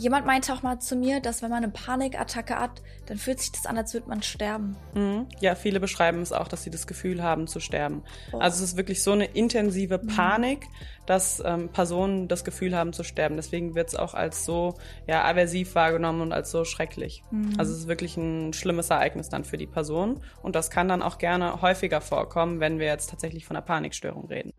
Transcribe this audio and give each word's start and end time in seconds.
Jemand 0.00 0.24
meinte 0.24 0.54
auch 0.54 0.62
mal 0.62 0.78
zu 0.78 0.96
mir, 0.96 1.20
dass 1.20 1.42
wenn 1.42 1.50
man 1.50 1.62
eine 1.62 1.70
Panikattacke 1.70 2.58
hat, 2.58 2.80
dann 3.04 3.18
fühlt 3.18 3.38
sich 3.38 3.52
das 3.52 3.66
an, 3.66 3.76
als 3.76 3.92
würde 3.92 4.08
man 4.08 4.22
sterben. 4.22 4.74
Mhm. 4.94 5.26
Ja, 5.40 5.54
viele 5.54 5.78
beschreiben 5.78 6.22
es 6.22 6.32
auch, 6.32 6.48
dass 6.48 6.62
sie 6.62 6.70
das 6.70 6.86
Gefühl 6.86 7.22
haben 7.22 7.46
zu 7.46 7.60
sterben. 7.60 8.02
Oh. 8.32 8.38
Also 8.38 8.64
es 8.64 8.70
ist 8.70 8.76
wirklich 8.78 9.02
so 9.02 9.12
eine 9.12 9.26
intensive 9.26 10.00
mhm. 10.02 10.06
Panik, 10.06 10.68
dass 11.04 11.42
ähm, 11.44 11.68
Personen 11.68 12.28
das 12.28 12.44
Gefühl 12.44 12.74
haben 12.74 12.94
zu 12.94 13.04
sterben. 13.04 13.36
Deswegen 13.36 13.74
wird 13.74 13.88
es 13.88 13.94
auch 13.94 14.14
als 14.14 14.46
so 14.46 14.78
ja, 15.06 15.22
aversiv 15.22 15.74
wahrgenommen 15.74 16.22
und 16.22 16.32
als 16.32 16.50
so 16.50 16.64
schrecklich. 16.64 17.22
Mhm. 17.30 17.52
Also 17.58 17.74
es 17.74 17.80
ist 17.80 17.88
wirklich 17.88 18.16
ein 18.16 18.54
schlimmes 18.54 18.88
Ereignis 18.88 19.28
dann 19.28 19.44
für 19.44 19.58
die 19.58 19.66
Person. 19.66 20.22
Und 20.40 20.56
das 20.56 20.70
kann 20.70 20.88
dann 20.88 21.02
auch 21.02 21.18
gerne 21.18 21.60
häufiger 21.60 22.00
vorkommen, 22.00 22.58
wenn 22.58 22.78
wir 22.78 22.86
jetzt 22.86 23.10
tatsächlich 23.10 23.44
von 23.44 23.54
einer 23.54 23.66
Panikstörung 23.66 24.28
reden. 24.28 24.54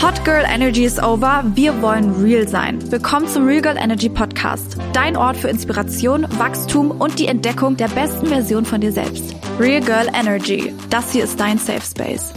Hot 0.00 0.24
Girl 0.24 0.44
Energy 0.46 0.84
is 0.84 0.98
over. 0.98 1.44
Wir 1.54 1.82
wollen 1.82 2.22
real 2.22 2.48
sein. 2.48 2.90
Willkommen 2.90 3.28
zum 3.28 3.46
Real 3.46 3.60
Girl 3.60 3.76
Energy 3.76 4.08
Podcast. 4.08 4.78
Dein 4.94 5.14
Ort 5.14 5.36
für 5.36 5.48
Inspiration, 5.48 6.26
Wachstum 6.38 6.90
und 6.90 7.18
die 7.18 7.26
Entdeckung 7.26 7.76
der 7.76 7.88
besten 7.88 8.26
Version 8.28 8.64
von 8.64 8.80
dir 8.80 8.92
selbst. 8.92 9.34
Real 9.58 9.82
Girl 9.82 10.08
Energy. 10.14 10.74
Das 10.88 11.12
hier 11.12 11.24
ist 11.24 11.38
dein 11.38 11.58
Safe 11.58 11.82
Space. 11.82 12.32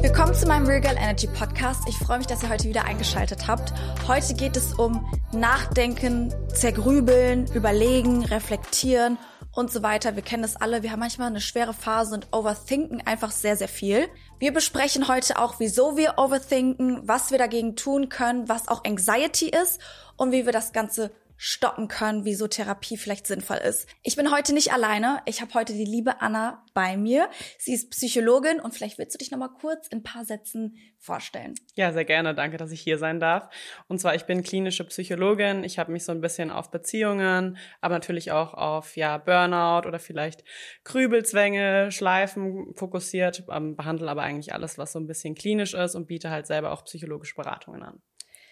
Willkommen 0.00 0.34
zu 0.34 0.46
meinem 0.46 0.66
Real 0.66 0.80
Girl 0.80 0.96
Energy 0.96 1.26
Podcast. 1.26 1.82
Ich 1.86 1.98
freue 1.98 2.16
mich, 2.16 2.26
dass 2.26 2.42
ihr 2.42 2.48
heute 2.48 2.66
wieder 2.66 2.86
eingeschaltet 2.86 3.46
habt. 3.46 3.74
Heute 4.08 4.32
geht 4.32 4.56
es 4.56 4.72
um 4.72 5.04
Nachdenken, 5.32 6.32
Zergrübeln, 6.54 7.46
Überlegen, 7.52 8.24
Reflektieren 8.24 9.18
und 9.52 9.70
so 9.72 9.82
weiter. 9.82 10.16
Wir 10.16 10.22
kennen 10.22 10.42
das 10.42 10.56
alle. 10.56 10.82
Wir 10.82 10.92
haben 10.92 11.00
manchmal 11.00 11.28
eine 11.28 11.40
schwere 11.40 11.74
Phase 11.74 12.14
und 12.14 12.28
overthinken 12.32 13.06
einfach 13.06 13.30
sehr, 13.30 13.56
sehr 13.56 13.68
viel. 13.68 14.08
Wir 14.38 14.52
besprechen 14.52 15.08
heute 15.08 15.38
auch, 15.38 15.56
wieso 15.58 15.96
wir 15.96 16.14
overthinken, 16.18 17.06
was 17.06 17.30
wir 17.30 17.38
dagegen 17.38 17.76
tun 17.76 18.08
können, 18.08 18.48
was 18.48 18.68
auch 18.68 18.84
Anxiety 18.84 19.48
ist 19.48 19.80
und 20.16 20.32
wie 20.32 20.46
wir 20.46 20.52
das 20.52 20.72
Ganze 20.72 21.10
stoppen 21.42 21.88
können, 21.88 22.26
wieso 22.26 22.48
Therapie 22.48 22.98
vielleicht 22.98 23.26
sinnvoll 23.26 23.56
ist. 23.56 23.88
Ich 24.02 24.14
bin 24.14 24.30
heute 24.30 24.52
nicht 24.52 24.74
alleine. 24.74 25.22
Ich 25.24 25.40
habe 25.40 25.54
heute 25.54 25.72
die 25.72 25.86
liebe 25.86 26.20
Anna 26.20 26.62
bei 26.74 26.98
mir. 26.98 27.30
Sie 27.56 27.72
ist 27.72 27.90
Psychologin 27.92 28.60
und 28.60 28.74
vielleicht 28.74 28.98
willst 28.98 29.14
du 29.14 29.18
dich 29.18 29.30
noch 29.30 29.38
mal 29.38 29.48
kurz 29.48 29.88
in 29.88 30.00
ein 30.00 30.02
paar 30.02 30.26
Sätzen 30.26 30.76
vorstellen. 30.98 31.54
Ja, 31.76 31.94
sehr 31.94 32.04
gerne. 32.04 32.34
Danke, 32.34 32.58
dass 32.58 32.72
ich 32.72 32.82
hier 32.82 32.98
sein 32.98 33.20
darf. 33.20 33.48
Und 33.88 33.98
zwar 34.02 34.14
ich 34.14 34.24
bin 34.24 34.42
klinische 34.42 34.84
Psychologin. 34.84 35.64
Ich 35.64 35.78
habe 35.78 35.92
mich 35.92 36.04
so 36.04 36.12
ein 36.12 36.20
bisschen 36.20 36.50
auf 36.50 36.70
Beziehungen, 36.70 37.56
aber 37.80 37.94
natürlich 37.94 38.32
auch 38.32 38.52
auf 38.52 38.98
ja 38.98 39.16
Burnout 39.16 39.88
oder 39.88 39.98
vielleicht 39.98 40.44
Grübelzwänge, 40.84 41.90
Schleifen 41.90 42.74
fokussiert, 42.76 43.44
ähm, 43.50 43.76
behandle 43.76 44.10
aber 44.10 44.24
eigentlich 44.24 44.52
alles, 44.52 44.76
was 44.76 44.92
so 44.92 44.98
ein 44.98 45.06
bisschen 45.06 45.34
klinisch 45.34 45.72
ist 45.72 45.94
und 45.94 46.06
biete 46.06 46.28
halt 46.28 46.46
selber 46.46 46.72
auch 46.72 46.84
psychologische 46.84 47.34
Beratungen 47.34 47.82
an. 47.82 48.02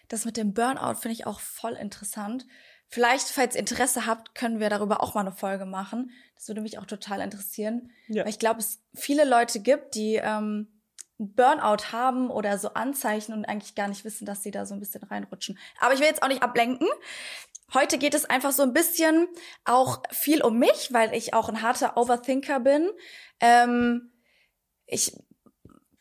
Das 0.08 0.24
mit 0.24 0.38
dem 0.38 0.54
Burnout 0.54 0.94
finde 0.94 1.12
ich 1.12 1.26
auch 1.26 1.40
voll 1.40 1.74
interessant 1.74 2.46
Vielleicht, 2.88 3.28
falls 3.28 3.54
ihr 3.54 3.60
Interesse 3.60 4.06
habt, 4.06 4.34
können 4.34 4.60
wir 4.60 4.70
darüber 4.70 5.02
auch 5.02 5.14
mal 5.14 5.20
eine 5.20 5.32
Folge 5.32 5.66
machen. 5.66 6.10
Das 6.34 6.48
würde 6.48 6.62
mich 6.62 6.78
auch 6.78 6.86
total 6.86 7.20
interessieren. 7.20 7.90
Ja. 8.08 8.24
Weil 8.24 8.30
ich 8.30 8.38
glaube, 8.38 8.60
es 8.60 8.80
viele 8.94 9.24
Leute 9.24 9.60
gibt, 9.60 9.94
die 9.94 10.16
ähm, 10.16 10.80
Burnout 11.18 11.92
haben 11.92 12.30
oder 12.30 12.58
so 12.58 12.74
Anzeichen 12.74 13.34
und 13.34 13.44
eigentlich 13.44 13.74
gar 13.74 13.88
nicht 13.88 14.04
wissen, 14.04 14.24
dass 14.24 14.42
sie 14.42 14.50
da 14.50 14.64
so 14.64 14.74
ein 14.74 14.80
bisschen 14.80 15.02
reinrutschen. 15.02 15.58
Aber 15.80 15.92
ich 15.92 16.00
will 16.00 16.06
jetzt 16.06 16.22
auch 16.22 16.28
nicht 16.28 16.42
ablenken. 16.42 16.88
Heute 17.74 17.98
geht 17.98 18.14
es 18.14 18.24
einfach 18.24 18.52
so 18.52 18.62
ein 18.62 18.72
bisschen 18.72 19.28
auch 19.66 20.02
viel 20.10 20.42
um 20.42 20.58
mich, 20.58 20.88
weil 20.90 21.12
ich 21.12 21.34
auch 21.34 21.50
ein 21.50 21.60
harter 21.60 21.98
Overthinker 21.98 22.60
bin. 22.60 22.88
Ähm, 23.40 24.12
ich 24.86 25.12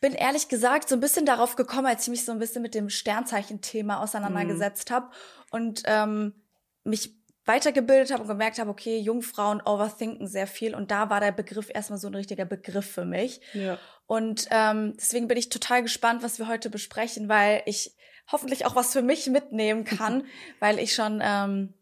bin 0.00 0.14
ehrlich 0.14 0.48
gesagt 0.48 0.88
so 0.88 0.94
ein 0.94 1.00
bisschen 1.00 1.26
darauf 1.26 1.56
gekommen, 1.56 1.86
als 1.86 2.04
ich 2.04 2.08
mich 2.08 2.24
so 2.24 2.32
ein 2.32 2.38
bisschen 2.38 2.62
mit 2.62 2.74
dem 2.74 2.88
Sternzeichen-Thema 2.88 4.00
auseinandergesetzt 4.00 4.88
mhm. 4.88 4.94
habe. 4.94 5.10
Und 5.50 5.82
ähm, 5.84 6.47
mich 6.88 7.18
weitergebildet 7.44 8.12
habe 8.12 8.22
und 8.22 8.28
gemerkt 8.28 8.58
habe, 8.58 8.70
okay, 8.70 8.98
Jungfrauen 8.98 9.62
overthinken 9.62 10.26
sehr 10.26 10.46
viel 10.46 10.74
und 10.74 10.90
da 10.90 11.08
war 11.08 11.20
der 11.20 11.32
Begriff 11.32 11.70
erstmal 11.72 11.98
so 11.98 12.06
ein 12.06 12.14
richtiger 12.14 12.44
Begriff 12.44 12.90
für 12.90 13.06
mich. 13.06 13.40
Ja. 13.54 13.78
Und 14.06 14.46
ähm, 14.50 14.94
deswegen 14.96 15.28
bin 15.28 15.38
ich 15.38 15.48
total 15.48 15.82
gespannt, 15.82 16.22
was 16.22 16.38
wir 16.38 16.46
heute 16.46 16.68
besprechen, 16.68 17.28
weil 17.28 17.62
ich 17.64 17.96
hoffentlich 18.30 18.66
auch 18.66 18.76
was 18.76 18.92
für 18.92 19.02
mich 19.02 19.26
mitnehmen 19.28 19.84
kann, 19.84 20.24
weil 20.60 20.78
ich 20.78 20.94
schon 20.94 21.20
ähm, 21.22 21.72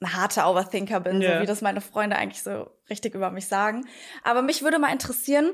ein 0.00 0.14
harter 0.14 0.48
Overthinker 0.48 1.00
bin, 1.00 1.20
ja. 1.20 1.36
so 1.36 1.42
wie 1.42 1.46
das 1.46 1.60
meine 1.60 1.80
Freunde 1.80 2.16
eigentlich 2.16 2.42
so 2.42 2.70
richtig 2.88 3.14
über 3.14 3.30
mich 3.30 3.48
sagen. 3.48 3.86
Aber 4.22 4.42
mich 4.42 4.62
würde 4.62 4.78
mal 4.78 4.92
interessieren, 4.92 5.52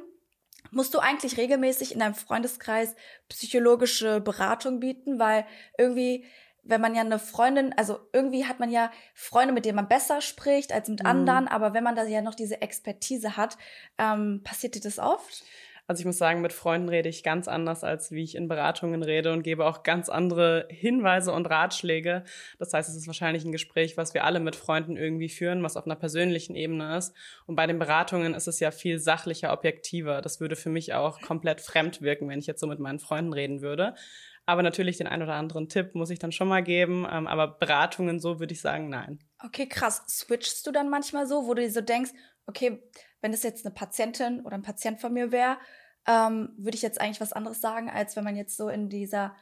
musst 0.70 0.92
du 0.94 0.98
eigentlich 0.98 1.38
regelmäßig 1.38 1.92
in 1.92 2.00
deinem 2.00 2.14
Freundeskreis 2.14 2.94
psychologische 3.28 4.20
Beratung 4.20 4.80
bieten, 4.80 5.18
weil 5.18 5.46
irgendwie 5.78 6.26
wenn 6.62 6.80
man 6.80 6.94
ja 6.94 7.00
eine 7.02 7.18
Freundin, 7.18 7.72
also 7.76 7.98
irgendwie 8.12 8.44
hat 8.44 8.60
man 8.60 8.70
ja 8.70 8.90
Freunde, 9.14 9.52
mit 9.52 9.64
denen 9.64 9.76
man 9.76 9.88
besser 9.88 10.20
spricht 10.20 10.72
als 10.72 10.88
mit 10.88 11.00
mhm. 11.00 11.08
anderen, 11.08 11.48
aber 11.48 11.74
wenn 11.74 11.84
man 11.84 11.96
da 11.96 12.04
ja 12.04 12.22
noch 12.22 12.34
diese 12.34 12.60
Expertise 12.62 13.36
hat, 13.36 13.56
ähm, 13.98 14.42
passiert 14.44 14.74
dir 14.74 14.80
das 14.80 14.98
oft? 14.98 15.44
Also 15.90 16.02
ich 16.02 16.06
muss 16.06 16.18
sagen, 16.18 16.40
mit 16.40 16.52
Freunden 16.52 16.88
rede 16.88 17.08
ich 17.08 17.24
ganz 17.24 17.48
anders, 17.48 17.82
als 17.82 18.12
wie 18.12 18.22
ich 18.22 18.36
in 18.36 18.46
Beratungen 18.46 19.02
rede 19.02 19.32
und 19.32 19.42
gebe 19.42 19.66
auch 19.66 19.82
ganz 19.82 20.08
andere 20.08 20.68
Hinweise 20.70 21.32
und 21.32 21.50
Ratschläge. 21.50 22.22
Das 22.60 22.72
heißt, 22.72 22.88
es 22.88 22.94
ist 22.94 23.08
wahrscheinlich 23.08 23.44
ein 23.44 23.50
Gespräch, 23.50 23.96
was 23.96 24.14
wir 24.14 24.22
alle 24.22 24.38
mit 24.38 24.54
Freunden 24.54 24.96
irgendwie 24.96 25.28
führen, 25.28 25.64
was 25.64 25.76
auf 25.76 25.86
einer 25.86 25.96
persönlichen 25.96 26.54
Ebene 26.54 26.96
ist. 26.96 27.12
Und 27.46 27.56
bei 27.56 27.66
den 27.66 27.80
Beratungen 27.80 28.34
ist 28.34 28.46
es 28.46 28.60
ja 28.60 28.70
viel 28.70 29.00
sachlicher, 29.00 29.52
objektiver. 29.52 30.22
Das 30.22 30.38
würde 30.38 30.54
für 30.54 30.70
mich 30.70 30.94
auch 30.94 31.20
komplett 31.22 31.60
fremd 31.60 32.02
wirken, 32.02 32.28
wenn 32.28 32.38
ich 32.38 32.46
jetzt 32.46 32.60
so 32.60 32.68
mit 32.68 32.78
meinen 32.78 33.00
Freunden 33.00 33.32
reden 33.32 33.60
würde. 33.60 33.96
Aber 34.50 34.64
natürlich 34.64 34.96
den 34.98 35.06
ein 35.06 35.22
oder 35.22 35.34
anderen 35.34 35.68
Tipp 35.68 35.94
muss 35.94 36.10
ich 36.10 36.18
dann 36.18 36.32
schon 36.32 36.48
mal 36.48 36.60
geben. 36.60 37.06
Ähm, 37.08 37.28
aber 37.28 37.46
Beratungen 37.46 38.18
so 38.18 38.40
würde 38.40 38.52
ich 38.52 38.60
sagen, 38.60 38.88
nein. 38.88 39.20
Okay, 39.44 39.68
krass. 39.68 40.02
Switchst 40.08 40.66
du 40.66 40.72
dann 40.72 40.90
manchmal 40.90 41.28
so, 41.28 41.46
wo 41.46 41.54
du 41.54 41.62
dir 41.62 41.70
so 41.70 41.80
denkst, 41.80 42.10
okay, 42.46 42.82
wenn 43.20 43.30
das 43.30 43.44
jetzt 43.44 43.64
eine 43.64 43.72
Patientin 43.72 44.40
oder 44.40 44.56
ein 44.56 44.62
Patient 44.62 45.00
von 45.00 45.12
mir 45.12 45.30
wäre, 45.30 45.56
ähm, 46.04 46.52
würde 46.58 46.74
ich 46.74 46.82
jetzt 46.82 47.00
eigentlich 47.00 47.20
was 47.20 47.32
anderes 47.32 47.60
sagen, 47.60 47.88
als 47.88 48.16
wenn 48.16 48.24
man 48.24 48.34
jetzt 48.34 48.56
so 48.56 48.68
in 48.68 48.88
dieser 48.88 49.36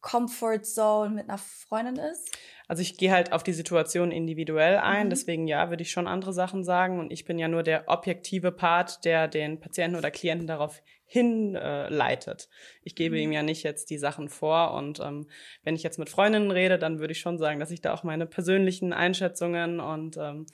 Comfort 0.00 0.62
Zone 0.62 1.10
mit 1.10 1.28
einer 1.28 1.36
Freundin 1.36 1.96
ist? 1.96 2.34
Also 2.66 2.80
ich 2.80 2.96
gehe 2.96 3.12
halt 3.12 3.32
auf 3.32 3.42
die 3.42 3.52
Situation 3.52 4.10
individuell 4.10 4.78
ein, 4.78 5.08
mhm. 5.08 5.10
deswegen 5.10 5.46
ja, 5.48 5.68
würde 5.68 5.82
ich 5.82 5.90
schon 5.90 6.06
andere 6.06 6.32
Sachen 6.32 6.64
sagen 6.64 6.98
und 6.98 7.12
ich 7.12 7.26
bin 7.26 7.38
ja 7.38 7.48
nur 7.48 7.62
der 7.62 7.88
objektive 7.88 8.52
Part, 8.52 9.04
der 9.04 9.28
den 9.28 9.60
Patienten 9.60 9.98
oder 9.98 10.10
Klienten 10.10 10.46
darauf 10.46 10.80
hinleitet. 11.06 12.48
Äh, 12.50 12.80
ich 12.82 12.94
gebe 12.94 13.16
mhm. 13.16 13.22
ihm 13.22 13.32
ja 13.32 13.42
nicht 13.42 13.62
jetzt 13.62 13.90
die 13.90 13.98
Sachen 13.98 14.28
vor 14.28 14.74
und 14.74 15.00
ähm, 15.00 15.28
wenn 15.62 15.76
ich 15.76 15.82
jetzt 15.82 15.98
mit 15.98 16.10
Freundinnen 16.10 16.50
rede, 16.50 16.78
dann 16.78 16.98
würde 16.98 17.12
ich 17.12 17.20
schon 17.20 17.38
sagen, 17.38 17.60
dass 17.60 17.70
ich 17.70 17.80
da 17.80 17.94
auch 17.94 18.02
meine 18.02 18.26
persönlichen 18.26 18.92
Einschätzungen 18.92 19.80
und 19.80 20.16
ähm, 20.16 20.46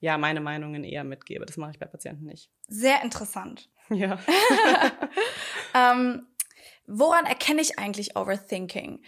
ja, 0.00 0.16
meine 0.16 0.40
Meinungen 0.40 0.84
eher 0.84 1.04
mitgebe. 1.04 1.44
Das 1.44 1.56
mache 1.56 1.72
ich 1.72 1.78
bei 1.78 1.86
Patienten 1.86 2.24
nicht. 2.24 2.50
Sehr 2.68 3.02
interessant. 3.02 3.68
Ja. 3.90 4.18
ähm, 5.74 6.26
woran 6.86 7.26
erkenne 7.26 7.60
ich 7.60 7.78
eigentlich 7.78 8.16
Overthinking? 8.16 9.02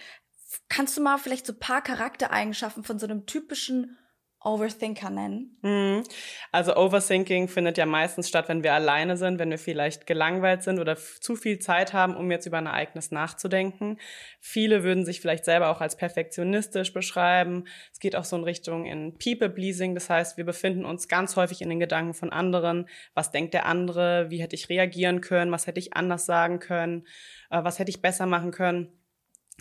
Kannst 0.69 0.97
du 0.97 1.03
mal 1.03 1.19
vielleicht 1.19 1.47
so 1.47 1.55
paar 1.55 1.83
Charaktereigenschaften 1.83 2.83
von 2.83 2.99
so 2.99 3.07
einem 3.07 3.25
typischen 3.27 3.97
Overthinker 4.43 5.11
nennen? 5.11 5.59
Mhm. 5.61 6.03
Also 6.51 6.75
Overthinking 6.75 7.49
findet 7.49 7.77
ja 7.77 7.85
meistens 7.85 8.29
statt, 8.29 8.49
wenn 8.49 8.63
wir 8.63 8.73
alleine 8.73 9.19
sind, 9.19 9.39
wenn 9.39 9.51
wir 9.51 9.59
vielleicht 9.59 10.07
gelangweilt 10.07 10.63
sind 10.63 10.79
oder 10.79 10.97
zu 10.97 11.37
viel 11.37 11.59
Zeit 11.59 11.93
haben, 11.93 12.17
um 12.17 12.31
jetzt 12.31 12.47
über 12.47 12.57
ein 12.57 12.67
Ereignis 12.67 13.11
nachzudenken. 13.11 13.99
Viele 14.41 14.83
würden 14.83 15.05
sich 15.05 15.21
vielleicht 15.21 15.45
selber 15.45 15.69
auch 15.69 15.83
als 15.83 15.97
perfektionistisch 15.97 16.95
beschreiben. 16.95 17.65
Es 17.93 18.01
geht 18.01 18.17
auch 18.17 18.25
so 18.25 18.37
in 18.37 18.45
Richtung 18.45 18.87
in 18.87 19.19
People-Pleasing. 19.19 19.95
Das 19.95 20.09
heißt, 20.09 20.39
wir 20.39 20.45
befinden 20.45 20.87
uns 20.87 21.09
ganz 21.09 21.37
häufig 21.37 21.61
in 21.61 21.69
den 21.69 21.81
Gedanken 21.81 22.15
von 22.15 22.33
anderen. 22.33 22.89
Was 23.13 23.31
denkt 23.33 23.53
der 23.53 23.67
andere? 23.67 24.31
Wie 24.31 24.41
hätte 24.41 24.57
ich 24.57 24.71
reagieren 24.71 25.21
können? 25.21 25.53
Was 25.53 25.67
hätte 25.67 25.81
ich 25.81 25.95
anders 25.95 26.25
sagen 26.25 26.61
können? 26.61 27.07
Äh, 27.51 27.63
was 27.63 27.79
hätte 27.79 27.91
ich 27.91 28.01
besser 28.01 28.25
machen 28.25 28.53
können? 28.53 29.00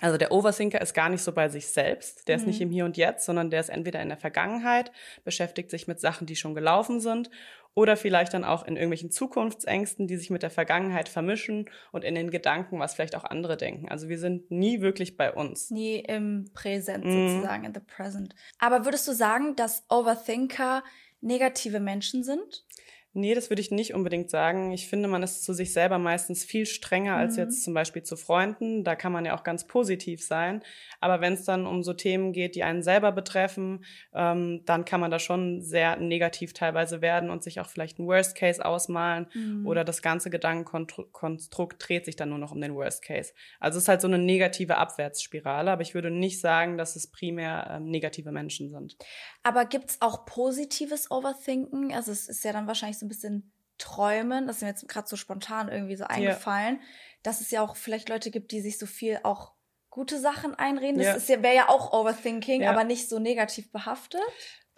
Also 0.01 0.18
der 0.18 0.31
Overthinker 0.31 0.81
ist 0.81 0.94
gar 0.94 1.10
nicht 1.10 1.22
so 1.22 1.31
bei 1.31 1.50
sich 1.50 1.68
selbst, 1.68 2.28
der 2.28 2.38
mhm. 2.38 2.42
ist 2.42 2.48
nicht 2.48 2.60
mhm. 2.60 2.68
im 2.68 2.72
Hier 2.72 2.86
und 2.86 2.98
Jetzt, 2.98 3.25
sondern 3.25 3.50
der 3.50 3.60
ist 3.60 3.69
entweder 3.69 4.01
in 4.01 4.10
der 4.10 4.18
Vergangenheit, 4.18 4.92
beschäftigt 5.24 5.69
sich 5.69 5.88
mit 5.88 6.00
Sachen, 6.00 6.28
die 6.28 6.36
schon 6.36 6.56
gelaufen 6.56 7.00
sind, 7.00 7.30
oder 7.75 7.96
vielleicht 7.96 8.34
dann 8.34 8.44
auch 8.44 8.66
in 8.66 8.75
irgendwelchen 8.75 9.12
Zukunftsängsten, 9.12 10.07
die 10.07 10.18
sich 10.18 10.30
mit 10.30 10.44
der 10.44 10.50
Vergangenheit 10.50 11.07
vermischen 11.07 11.69
und 11.92 12.04
in 12.04 12.16
den 12.16 12.30
Gedanken, 12.30 12.80
was 12.80 12.96
vielleicht 12.96 13.16
auch 13.16 13.24
andere 13.24 13.57
denken. 13.57 13.88
Also 13.90 14.10
wir 14.10 14.18
sind 14.18 14.51
nie 14.51 14.81
wirklich 14.81 15.18
bei 15.18 15.31
uns. 15.31 15.69
Nie 15.69 16.00
im 16.00 16.50
Präsent 16.54 17.06
mhm. 17.06 17.30
sozusagen, 17.30 17.63
in 17.66 17.74
the 17.74 17.80
present. 17.80 18.36
Aber 18.57 18.86
würdest 18.86 19.07
du 19.07 19.13
sagen, 19.13 19.56
dass 19.56 19.84
Overthinker 19.90 20.84
negative 21.22 21.80
Menschen 21.80 22.24
sind? 22.24 22.66
Nee, 23.14 23.34
das 23.34 23.50
würde 23.50 23.62
ich 23.62 23.72
nicht 23.72 23.96
unbedingt 23.96 24.30
sagen. 24.30 24.72
Ich 24.72 24.88
finde, 24.88 25.10
man 25.10 25.24
ist 25.24 25.44
zu 25.44 25.54
sich 25.54 25.74
selber 25.74 25.98
meistens 25.98 26.44
viel 26.44 26.68
strenger 26.68 27.16
als 27.16 27.34
mhm. 27.34 27.44
jetzt 27.44 27.64
zum 27.64 27.74
Beispiel 27.74 28.04
zu 28.04 28.16
Freunden. 28.16 28.84
Da 28.84 28.96
kann 28.96 29.12
man 29.12 29.26
ja 29.26 29.36
auch 29.36 29.44
ganz 29.44 29.66
positiv 29.66 30.24
sein. 30.24 30.62
Aber 31.00 31.20
wenn 31.20 31.34
es 31.34 31.44
dann 31.44 31.66
um 31.66 31.82
so 31.82 31.94
Themen 31.94 32.34
geht, 32.34 32.54
die 32.54 32.62
einen 32.62 32.84
selber 32.84 33.12
betreffen, 33.12 33.84
ähm, 34.14 34.62
dann 34.66 34.86
kann 34.86 35.00
man 35.00 35.10
da 35.10 35.18
schon 35.18 35.64
sehr 35.64 35.96
negativ 35.96 36.54
teilweise 36.54 37.02
werden 37.02 37.32
und 37.32 37.42
sich 37.42 37.60
auch 37.60 37.68
vielleicht 37.68 37.98
einen 37.98 38.08
Worst 38.08 38.36
Case 38.36 38.64
ausmalen 38.64 39.26
mhm. 39.34 39.66
oder 39.66 39.84
das 39.84 40.04
ganze 40.04 40.30
Gedankenkonstrukt 40.30 41.78
dreht 41.80 42.06
sich 42.06 42.16
dann 42.16 42.30
nur 42.30 42.38
noch 42.38 42.52
um 42.52 42.62
den 42.62 42.76
Worst 42.76 43.02
Case. 43.02 43.34
Also 43.60 43.78
es 43.78 43.86
ist 43.86 43.90
halt 43.90 44.02
so 44.02 44.08
eine 44.08 44.20
negative 44.20 44.78
Abwärtsspirale, 44.78 45.72
aber 45.72 45.82
ich 45.82 45.96
würde 45.96 46.12
nicht 46.12 46.40
sagen, 46.40 46.78
dass 46.78 46.96
es 46.96 47.08
primär 47.08 47.72
ähm, 47.72 47.86
negative 47.86 48.32
Menschen 48.32 48.70
sind. 48.70 48.98
Aber 49.42 49.66
gibt's 49.66 49.98
auch 50.00 50.28
positives 50.28 51.10
Overthinken? 51.10 51.92
Also 51.92 52.12
es 52.12 52.30
ist 52.30 52.44
ja 52.44 52.54
dann 52.54 52.68
wahrscheinlich 52.68 52.99
so 53.00 53.06
ein 53.06 53.10
bisschen 53.10 53.51
Träumen, 53.78 54.48
das 54.48 54.57
ist 54.57 54.62
mir 54.62 54.68
jetzt 54.69 54.88
gerade 54.88 55.07
so 55.07 55.16
spontan 55.16 55.69
irgendwie 55.69 55.96
so 55.96 56.04
eingefallen, 56.04 56.75
ja. 56.75 56.81
dass 57.24 57.42
es 57.42 57.50
ja 57.50 57.62
auch 57.62 57.75
vielleicht 57.75 58.10
Leute 58.10 58.30
gibt, 58.30 58.51
die 58.51 58.62
sich 58.62 58.78
so 58.78 58.86
viel 58.86 59.19
auch 59.24 59.54
gute 59.90 60.19
Sachen 60.19 60.54
einreden. 60.56 61.01
Das 61.01 61.28
ja. 61.28 61.38
ja, 61.38 61.44
wäre 61.44 61.56
ja 61.56 61.69
auch 61.69 61.94
Overthinking, 61.94 62.63
ja. 62.63 62.72
aber 62.72 62.84
nicht 62.84 63.10
so 63.10 63.19
negativ 63.19 63.72
behaftet. 63.72 64.22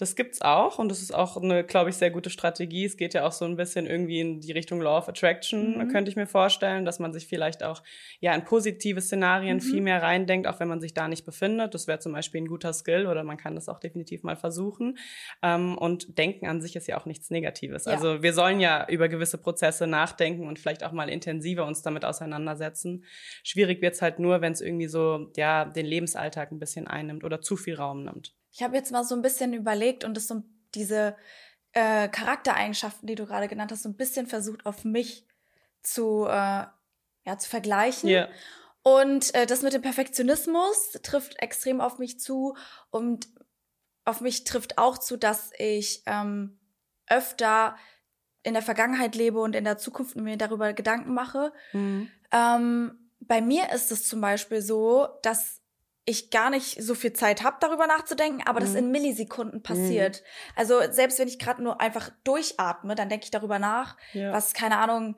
Das 0.02 0.16
gibt's 0.16 0.42
auch 0.42 0.80
und 0.80 0.90
das 0.90 1.00
ist 1.00 1.14
auch 1.14 1.38
eine, 1.38 1.64
glaube 1.64 1.92
ich, 1.92 1.96
sehr 1.96 2.10
gute 2.10 2.32
Strategie. 2.32 2.86
Es 2.86 2.98
geht 2.98 3.14
ja 3.14 3.24
auch 3.24 3.32
so 3.32 3.46
ein 3.46 3.56
bisschen 3.56 3.86
irgendwie 3.86 4.20
in 4.20 4.40
die 4.40 4.52
Richtung 4.52 4.82
Law 4.82 4.98
of 4.98 5.08
Attraction, 5.08 5.78
mhm. 5.78 5.90
könnte 5.90 6.10
ich 6.10 6.16
mir 6.16 6.26
vorstellen, 6.26 6.86
dass 6.86 6.98
man 6.98 7.14
sich 7.14 7.28
vielleicht 7.28 7.62
auch 7.62 7.84
ja 8.20 8.34
in 8.34 8.44
positive 8.44 9.00
Szenarien 9.00 9.58
mhm. 9.58 9.62
viel 9.62 9.82
mehr 9.82 10.02
reindenkt, 10.02 10.48
auch 10.48 10.60
wenn 10.60 10.68
man 10.68 10.82
sich 10.82 10.96
da 10.96 11.08
nicht 11.08 11.24
befindet. 11.24 11.76
Das 11.76 11.86
wäre 11.86 12.00
zum 12.00 12.14
Beispiel 12.14 12.42
ein 12.42 12.48
guter 12.48 12.74
Skill 12.74 13.06
oder 13.06 13.24
man 13.24 13.38
kann 13.38 13.54
das 13.54 13.70
auch 13.70 13.78
definitiv 13.78 14.24
mal 14.24 14.36
versuchen. 14.36 14.98
Ähm, 15.44 15.78
und 15.78 16.18
Denken 16.18 16.48
an 16.48 16.64
sich 16.64 16.76
ist 16.76 16.88
ja 16.88 17.00
auch 17.00 17.06
nichts 17.06 17.30
Negatives. 17.30 17.86
Ja. 17.86 17.92
Also 17.92 18.24
wir 18.24 18.34
sollen 18.34 18.60
ja 18.60 18.88
über 18.90 19.08
gewisse 19.08 19.38
Prozesse 19.38 19.86
nachdenken 19.86 20.48
und 20.48 20.58
vielleicht 20.58 20.84
auch 20.84 20.94
mal 20.94 21.10
intensiver 21.10 21.68
uns 21.68 21.84
damit 21.84 22.06
auseinandersetzen. 22.06 23.06
Schwierig 23.44 23.84
wird's 23.84 24.02
halt 24.02 24.18
nur, 24.18 24.42
wenn 24.42 24.54
es 24.54 24.62
irgendwie 24.62 24.88
so 24.88 25.32
ja 25.38 25.66
den 25.66 25.86
Lebensalltag 25.86 26.52
ein 26.52 26.58
bisschen 26.58 26.88
einnimmt 26.88 27.24
oder 27.24 27.40
zu 27.40 27.56
viel 27.56 27.76
Raum 27.76 28.04
nimmt. 28.04 28.34
Ich 28.52 28.64
habe 28.64 28.76
jetzt 28.76 28.92
mal 28.92 29.04
so 29.04 29.16
ein 29.16 29.22
bisschen 29.22 29.54
überlegt 29.54 30.04
und 30.04 30.16
das 30.16 30.28
so 30.28 30.44
diese 30.76 31.16
äh, 31.74 32.10
Charaktereigenschaften, 32.10 33.08
die 33.08 33.16
du 33.16 33.26
gerade 33.26 33.48
genannt 33.48 33.72
hast, 33.72 33.84
so 33.84 33.90
ein 33.90 33.98
bisschen 33.98 34.28
versucht 34.28 34.66
auf 34.66 34.84
mich 34.84 35.26
zu 35.82 36.26
äh, 36.26 36.66
ja 37.26 37.38
zu 37.38 37.50
vergleichen. 37.50 38.10
Yeah. 38.10 38.30
Und 38.84 39.34
äh, 39.36 39.46
das 39.46 39.62
mit 39.62 39.74
dem 39.74 39.82
Perfektionismus 39.82 40.92
trifft 41.04 41.42
extrem 41.42 41.82
auf 41.82 42.00
mich 42.00 42.20
zu 42.20 42.56
und 42.90 43.28
auf 44.06 44.22
mich 44.22 44.44
trifft 44.44 44.78
auch 44.78 44.98
zu, 44.98 45.18
dass 45.18 45.52
ich 45.58 46.02
ähm, 46.08 46.60
öfter 47.08 47.78
in 48.44 48.54
der 48.54 48.64
Vergangenheit 48.64 49.16
lebe 49.16 49.40
und 49.40 49.56
in 49.56 49.64
der 49.64 49.78
Zukunft 49.78 50.16
mir 50.16 50.38
darüber 50.38 50.74
Gedanken 50.74 51.14
mache. 51.14 51.54
Mhm. 51.74 52.10
Ähm, 52.32 53.12
bei 53.20 53.40
mir 53.40 53.72
ist 53.72 53.92
es 53.92 54.08
zum 54.08 54.20
Beispiel 54.20 54.62
so, 54.62 55.08
dass 55.22 55.61
ich 56.06 56.32
gar 56.32 56.50
nicht 56.50 56.82
so 56.82 56.96
viel 56.96 57.14
Zeit 57.14 57.44
habe, 57.44 57.58
darüber 57.60 57.86
nachzudenken, 57.86 58.42
aber 58.46 58.60
mhm. 58.60 58.64
das 58.66 58.76
in 58.76 58.92
Millisekunden 58.92 59.62
passiert. 59.62 60.22
Mhm. 60.22 60.54
Also 60.56 60.82
selbst 60.92 61.20
wenn 61.20 61.28
ich 61.28 61.40
gerade 61.40 61.62
nur 61.62 61.80
einfach 61.80 62.12
durchatme, 62.24 62.96
dann 62.96 63.10
denke 63.10 63.26
ich 63.26 63.32
darüber 63.32 63.60
nach, 63.60 63.98
ja. 64.14 64.32
was, 64.32 64.54
keine 64.54 64.78
Ahnung, 64.78 65.16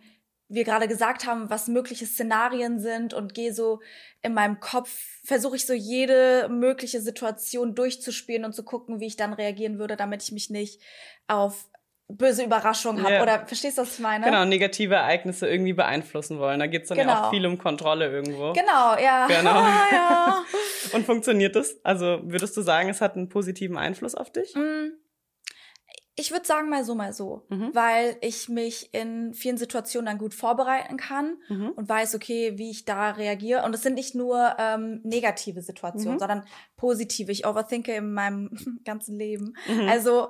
wir 0.49 0.65
gerade 0.65 0.87
gesagt 0.87 1.25
haben, 1.25 1.49
was 1.49 1.67
mögliche 1.67 2.05
Szenarien 2.05 2.79
sind 2.79 3.13
und 3.13 3.33
gehe 3.33 3.53
so 3.53 3.79
in 4.21 4.33
meinem 4.33 4.59
Kopf, 4.59 4.89
versuche 5.23 5.55
ich 5.55 5.65
so 5.65 5.73
jede 5.73 6.47
mögliche 6.49 7.01
Situation 7.01 7.75
durchzuspielen 7.75 8.45
und 8.45 8.53
zu 8.53 8.63
gucken, 8.63 8.99
wie 8.99 9.07
ich 9.07 9.15
dann 9.15 9.33
reagieren 9.33 9.79
würde, 9.79 9.95
damit 9.95 10.21
ich 10.21 10.31
mich 10.31 10.49
nicht 10.49 10.81
auf 11.27 11.69
böse 12.17 12.43
Überraschung 12.43 13.01
habe. 13.01 13.13
Ja. 13.13 13.21
Oder 13.21 13.45
verstehst 13.45 13.77
du, 13.77 13.81
was 13.81 13.93
ich 13.93 13.99
meine? 13.99 14.25
Genau, 14.25 14.45
negative 14.45 14.95
Ereignisse 14.95 15.47
irgendwie 15.47 15.73
beeinflussen 15.73 16.39
wollen. 16.39 16.59
Da 16.59 16.67
geht's 16.67 16.89
dann 16.89 16.97
genau. 16.97 17.11
ja 17.11 17.23
auch 17.25 17.29
viel 17.29 17.45
um 17.45 17.57
Kontrolle 17.57 18.09
irgendwo. 18.09 18.53
Genau, 18.53 18.97
ja. 18.97 19.27
Genau. 19.27 19.55
ja. 19.91 20.43
Und 20.93 21.05
funktioniert 21.05 21.55
das? 21.55 21.77
Also 21.83 22.19
würdest 22.23 22.55
du 22.55 22.61
sagen, 22.61 22.89
es 22.89 23.01
hat 23.01 23.15
einen 23.15 23.29
positiven 23.29 23.77
Einfluss 23.77 24.15
auf 24.15 24.31
dich? 24.31 24.55
Mm. 24.55 24.91
Ich 26.15 26.31
würde 26.31 26.45
sagen, 26.45 26.69
mal 26.69 26.85
so, 26.85 26.93
mal 26.93 27.11
so. 27.11 27.47
Mhm. 27.49 27.71
Weil 27.73 28.17
ich 28.21 28.47
mich 28.47 28.93
in 28.93 29.33
vielen 29.33 29.57
Situationen 29.57 30.05
dann 30.05 30.19
gut 30.19 30.35
vorbereiten 30.35 30.95
kann 30.95 31.37
mhm. 31.49 31.69
und 31.69 31.89
weiß, 31.89 32.13
okay, 32.13 32.53
wie 32.55 32.69
ich 32.69 32.85
da 32.85 33.11
reagiere. 33.11 33.63
Und 33.63 33.73
es 33.73 33.81
sind 33.81 33.95
nicht 33.95 34.13
nur 34.13 34.55
ähm, 34.59 35.01
negative 35.03 35.63
Situationen, 35.63 36.15
mhm. 36.15 36.19
sondern 36.19 36.45
positive. 36.77 37.31
Ich 37.31 37.47
overthinke 37.47 37.95
in 37.95 38.13
meinem 38.13 38.51
ganzen 38.85 39.17
Leben. 39.17 39.55
Mhm. 39.67 39.89
Also 39.89 40.29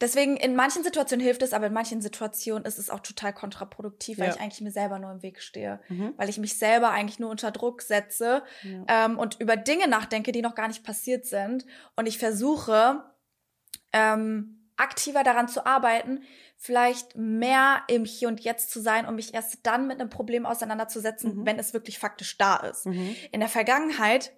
deswegen, 0.00 0.36
in 0.36 0.56
manchen 0.56 0.82
Situationen 0.82 1.24
hilft 1.24 1.42
es, 1.42 1.52
aber 1.52 1.66
in 1.66 1.72
manchen 1.72 2.00
Situationen 2.00 2.64
ist 2.64 2.78
es 2.78 2.90
auch 2.90 3.00
total 3.00 3.32
kontraproduktiv, 3.32 4.18
weil 4.18 4.28
ja. 4.28 4.34
ich 4.34 4.40
eigentlich 4.40 4.60
mir 4.60 4.70
selber 4.70 4.98
nur 4.98 5.12
im 5.12 5.22
Weg 5.22 5.40
stehe. 5.40 5.80
Mhm. 5.88 6.14
Weil 6.16 6.28
ich 6.28 6.38
mich 6.38 6.58
selber 6.58 6.90
eigentlich 6.90 7.18
nur 7.18 7.30
unter 7.30 7.50
Druck 7.50 7.82
setze 7.82 8.42
ja. 8.62 9.06
ähm, 9.06 9.18
und 9.18 9.40
über 9.40 9.56
Dinge 9.56 9.88
nachdenke, 9.88 10.32
die 10.32 10.42
noch 10.42 10.54
gar 10.54 10.68
nicht 10.68 10.84
passiert 10.84 11.26
sind. 11.26 11.66
Und 11.96 12.06
ich 12.06 12.18
versuche, 12.18 13.02
ähm, 13.92 14.70
aktiver 14.76 15.24
daran 15.24 15.48
zu 15.48 15.66
arbeiten, 15.66 16.22
vielleicht 16.56 17.16
mehr 17.16 17.82
im 17.88 18.04
Hier 18.04 18.28
und 18.28 18.40
Jetzt 18.40 18.70
zu 18.70 18.80
sein, 18.80 19.06
um 19.06 19.16
mich 19.16 19.34
erst 19.34 19.66
dann 19.66 19.86
mit 19.86 20.00
einem 20.00 20.10
Problem 20.10 20.46
auseinanderzusetzen, 20.46 21.38
mhm. 21.38 21.46
wenn 21.46 21.58
es 21.58 21.72
wirklich 21.72 21.98
faktisch 21.98 22.38
da 22.38 22.56
ist. 22.56 22.86
Mhm. 22.86 23.14
In 23.32 23.40
der 23.40 23.48
Vergangenheit 23.48 24.32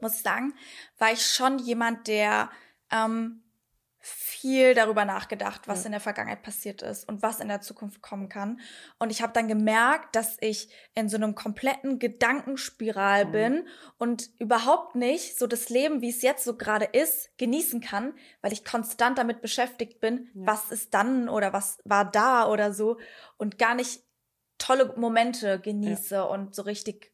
muss 0.00 0.16
ich 0.16 0.22
sagen, 0.22 0.54
war 0.98 1.12
ich 1.12 1.26
schon 1.26 1.58
jemand, 1.58 2.08
der 2.08 2.50
ähm, 2.90 3.42
viel 4.08 4.74
darüber 4.74 5.04
nachgedacht, 5.04 5.66
was 5.66 5.80
ja. 5.80 5.86
in 5.86 5.92
der 5.92 6.00
Vergangenheit 6.00 6.42
passiert 6.42 6.80
ist 6.82 7.08
und 7.08 7.22
was 7.22 7.40
in 7.40 7.48
der 7.48 7.60
Zukunft 7.60 8.02
kommen 8.02 8.28
kann. 8.28 8.60
Und 9.00 9.10
ich 9.10 9.20
habe 9.20 9.32
dann 9.32 9.48
gemerkt, 9.48 10.14
dass 10.14 10.36
ich 10.40 10.68
in 10.94 11.08
so 11.08 11.16
einem 11.16 11.34
kompletten 11.34 11.98
Gedankenspiral 11.98 13.24
mhm. 13.24 13.32
bin 13.32 13.68
und 13.98 14.30
überhaupt 14.38 14.94
nicht 14.94 15.36
so 15.36 15.48
das 15.48 15.70
Leben, 15.70 16.02
wie 16.02 16.10
es 16.10 16.22
jetzt 16.22 16.44
so 16.44 16.56
gerade 16.56 16.84
ist, 16.84 17.36
genießen 17.38 17.80
kann, 17.80 18.14
weil 18.42 18.52
ich 18.52 18.64
konstant 18.64 19.18
damit 19.18 19.42
beschäftigt 19.42 20.00
bin, 20.00 20.28
ja. 20.34 20.46
was 20.46 20.70
ist 20.70 20.94
dann 20.94 21.28
oder 21.28 21.52
was 21.52 21.78
war 21.84 22.04
da 22.08 22.46
oder 22.48 22.72
so 22.72 22.98
und 23.38 23.58
gar 23.58 23.74
nicht 23.74 24.04
tolle 24.58 24.94
Momente 24.96 25.58
genieße 25.58 26.14
ja. 26.14 26.22
und 26.22 26.54
so 26.54 26.62
richtig 26.62 27.12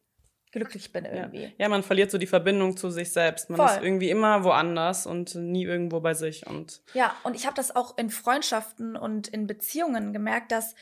glücklich 0.52 0.92
bin 0.92 1.06
irgendwie. 1.06 1.44
Ja. 1.44 1.50
ja, 1.58 1.68
man 1.68 1.82
verliert 1.82 2.10
so 2.10 2.18
die 2.18 2.26
Verbindung 2.26 2.76
zu 2.76 2.90
sich 2.90 3.10
selbst. 3.10 3.50
Man 3.50 3.56
Voll. 3.56 3.66
ist 3.66 3.82
irgendwie 3.82 4.10
immer 4.10 4.44
woanders 4.44 5.06
und 5.06 5.34
nie 5.34 5.64
irgendwo 5.64 6.00
bei 6.00 6.14
sich. 6.14 6.46
Und 6.46 6.82
ja, 6.94 7.14
und 7.24 7.34
ich 7.34 7.46
habe 7.46 7.56
das 7.56 7.74
auch 7.74 7.96
in 7.96 8.10
Freundschaften 8.10 8.94
und 8.94 9.28
in 9.28 9.46
Beziehungen 9.46 10.12
gemerkt, 10.12 10.52
dass 10.52 10.74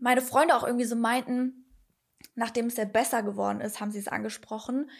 meine 0.00 0.22
Freunde 0.22 0.56
auch 0.56 0.64
irgendwie 0.64 0.86
so 0.86 0.96
meinten, 0.96 1.66
nachdem 2.34 2.66
es 2.66 2.76
ja 2.78 2.86
besser 2.86 3.22
geworden 3.22 3.60
ist, 3.60 3.80
haben 3.80 3.90
sie 3.90 3.98
es 3.98 4.08
angesprochen, 4.08 4.90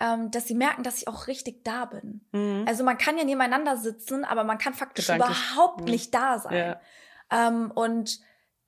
ähm, 0.00 0.32
dass 0.32 0.48
sie 0.48 0.54
merken, 0.54 0.82
dass 0.82 0.98
ich 0.98 1.06
auch 1.06 1.28
richtig 1.28 1.62
da 1.62 1.84
bin. 1.84 2.22
Mhm. 2.32 2.64
Also 2.66 2.82
man 2.82 2.98
kann 2.98 3.16
ja 3.16 3.24
nebeneinander 3.24 3.76
sitzen, 3.76 4.24
aber 4.24 4.42
man 4.42 4.58
kann 4.58 4.74
faktisch 4.74 5.06
Gedanklich. 5.06 5.38
überhaupt 5.38 5.80
mhm. 5.82 5.90
nicht 5.90 6.12
da 6.12 6.40
sein. 6.40 6.56
Ja. 6.56 6.80
Ähm, 7.30 7.70
und 7.70 8.18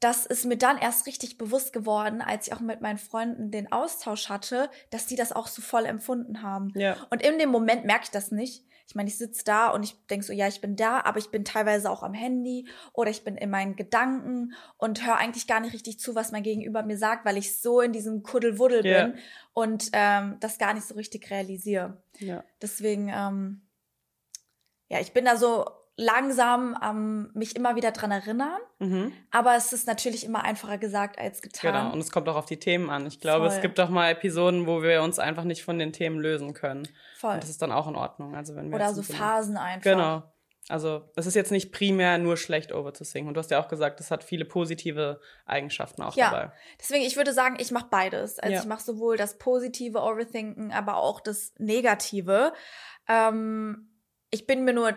das 0.03 0.27
ist 0.27 0.45
mir 0.45 0.57
dann 0.57 0.79
erst 0.79 1.07
richtig 1.07 1.39
bewusst 1.39 1.73
geworden, 1.73 2.23
als 2.23 2.49
ich 2.49 2.53
auch 2.53 2.61
mit 2.61 2.81
meinen 2.81 2.99
Freunden 2.99 3.53
den 3.53 3.71
Austausch 3.71 4.29
hatte, 4.29 4.69
dass 4.91 5.07
die 5.07 5.15
das 5.15 5.31
auch 5.31 5.47
so 5.47 5.63
voll 5.63 5.87
empfunden 5.87 6.43
haben. 6.43 6.73
Ja. 6.75 6.97
Und 7.11 7.23
in 7.23 7.39
dem 7.39 7.51
Moment 7.51 7.85
merke 7.85 8.05
ich 8.05 8.11
das 8.11 8.33
nicht. 8.33 8.65
Ich 8.89 8.97
meine, 8.97 9.09
ich 9.09 9.17
sitze 9.17 9.45
da 9.45 9.71
und 9.71 9.85
ich 9.85 9.95
denke 10.09 10.27
so, 10.27 10.33
ja, 10.33 10.49
ich 10.49 10.61
bin 10.61 10.75
da, 10.75 11.03
aber 11.03 11.19
ich 11.19 11.31
bin 11.31 11.45
teilweise 11.45 11.89
auch 11.89 12.03
am 12.03 12.15
Handy 12.15 12.69
oder 12.93 13.11
ich 13.11 13.23
bin 13.23 13.37
in 13.37 13.49
meinen 13.49 13.77
Gedanken 13.77 14.55
und 14.77 15.07
höre 15.07 15.17
eigentlich 15.17 15.47
gar 15.47 15.61
nicht 15.61 15.73
richtig 15.73 16.01
zu, 16.01 16.17
was 16.17 16.33
mein 16.33 16.43
Gegenüber 16.43 16.83
mir 16.83 16.99
sagt, 16.99 17.25
weil 17.25 17.37
ich 17.37 17.61
so 17.61 17.81
in 17.81 17.93
diesem 17.93 18.25
Kuddelwuddel 18.25 18.85
ja. 18.85 19.07
bin 19.07 19.19
und 19.53 19.91
ähm, 19.93 20.37
das 20.41 20.59
gar 20.59 20.75
nicht 20.75 20.87
so 20.87 20.97
richtig 20.97 21.31
realisiere. 21.31 22.03
Ja. 22.19 22.43
Deswegen, 22.61 23.09
ähm, 23.09 23.63
ja, 24.89 24.99
ich 24.99 25.13
bin 25.13 25.25
da 25.25 25.37
so 25.37 25.65
langsam 25.97 26.77
ähm, 26.83 27.31
mich 27.35 27.55
immer 27.55 27.77
wieder 27.77 27.93
dran 27.93 28.11
erinnern. 28.11 28.61
Mhm. 28.79 29.13
Aber 29.31 29.57
es 29.57 29.73
ist 29.73 29.87
natürlich 29.87 30.25
immer 30.25 30.43
einfacher 30.43 30.79
gesagt 30.79 31.19
als 31.19 31.43
getan. 31.43 31.73
Genau, 31.73 31.93
und 31.93 32.01
es 32.01 32.11
kommt 32.11 32.29
auch 32.29 32.37
auf 32.37 32.47
die 32.47 32.59
Themen 32.59 32.91
an. 32.91 33.07
Ich 33.07 33.21
glaube, 33.21 33.47
Voll. 33.47 33.57
es 33.57 33.63
gibt 33.63 33.79
auch 33.79 33.91
mal 33.91 34.11
Episoden, 34.11 34.67
wo 34.67 34.83
wir 34.83 35.03
uns 35.03 35.19
einfach 35.19 35.45
nicht 35.45 35.63
von 35.63 35.79
den 35.79 35.93
Themen 35.93 36.19
lösen 36.19 36.55
können. 36.55 36.89
Voll. 37.19 37.35
Und 37.35 37.43
das 37.43 37.51
ist 37.51 37.61
dann 37.61 37.73
auch 37.73 37.89
in 37.89 37.97
Ordnung. 37.97 38.35
Also 38.35 38.55
wenn 38.57 38.71
wir 38.71 38.77
Oder 38.77 38.95
so 38.95 39.03
Phasen 39.03 39.57
einfach. 39.57 39.83
Genau. 39.83 40.23
Also 40.69 41.11
es 41.17 41.27
ist 41.27 41.35
jetzt 41.35 41.51
nicht 41.51 41.73
primär 41.73 42.19
nur 42.19 42.37
schlecht 42.37 42.73
over 42.73 42.95
zu 42.95 43.05
singen. 43.05 43.29
Und 43.29 43.35
du 43.35 43.41
hast 43.41 43.51
ja 43.51 43.63
auch 43.63 43.69
gesagt, 43.69 44.01
es 44.01 44.11
hat 44.11 44.25
viele 44.25 44.45
positive 44.45 45.21
Eigenschaften 45.45 46.03
auch 46.03 46.17
ja. 46.17 46.31
dabei. 46.31 46.53
Deswegen, 46.81 47.05
ich 47.05 47.17
würde 47.17 47.33
sagen, 47.33 47.57
ich 47.59 47.73
mache 47.73 47.89
beides. 47.91 48.39
Also 48.39 48.55
ja. 48.55 48.61
ich 48.61 48.67
mache 48.67 48.83
sowohl 48.83 49.17
das 49.17 49.39
positive 49.39 50.01
Overthinken, 50.01 50.73
aber 50.73 50.97
auch 50.97 51.21
das 51.21 51.53
Negative. 51.59 52.53
Ähm, 53.09 53.91
ich 54.31 54.47
bin 54.47 54.65
mir 54.65 54.73
nur 54.73 54.93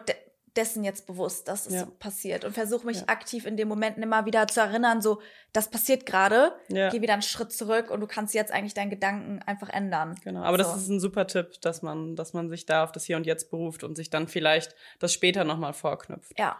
dessen 0.55 0.83
jetzt 0.83 1.05
bewusst, 1.05 1.47
dass 1.47 1.65
es 1.65 1.73
ja. 1.73 1.87
passiert 1.99 2.45
und 2.45 2.53
versuche 2.53 2.85
mich 2.85 3.01
ja. 3.01 3.07
aktiv 3.07 3.45
in 3.45 3.57
den 3.57 3.67
Momenten 3.67 4.01
immer 4.01 4.25
wieder 4.25 4.47
zu 4.47 4.61
erinnern, 4.61 5.01
so, 5.01 5.21
das 5.53 5.69
passiert 5.69 6.05
gerade, 6.05 6.53
ja. 6.69 6.89
geh 6.89 7.01
wieder 7.01 7.13
einen 7.13 7.21
Schritt 7.21 7.51
zurück 7.51 7.91
und 7.91 7.99
du 7.99 8.07
kannst 8.07 8.33
jetzt 8.33 8.51
eigentlich 8.51 8.73
deinen 8.73 8.89
Gedanken 8.89 9.41
einfach 9.45 9.69
ändern. 9.69 10.15
Genau, 10.23 10.43
aber 10.43 10.57
so. 10.57 10.63
das 10.63 10.77
ist 10.81 10.89
ein 10.89 10.99
super 10.99 11.27
Tipp, 11.27 11.61
dass 11.61 11.81
man, 11.81 12.15
dass 12.15 12.33
man 12.33 12.49
sich 12.49 12.65
da 12.65 12.83
auf 12.83 12.91
das 12.91 13.05
Hier 13.05 13.17
und 13.17 13.25
Jetzt 13.25 13.51
beruft 13.51 13.83
und 13.83 13.95
sich 13.95 14.09
dann 14.09 14.27
vielleicht 14.27 14.75
das 14.99 15.13
später 15.13 15.43
nochmal 15.43 15.73
vorknüpft. 15.73 16.37
Ja, 16.39 16.59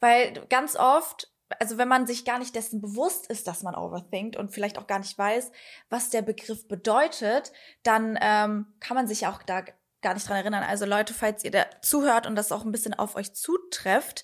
weil 0.00 0.32
ganz 0.48 0.76
oft 0.76 1.28
also 1.60 1.78
wenn 1.78 1.88
man 1.88 2.06
sich 2.06 2.24
gar 2.24 2.38
nicht 2.38 2.54
dessen 2.54 2.80
bewusst 2.80 3.26
ist, 3.26 3.46
dass 3.46 3.62
man 3.62 3.74
overthinkt 3.74 4.36
und 4.36 4.50
vielleicht 4.50 4.78
auch 4.78 4.86
gar 4.86 4.98
nicht 4.98 5.16
weiß, 5.16 5.52
was 5.88 6.10
der 6.10 6.22
Begriff 6.22 6.66
bedeutet, 6.68 7.52
dann 7.82 8.18
ähm, 8.20 8.66
kann 8.80 8.96
man 8.96 9.06
sich 9.06 9.26
auch 9.26 9.42
da 9.42 9.62
gar 10.04 10.14
nicht 10.14 10.28
dran 10.28 10.36
erinnern. 10.36 10.62
Also 10.62 10.84
Leute, 10.84 11.12
falls 11.12 11.42
ihr 11.42 11.50
da 11.50 11.66
zuhört 11.82 12.28
und 12.28 12.36
das 12.36 12.52
auch 12.52 12.64
ein 12.64 12.70
bisschen 12.70 12.94
auf 12.94 13.16
euch 13.16 13.34
zutrefft, 13.34 14.22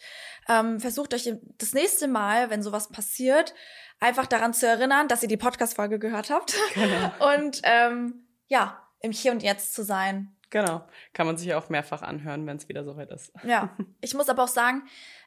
ähm, 0.48 0.78
versucht 0.78 1.12
euch 1.14 1.32
das 1.58 1.72
nächste 1.72 2.06
Mal, 2.06 2.50
wenn 2.50 2.62
sowas 2.62 2.88
passiert, 2.90 3.54
einfach 3.98 4.26
daran 4.26 4.54
zu 4.54 4.68
erinnern, 4.68 5.08
dass 5.08 5.22
ihr 5.22 5.28
die 5.28 5.36
Podcast-Folge 5.36 5.98
gehört 5.98 6.30
habt. 6.30 6.54
Genau. 6.74 7.34
Und 7.36 7.60
ähm, 7.64 8.26
ja, 8.46 8.86
im 9.00 9.10
Hier 9.10 9.32
und 9.32 9.42
Jetzt 9.42 9.74
zu 9.74 9.82
sein. 9.82 10.36
Genau. 10.50 10.84
Kann 11.14 11.26
man 11.26 11.36
sich 11.36 11.54
auch 11.54 11.68
mehrfach 11.68 12.02
anhören, 12.02 12.46
wenn 12.46 12.56
es 12.56 12.68
wieder 12.68 12.84
soweit 12.84 13.10
ist. 13.10 13.32
Ja. 13.44 13.74
Ich 14.02 14.14
muss 14.14 14.28
aber 14.28 14.44
auch 14.44 14.48
sagen, 14.48 14.82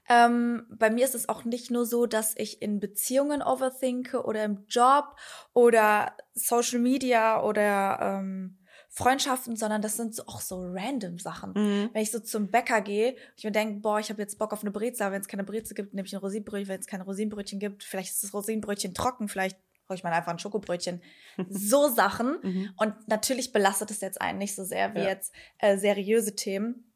ähm, 0.09 0.65
bei 0.69 0.89
mir 0.89 1.05
ist 1.05 1.15
es 1.15 1.29
auch 1.29 1.45
nicht 1.45 1.71
nur 1.71 1.85
so, 1.85 2.05
dass 2.05 2.35
ich 2.35 2.61
in 2.61 2.79
Beziehungen 2.79 3.41
overthinke 3.41 4.23
oder 4.23 4.43
im 4.43 4.65
Job 4.67 5.15
oder 5.53 6.15
Social 6.33 6.79
Media 6.79 7.41
oder 7.41 7.99
ähm, 8.01 8.57
Freundschaften, 8.95 9.55
sondern 9.55 9.81
das 9.81 9.97
sind 9.97 10.13
so, 10.13 10.23
auch 10.27 10.39
so 10.39 10.61
random 10.61 11.17
Sachen. 11.17 11.53
Mhm. 11.55 11.89
Wenn 11.93 12.03
ich 12.03 12.11
so 12.11 12.19
zum 12.19 12.51
Bäcker 12.51 12.79
gehe, 12.79 13.15
ich 13.35 13.43
mir 13.43 13.51
denke, 13.51 13.79
boah, 13.79 13.99
ich 13.99 14.11
habe 14.11 14.21
jetzt 14.21 14.37
Bock 14.37 14.53
auf 14.53 14.61
eine 14.61 14.69
Brezel, 14.69 15.01
aber 15.01 15.15
wenn 15.15 15.21
es 15.21 15.27
keine 15.27 15.43
Brezel 15.43 15.73
gibt, 15.73 15.95
nehme 15.95 16.05
ich 16.05 16.13
ein 16.13 16.19
Rosinenbrötchen. 16.19 16.69
Wenn 16.69 16.79
es 16.79 16.85
keine 16.85 17.03
Rosinenbrötchen 17.03 17.59
gibt, 17.59 17.83
vielleicht 17.83 18.11
ist 18.11 18.23
das 18.23 18.35
Rosinenbrötchen 18.35 18.93
trocken, 18.93 19.29
vielleicht 19.29 19.57
hole 19.89 19.97
ich 19.97 20.03
mal 20.03 20.13
einfach 20.13 20.31
ein 20.31 20.37
Schokobrötchen. 20.37 21.01
so 21.49 21.89
Sachen. 21.89 22.37
Mhm. 22.43 22.73
Und 22.77 23.07
natürlich 23.07 23.51
belastet 23.51 23.89
es 23.89 23.99
jetzt 23.99 24.21
einen 24.21 24.37
nicht 24.37 24.53
so 24.53 24.63
sehr 24.63 24.93
wie 24.93 24.99
ja. 24.99 25.07
jetzt 25.07 25.33
äh, 25.57 25.75
seriöse 25.75 26.35
Themen. 26.35 26.93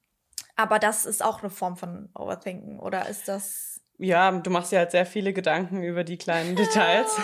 Aber 0.56 0.78
das 0.78 1.08
ist 1.08 1.24
auch 1.24 1.42
eine 1.42 1.50
Form 1.50 1.78
von 1.78 2.10
Overthinken, 2.14 2.80
oder 2.80 3.10
ist 3.10 3.28
das 3.28 3.77
ja, 4.00 4.32
du 4.32 4.50
machst 4.50 4.72
ja 4.72 4.80
halt 4.80 4.92
sehr 4.92 5.06
viele 5.06 5.34
Gedanken 5.34 5.84
über 5.84 6.04
die 6.04 6.18
kleinen 6.18 6.56
Details. 6.56 7.18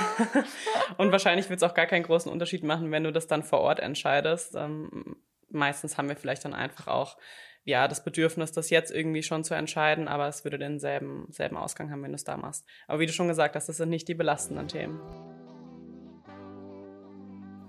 und 0.98 1.12
wahrscheinlich 1.12 1.50
wird 1.50 1.62
es 1.62 1.70
auch 1.70 1.76
gar 1.76 1.86
keinen 1.86 2.04
großen 2.04 2.32
Unterschied 2.32 2.64
machen, 2.64 2.92
wenn 2.92 3.04
du 3.04 3.12
das 3.12 3.28
dann 3.28 3.44
vor 3.44 3.60
Ort 3.62 3.80
entscheidest. 3.80 4.56
Ähm, 4.56 5.18
meistens 5.50 5.98
haben 5.98 6.10
wir 6.10 6.16
vielleicht 6.16 6.46
dann 6.46 6.54
einfach 6.54 6.88
auch 6.88 7.18
ja 7.64 7.88
das 7.88 8.04
Bedürfnis, 8.04 8.52
das 8.52 8.70
jetzt 8.70 8.92
irgendwie 8.92 9.24
schon 9.24 9.44
zu 9.44 9.54
entscheiden, 9.54 10.08
aber 10.08 10.28
es 10.28 10.44
würde 10.44 10.58
denselben 10.58 11.28
selben 11.30 11.58
Ausgang 11.58 11.92
haben, 11.92 12.04
wenn 12.04 12.12
du 12.12 12.16
es 12.16 12.24
da 12.24 12.38
machst. 12.38 12.66
Aber 12.88 13.00
wie 13.00 13.06
du 13.06 13.14
schon 13.14 13.28
gesagt 13.28 13.56
hast, 13.56 13.70
das 13.70 13.78
sind 13.78 13.90
nicht 13.90 14.08
die 14.08 14.16
belastenden 14.16 14.68
Themen. 14.68 15.00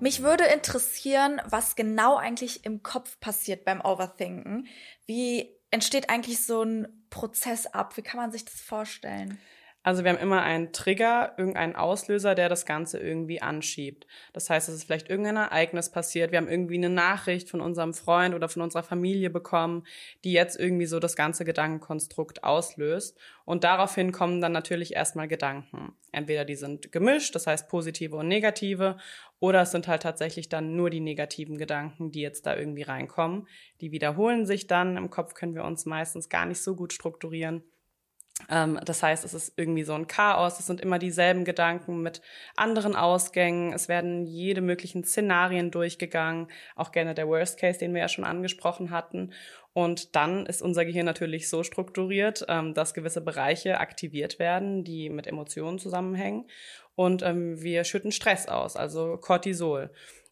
Mich 0.01 0.23
würde 0.23 0.45
interessieren, 0.45 1.41
was 1.47 1.77
genau 1.77 2.17
eigentlich 2.17 2.65
im 2.65 2.83
Kopf 2.83 3.21
passiert 3.21 3.65
beim 3.65 3.81
Overthinken. 3.81 4.67
Wie 5.07 5.51
entsteht 5.71 6.11
eigentlich 6.11 6.45
so 6.45 6.63
ein 6.63 7.04
Prozess 7.15 7.67
ab? 7.67 7.97
Wie 7.97 8.03
kann 8.03 8.19
man 8.19 8.33
sich 8.33 8.45
das 8.45 8.61
vorstellen? 8.61 9.41
Also 9.85 10.03
wir 10.03 10.11
haben 10.11 10.19
immer 10.19 10.43
einen 10.43 10.73
Trigger, 10.73 11.35
irgendeinen 11.37 11.77
Auslöser, 11.77 12.35
der 12.35 12.49
das 12.49 12.65
Ganze 12.65 12.99
irgendwie 12.99 13.43
anschiebt. 13.43 14.07
Das 14.33 14.49
heißt, 14.49 14.71
es 14.71 14.77
ist 14.77 14.85
vielleicht 14.85 15.11
irgendein 15.11 15.37
Ereignis 15.37 15.91
passiert, 15.91 16.33
wir 16.33 16.39
haben 16.39 16.49
irgendwie 16.49 16.77
eine 16.77 16.89
Nachricht 16.89 17.51
von 17.51 17.61
unserem 17.61 17.93
Freund 17.93 18.35
oder 18.35 18.49
von 18.49 18.63
unserer 18.63 18.83
Familie 18.83 19.29
bekommen, 19.29 19.87
die 20.25 20.33
jetzt 20.33 20.59
irgendwie 20.59 20.87
so 20.87 21.01
das 21.01 21.17
ganze 21.17 21.45
Gedankenkonstrukt 21.45 22.45
auslöst. 22.45 23.19
Und 23.45 23.63
daraufhin 23.63 24.11
kommen 24.11 24.41
dann 24.41 24.53
natürlich 24.53 24.95
erstmal 24.95 25.29
Gedanken. 25.29 25.93
Entweder 26.13 26.47
die 26.47 26.57
sind 26.57 26.91
gemischt, 26.91 27.35
das 27.35 27.47
heißt 27.47 27.69
positive 27.69 28.17
und 28.17 28.27
negative, 28.27 28.97
oder 29.39 29.61
es 29.61 29.73
sind 29.73 29.87
halt 29.87 30.03
tatsächlich 30.03 30.49
dann 30.49 30.77
nur 30.77 30.89
die 30.89 31.01
negativen 31.01 31.59
Gedanken, 31.59 32.11
die 32.11 32.23
jetzt 32.23 32.47
da 32.47 32.57
irgendwie 32.57 32.83
reinkommen. 32.83 33.47
Die 33.83 33.93
wiederholen 33.93 34.47
sich 34.47 34.67
dann. 34.67 34.97
Im 34.97 35.11
Kopf 35.11 35.35
können 35.35 35.55
wir 35.55 35.65
uns 35.65 35.85
meistens 35.85 36.31
gar 36.31 36.47
nicht 36.47 36.63
so 36.63 36.75
gut 36.75 36.95
strukturieren. 36.95 37.63
Ähm, 38.51 38.79
das 38.85 39.03
heißt, 39.03 39.25
es 39.25 39.35
ist 39.35 39.55
irgendwie 39.57 39.85
so 39.85 39.95
ein 39.95 40.07
Chaos. 40.07 40.59
Es 40.59 40.67
sind 40.67 40.81
immer 40.81 40.99
dieselben 40.99 41.45
Gedanken 41.45 42.03
mit 42.03 42.21
anderen 42.57 42.97
Ausgängen. 42.97 43.73
Es 43.73 43.89
werden 43.89 44.27
jede 44.27 44.61
möglichen 44.61 45.05
Szenarien 45.05 45.71
durchgegangen. 45.71 46.49
Auch 46.75 46.93
gerne 46.93 47.15
der 47.15 47.29
Worst 47.29 47.59
Case, 47.59 47.79
den 47.79 47.95
wir 47.95 48.01
ja 48.01 48.09
schon 48.09 48.25
angesprochen 48.25 48.91
hatten. 48.91 49.33
Und 49.73 50.15
dann 50.15 50.47
ist 50.47 50.63
unser 50.63 50.85
Gehirn 50.85 51.07
natürlich 51.07 51.49
so 51.49 51.65
strukturiert, 51.65 52.45
ähm, 52.49 52.75
dass 52.75 52.95
gewisse 52.95 53.21
Bereiche 53.21 53.81
aktiviert 53.81 54.39
werden, 54.39 54.85
die 54.85 55.11
mit 55.11 55.27
Emotionen 55.27 55.79
zusammenhängen. 55.79 56.47
Und 56.95 57.23
ähm, 57.23 57.61
wir 57.61 57.83
schütten 57.85 58.13
Stress 58.13 58.47
aus, 58.47 58.77
also 58.77 59.17
Cortisol. 59.17 59.91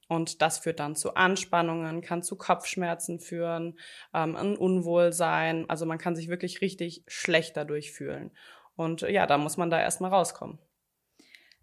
Und 0.09 0.43
das 0.43 0.59
führt 0.59 0.81
dann 0.81 0.95
zu 0.95 1.15
Anspannungen, 1.15 2.03
kann 2.03 2.23
zu 2.23 2.37
Kopfschmerzen 2.37 3.19
führen, 3.19 3.79
ähm, 4.13 4.37
ein 4.37 4.57
Unwohlsein. 4.57 5.69
Also 5.71 5.87
man 5.87 5.99
kann 5.99 6.17
sich 6.17 6.29
wirklich 6.29 6.61
richtig 6.61 7.05
schlecht 7.07 7.57
dadurch 7.57 7.93
fühlen. 7.93 8.31
Und 8.77 9.03
ja, 9.03 9.27
da 9.27 9.39
muss 9.39 9.57
man 9.57 9.71
da 9.71 9.81
erstmal 9.81 10.11
rauskommen. 10.11 10.59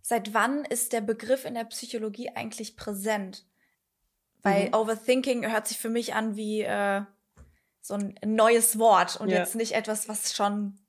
Seit 0.01 0.33
wann 0.33 0.65
ist 0.65 0.93
der 0.93 1.01
Begriff 1.01 1.45
in 1.45 1.53
der 1.53 1.65
Psychologie 1.65 2.29
eigentlich 2.33 2.75
präsent? 2.75 3.45
Weil 4.41 4.67
mhm. 4.67 4.73
Overthinking 4.73 5.51
hört 5.51 5.67
sich 5.67 5.77
für 5.77 5.89
mich 5.89 6.13
an 6.15 6.35
wie 6.35 6.61
äh, 6.61 7.01
so 7.81 7.95
ein 7.95 8.15
neues 8.25 8.79
Wort 8.79 9.19
und 9.19 9.29
ja. 9.29 9.39
jetzt 9.39 9.55
nicht 9.55 9.73
etwas, 9.73 10.07
was 10.07 10.33
schon 10.33 10.79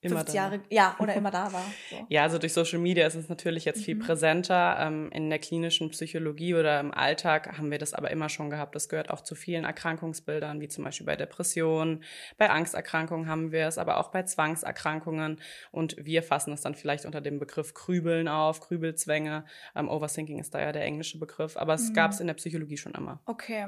immer 0.00 0.16
50 0.16 0.34
Jahre, 0.34 0.60
ja, 0.70 0.96
oder 0.98 1.14
immer 1.16 1.30
da 1.30 1.52
war. 1.52 1.64
So. 1.90 2.06
Ja, 2.08 2.22
also 2.22 2.38
durch 2.38 2.52
Social 2.52 2.78
Media 2.78 3.06
ist 3.06 3.14
es 3.14 3.28
natürlich 3.28 3.64
jetzt 3.64 3.80
mhm. 3.80 3.84
viel 3.84 3.96
präsenter. 3.98 4.76
Ähm, 4.78 5.10
in 5.12 5.28
der 5.28 5.38
klinischen 5.38 5.90
Psychologie 5.90 6.54
oder 6.54 6.78
im 6.80 6.92
Alltag 6.92 7.58
haben 7.58 7.70
wir 7.70 7.78
das 7.78 7.94
aber 7.94 8.10
immer 8.10 8.28
schon 8.28 8.50
gehabt. 8.50 8.74
Das 8.74 8.88
gehört 8.88 9.10
auch 9.10 9.22
zu 9.22 9.34
vielen 9.34 9.64
Erkrankungsbildern, 9.64 10.60
wie 10.60 10.68
zum 10.68 10.84
Beispiel 10.84 11.06
bei 11.06 11.16
Depressionen, 11.16 12.04
bei 12.36 12.50
Angsterkrankungen 12.50 13.28
haben 13.28 13.50
wir 13.52 13.66
es, 13.66 13.78
aber 13.78 13.98
auch 13.98 14.10
bei 14.10 14.22
Zwangserkrankungen. 14.22 15.40
Und 15.72 15.96
wir 15.98 16.22
fassen 16.22 16.52
es 16.52 16.60
dann 16.60 16.74
vielleicht 16.74 17.04
unter 17.04 17.20
dem 17.20 17.38
Begriff 17.38 17.74
Krübeln 17.74 18.28
auf, 18.28 18.60
Krübelzwänge. 18.60 19.44
Ähm, 19.74 19.88
Overthinking 19.88 20.38
ist 20.38 20.54
da 20.54 20.60
ja 20.60 20.72
der 20.72 20.84
englische 20.84 21.18
Begriff, 21.18 21.56
aber 21.56 21.74
es 21.74 21.90
mhm. 21.90 21.94
gab 21.94 22.12
es 22.12 22.20
in 22.20 22.26
der 22.26 22.34
Psychologie 22.34 22.76
schon 22.76 22.92
immer. 22.92 23.20
Okay. 23.26 23.66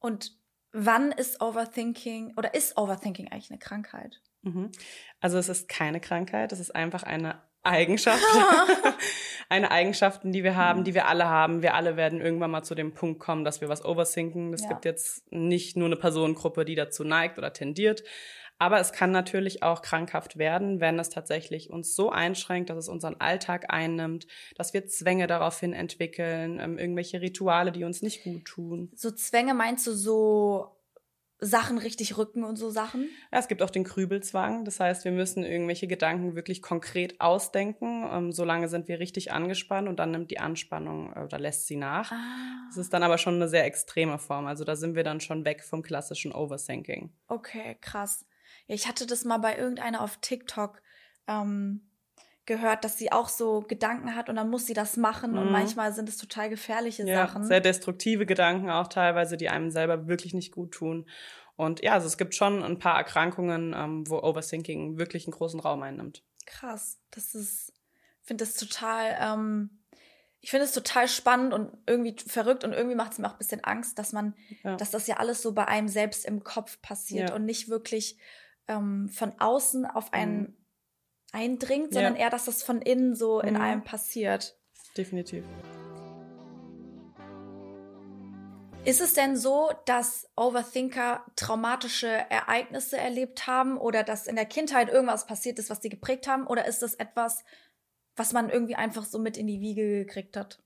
Und 0.00 0.36
wann 0.72 1.12
ist 1.12 1.40
Overthinking 1.40 2.34
oder 2.36 2.54
ist 2.54 2.76
Overthinking 2.76 3.28
eigentlich 3.28 3.50
eine 3.50 3.58
Krankheit? 3.58 4.20
Mhm. 4.42 4.70
Also 5.20 5.38
es 5.38 5.48
ist 5.48 5.68
keine 5.68 6.00
Krankheit, 6.00 6.52
es 6.52 6.60
ist 6.60 6.74
einfach 6.74 7.02
eine 7.02 7.40
Eigenschaft. 7.62 8.22
eine 9.48 9.70
Eigenschaft, 9.70 10.22
die 10.24 10.44
wir 10.44 10.56
haben, 10.56 10.80
mhm. 10.80 10.84
die 10.84 10.94
wir 10.94 11.08
alle 11.08 11.28
haben. 11.28 11.62
Wir 11.62 11.74
alle 11.74 11.96
werden 11.96 12.20
irgendwann 12.20 12.50
mal 12.50 12.62
zu 12.62 12.74
dem 12.74 12.94
Punkt 12.94 13.20
kommen, 13.20 13.44
dass 13.44 13.60
wir 13.60 13.68
was 13.68 13.84
overthinken. 13.84 14.52
Es 14.54 14.62
ja. 14.62 14.68
gibt 14.68 14.84
jetzt 14.84 15.30
nicht 15.30 15.76
nur 15.76 15.86
eine 15.86 15.96
Personengruppe, 15.96 16.64
die 16.64 16.74
dazu 16.74 17.04
neigt 17.04 17.38
oder 17.38 17.52
tendiert. 17.52 18.02
Aber 18.58 18.78
es 18.78 18.92
kann 18.92 19.10
natürlich 19.10 19.62
auch 19.62 19.82
krankhaft 19.82 20.38
werden, 20.38 20.80
wenn 20.80 20.98
es 20.98 21.08
tatsächlich 21.08 21.70
uns 21.70 21.96
so 21.96 22.10
einschränkt, 22.10 22.70
dass 22.70 22.78
es 22.78 22.88
unseren 22.88 23.20
Alltag 23.20 23.66
einnimmt, 23.68 24.26
dass 24.54 24.72
wir 24.72 24.86
Zwänge 24.86 25.26
daraufhin 25.26 25.72
entwickeln, 25.72 26.60
ähm, 26.60 26.78
irgendwelche 26.78 27.20
Rituale, 27.20 27.72
die 27.72 27.82
uns 27.82 28.02
nicht 28.02 28.22
gut 28.22 28.44
tun. 28.44 28.90
So 28.94 29.10
Zwänge 29.10 29.54
meinst 29.54 29.86
du 29.86 29.92
so 29.92 30.76
Sachen 31.44 31.78
richtig 31.78 32.16
rücken 32.16 32.44
und 32.44 32.56
so 32.56 32.70
Sachen? 32.70 33.08
Ja, 33.32 33.40
es 33.40 33.48
gibt 33.48 33.62
auch 33.62 33.70
den 33.70 33.82
Krübelzwang. 33.82 34.64
Das 34.64 34.78
heißt, 34.78 35.04
wir 35.04 35.10
müssen 35.10 35.42
irgendwelche 35.42 35.88
Gedanken 35.88 36.36
wirklich 36.36 36.62
konkret 36.62 37.20
ausdenken. 37.20 38.06
Ähm, 38.08 38.30
solange 38.30 38.68
sind 38.68 38.86
wir 38.86 39.00
richtig 39.00 39.32
angespannt 39.32 39.88
und 39.88 39.98
dann 39.98 40.12
nimmt 40.12 40.30
die 40.30 40.38
Anspannung 40.38 41.12
äh, 41.14 41.24
oder 41.24 41.40
lässt 41.40 41.66
sie 41.66 41.76
nach. 41.76 42.12
Ah. 42.12 42.68
Das 42.68 42.76
ist 42.76 42.92
dann 42.92 43.02
aber 43.02 43.18
schon 43.18 43.34
eine 43.34 43.48
sehr 43.48 43.64
extreme 43.64 44.20
Form. 44.20 44.46
Also 44.46 44.62
da 44.62 44.76
sind 44.76 44.94
wir 44.94 45.02
dann 45.02 45.20
schon 45.20 45.44
weg 45.44 45.64
vom 45.64 45.82
klassischen 45.82 46.32
Overthinking. 46.32 47.12
Okay, 47.26 47.76
krass. 47.80 48.24
Ja, 48.68 48.76
ich 48.76 48.86
hatte 48.86 49.06
das 49.06 49.24
mal 49.24 49.38
bei 49.38 49.56
irgendeiner 49.56 50.00
auf 50.00 50.18
TikTok 50.18 50.80
ähm, 51.26 51.91
gehört, 52.46 52.84
dass 52.84 52.98
sie 52.98 53.12
auch 53.12 53.28
so 53.28 53.60
Gedanken 53.60 54.16
hat 54.16 54.28
und 54.28 54.36
dann 54.36 54.50
muss 54.50 54.66
sie 54.66 54.74
das 54.74 54.96
machen. 54.96 55.32
Mhm. 55.32 55.38
Und 55.38 55.52
manchmal 55.52 55.92
sind 55.92 56.08
es 56.08 56.16
total 56.16 56.48
gefährliche 56.50 57.06
ja, 57.06 57.26
Sachen. 57.26 57.44
Sehr 57.44 57.60
destruktive 57.60 58.26
Gedanken 58.26 58.70
auch 58.70 58.88
teilweise, 58.88 59.36
die 59.36 59.48
einem 59.48 59.70
selber 59.70 60.08
wirklich 60.08 60.34
nicht 60.34 60.52
gut 60.52 60.72
tun. 60.72 61.06
Und 61.54 61.82
ja, 61.82 61.92
also 61.92 62.06
es 62.06 62.16
gibt 62.16 62.34
schon 62.34 62.62
ein 62.62 62.78
paar 62.78 62.96
Erkrankungen, 62.96 63.74
ähm, 63.76 64.08
wo 64.08 64.18
Overthinking 64.18 64.98
wirklich 64.98 65.26
einen 65.26 65.32
großen 65.32 65.60
Raum 65.60 65.82
einnimmt. 65.82 66.24
Krass. 66.46 66.98
Das 67.10 67.34
ist, 67.34 67.72
finde 68.22 68.44
das 68.44 68.54
total, 68.54 69.16
ähm, 69.20 69.78
ich 70.40 70.50
finde 70.50 70.64
es 70.64 70.72
total 70.72 71.06
spannend 71.06 71.54
und 71.54 71.70
irgendwie 71.86 72.16
verrückt 72.26 72.64
und 72.64 72.72
irgendwie 72.72 72.96
macht 72.96 73.12
es 73.12 73.18
mir 73.18 73.28
auch 73.28 73.34
ein 73.34 73.38
bisschen 73.38 73.62
Angst, 73.62 73.98
dass 74.00 74.12
man, 74.12 74.34
ja. 74.64 74.76
dass 74.76 74.90
das 74.90 75.06
ja 75.06 75.18
alles 75.18 75.42
so 75.42 75.52
bei 75.52 75.68
einem 75.68 75.86
selbst 75.86 76.24
im 76.24 76.42
Kopf 76.42 76.82
passiert 76.82 77.28
ja. 77.28 77.36
und 77.36 77.44
nicht 77.44 77.68
wirklich 77.68 78.18
ähm, 78.66 79.08
von 79.08 79.32
außen 79.38 79.86
auf 79.86 80.12
einen 80.12 80.40
mhm 80.40 80.56
eindringt, 81.32 81.92
sondern 81.92 82.14
ja. 82.14 82.22
eher, 82.22 82.30
dass 82.30 82.44
das 82.44 82.62
von 82.62 82.80
innen 82.80 83.14
so 83.16 83.40
in 83.40 83.54
mhm. 83.54 83.60
einem 83.60 83.84
passiert. 83.84 84.56
Definitiv. 84.96 85.44
Ist 88.84 89.00
es 89.00 89.14
denn 89.14 89.36
so, 89.36 89.70
dass 89.86 90.28
Overthinker 90.36 91.24
traumatische 91.36 92.08
Ereignisse 92.08 92.96
erlebt 92.96 93.46
haben 93.46 93.78
oder 93.78 94.02
dass 94.02 94.26
in 94.26 94.34
der 94.34 94.44
Kindheit 94.44 94.88
irgendwas 94.88 95.26
passiert 95.26 95.60
ist, 95.60 95.70
was 95.70 95.80
sie 95.80 95.88
geprägt 95.88 96.26
haben? 96.26 96.48
Oder 96.48 96.66
ist 96.66 96.82
das 96.82 96.94
etwas, 96.94 97.44
was 98.16 98.32
man 98.32 98.50
irgendwie 98.50 98.74
einfach 98.74 99.04
so 99.04 99.20
mit 99.20 99.36
in 99.36 99.46
die 99.46 99.60
Wiege 99.60 100.04
gekriegt 100.04 100.36
hat? 100.36 100.61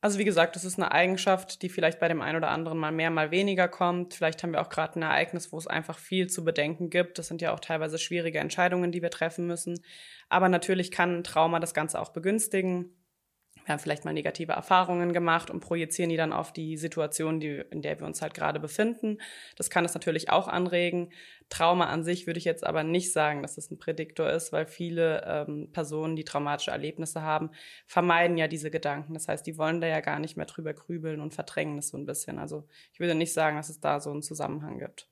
Also 0.00 0.20
wie 0.20 0.24
gesagt, 0.24 0.54
das 0.54 0.64
ist 0.64 0.78
eine 0.78 0.92
Eigenschaft, 0.92 1.60
die 1.62 1.68
vielleicht 1.68 1.98
bei 1.98 2.06
dem 2.06 2.22
einen 2.22 2.36
oder 2.36 2.50
anderen 2.50 2.78
mal 2.78 2.92
mehr, 2.92 3.10
mal 3.10 3.32
weniger 3.32 3.66
kommt. 3.66 4.14
Vielleicht 4.14 4.42
haben 4.42 4.52
wir 4.52 4.60
auch 4.60 4.68
gerade 4.68 4.98
ein 4.98 5.02
Ereignis, 5.02 5.50
wo 5.50 5.58
es 5.58 5.66
einfach 5.66 5.98
viel 5.98 6.28
zu 6.28 6.44
bedenken 6.44 6.88
gibt. 6.88 7.18
Das 7.18 7.26
sind 7.26 7.42
ja 7.42 7.52
auch 7.52 7.58
teilweise 7.58 7.98
schwierige 7.98 8.38
Entscheidungen, 8.38 8.92
die 8.92 9.02
wir 9.02 9.10
treffen 9.10 9.48
müssen. 9.48 9.80
Aber 10.28 10.48
natürlich 10.48 10.92
kann 10.92 11.24
Trauma 11.24 11.58
das 11.58 11.74
Ganze 11.74 12.00
auch 12.00 12.10
begünstigen 12.10 12.94
wir 13.68 13.74
haben 13.74 13.80
vielleicht 13.80 14.06
mal 14.06 14.14
negative 14.14 14.52
Erfahrungen 14.52 15.12
gemacht 15.12 15.50
und 15.50 15.60
projizieren 15.60 16.08
die 16.08 16.16
dann 16.16 16.32
auf 16.32 16.54
die 16.54 16.78
Situation, 16.78 17.38
die, 17.38 17.62
in 17.70 17.82
der 17.82 18.00
wir 18.00 18.06
uns 18.06 18.22
halt 18.22 18.32
gerade 18.32 18.60
befinden. 18.60 19.18
Das 19.56 19.68
kann 19.68 19.84
es 19.84 19.92
natürlich 19.92 20.30
auch 20.30 20.48
anregen. 20.48 21.12
Trauma 21.50 21.84
an 21.86 22.02
sich 22.02 22.26
würde 22.26 22.38
ich 22.38 22.46
jetzt 22.46 22.66
aber 22.66 22.82
nicht 22.82 23.12
sagen, 23.12 23.42
dass 23.42 23.58
es 23.58 23.70
ein 23.70 23.78
Prädiktor 23.78 24.30
ist, 24.30 24.52
weil 24.52 24.66
viele 24.66 25.22
ähm, 25.26 25.68
Personen, 25.70 26.16
die 26.16 26.24
traumatische 26.24 26.70
Erlebnisse 26.70 27.20
haben, 27.20 27.50
vermeiden 27.86 28.38
ja 28.38 28.48
diese 28.48 28.70
Gedanken. 28.70 29.12
Das 29.12 29.28
heißt, 29.28 29.46
die 29.46 29.58
wollen 29.58 29.82
da 29.82 29.86
ja 29.86 30.00
gar 30.00 30.18
nicht 30.18 30.38
mehr 30.38 30.46
drüber 30.46 30.72
grübeln 30.72 31.20
und 31.20 31.34
verdrängen 31.34 31.76
das 31.76 31.88
so 31.88 31.98
ein 31.98 32.06
bisschen. 32.06 32.38
Also 32.38 32.66
ich 32.94 33.00
würde 33.00 33.14
nicht 33.14 33.34
sagen, 33.34 33.58
dass 33.58 33.68
es 33.68 33.80
da 33.80 34.00
so 34.00 34.10
einen 34.10 34.22
Zusammenhang 34.22 34.78
gibt. 34.78 35.10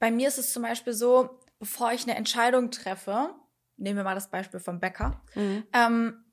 Bei 0.00 0.10
mir 0.10 0.26
ist 0.26 0.38
es 0.38 0.52
zum 0.52 0.64
Beispiel 0.64 0.92
so, 0.92 1.38
bevor 1.60 1.92
ich 1.92 2.02
eine 2.02 2.16
Entscheidung 2.16 2.72
treffe, 2.72 3.30
nehmen 3.76 3.98
wir 3.98 4.04
mal 4.04 4.16
das 4.16 4.28
Beispiel 4.28 4.58
vom 4.58 4.80
Bäcker, 4.80 5.22
mhm. 5.36 5.62
ähm, 5.72 6.24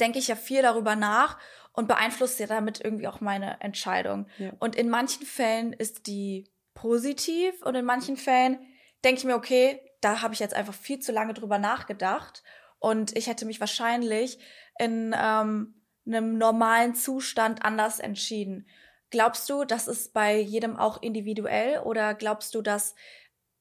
denke 0.00 0.18
ich 0.18 0.28
ja 0.28 0.36
viel 0.36 0.62
darüber 0.62 0.96
nach 0.96 1.38
und 1.72 1.88
beeinflusst 1.88 2.40
ja 2.40 2.46
damit 2.46 2.80
irgendwie 2.82 3.08
auch 3.08 3.20
meine 3.20 3.60
Entscheidung. 3.60 4.26
Ja. 4.38 4.52
Und 4.58 4.76
in 4.76 4.88
manchen 4.88 5.24
Fällen 5.24 5.72
ist 5.72 6.06
die 6.06 6.50
positiv 6.74 7.62
und 7.62 7.74
in 7.74 7.84
manchen 7.84 8.16
Fällen 8.16 8.58
denke 9.04 9.18
ich 9.18 9.24
mir, 9.24 9.36
okay, 9.36 9.80
da 10.00 10.22
habe 10.22 10.34
ich 10.34 10.40
jetzt 10.40 10.54
einfach 10.54 10.74
viel 10.74 11.00
zu 11.00 11.12
lange 11.12 11.34
drüber 11.34 11.58
nachgedacht 11.58 12.42
und 12.78 13.16
ich 13.16 13.26
hätte 13.26 13.46
mich 13.46 13.60
wahrscheinlich 13.60 14.38
in 14.78 15.14
ähm, 15.16 15.74
einem 16.06 16.38
normalen 16.38 16.94
Zustand 16.94 17.64
anders 17.64 18.00
entschieden. 18.00 18.66
Glaubst 19.10 19.48
du, 19.48 19.64
das 19.64 19.88
ist 19.88 20.12
bei 20.12 20.38
jedem 20.38 20.76
auch 20.76 21.02
individuell 21.02 21.80
oder 21.80 22.14
glaubst 22.14 22.54
du, 22.54 22.62
dass 22.62 22.94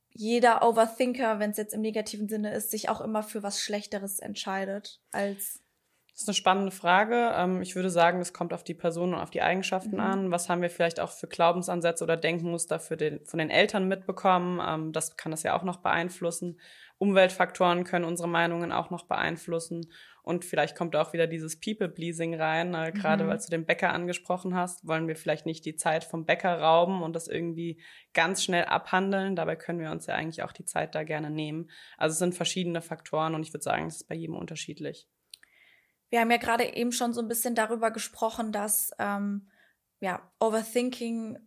jeder 0.09 0.67
Overthinker, 0.67 1.39
wenn 1.39 1.51
es 1.51 1.57
jetzt 1.57 1.73
im 1.73 1.81
negativen 1.81 2.27
Sinne 2.27 2.53
ist, 2.53 2.71
sich 2.71 2.89
auch 2.89 3.01
immer 3.01 3.23
für 3.23 3.43
was 3.43 3.61
Schlechteres 3.61 4.19
entscheidet 4.19 4.99
als 5.11 5.61
das 6.17 6.23
ist 6.23 6.29
eine 6.29 6.33
spannende 6.33 6.71
Frage. 6.71 7.31
Ähm, 7.35 7.61
ich 7.61 7.75
würde 7.75 7.91
sagen, 7.91 8.19
es 8.19 8.33
kommt 8.33 8.51
auf 8.51 8.63
die 8.63 8.73
Person 8.73 9.13
und 9.13 9.19
auf 9.19 9.29
die 9.29 9.43
Eigenschaften 9.43 9.97
mhm. 9.97 9.99
an. 9.99 10.31
Was 10.31 10.49
haben 10.49 10.63
wir 10.63 10.71
vielleicht 10.71 10.99
auch 10.99 11.11
für 11.11 11.27
Glaubensansätze 11.27 12.03
oder 12.03 12.17
Denkmuster 12.17 12.79
für 12.79 12.97
den, 12.97 13.23
von 13.23 13.37
den 13.37 13.51
Eltern 13.51 13.87
mitbekommen? 13.87 14.59
Ähm, 14.67 14.93
das 14.93 15.15
kann 15.15 15.29
das 15.29 15.43
ja 15.43 15.55
auch 15.55 15.61
noch 15.61 15.77
beeinflussen. 15.77 16.59
Umweltfaktoren 16.97 17.83
können 17.83 18.03
unsere 18.03 18.27
Meinungen 18.27 18.71
auch 18.71 18.89
noch 18.89 19.05
beeinflussen. 19.05 19.91
Und 20.23 20.43
vielleicht 20.43 20.75
kommt 20.75 20.95
auch 20.95 21.13
wieder 21.13 21.27
dieses 21.27 21.59
People-Pleasing 21.59 22.33
rein. 22.33 22.73
Äh, 22.73 22.93
gerade 22.93 23.25
mhm. 23.25 23.27
weil 23.27 23.37
du 23.37 23.51
den 23.51 23.67
Bäcker 23.67 23.93
angesprochen 23.93 24.55
hast, 24.55 24.87
wollen 24.87 25.07
wir 25.07 25.15
vielleicht 25.15 25.45
nicht 25.45 25.65
die 25.65 25.75
Zeit 25.75 26.03
vom 26.03 26.25
Bäcker 26.25 26.59
rauben 26.59 27.03
und 27.03 27.15
das 27.15 27.27
irgendwie 27.27 27.79
ganz 28.15 28.43
schnell 28.43 28.65
abhandeln. 28.65 29.35
Dabei 29.35 29.55
können 29.55 29.81
wir 29.81 29.91
uns 29.91 30.07
ja 30.07 30.15
eigentlich 30.15 30.41
auch 30.41 30.51
die 30.51 30.65
Zeit 30.65 30.95
da 30.95 31.03
gerne 31.03 31.29
nehmen. 31.29 31.69
Also 31.95 32.13
es 32.13 32.19
sind 32.19 32.33
verschiedene 32.33 32.81
Faktoren 32.81 33.35
und 33.35 33.43
ich 33.43 33.53
würde 33.53 33.63
sagen, 33.63 33.85
es 33.85 33.97
ist 33.97 34.07
bei 34.07 34.15
jedem 34.15 34.35
unterschiedlich. 34.35 35.07
Wir 36.09 36.21
haben 36.21 36.31
ja 36.31 36.37
gerade 36.37 36.75
eben 36.75 36.91
schon 36.91 37.13
so 37.13 37.21
ein 37.21 37.27
bisschen 37.27 37.55
darüber 37.55 37.91
gesprochen, 37.91 38.51
dass 38.51 38.91
ähm, 38.99 39.47
ja, 39.99 40.31
Overthinking 40.39 41.37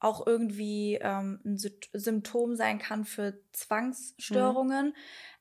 auch 0.00 0.26
irgendwie 0.26 0.98
ähm, 1.00 1.40
ein 1.44 1.58
Symptom 1.58 2.56
sein 2.56 2.78
kann 2.78 3.04
für 3.04 3.40
Zwangsstörungen. 3.52 4.86
Mhm. 4.86 4.94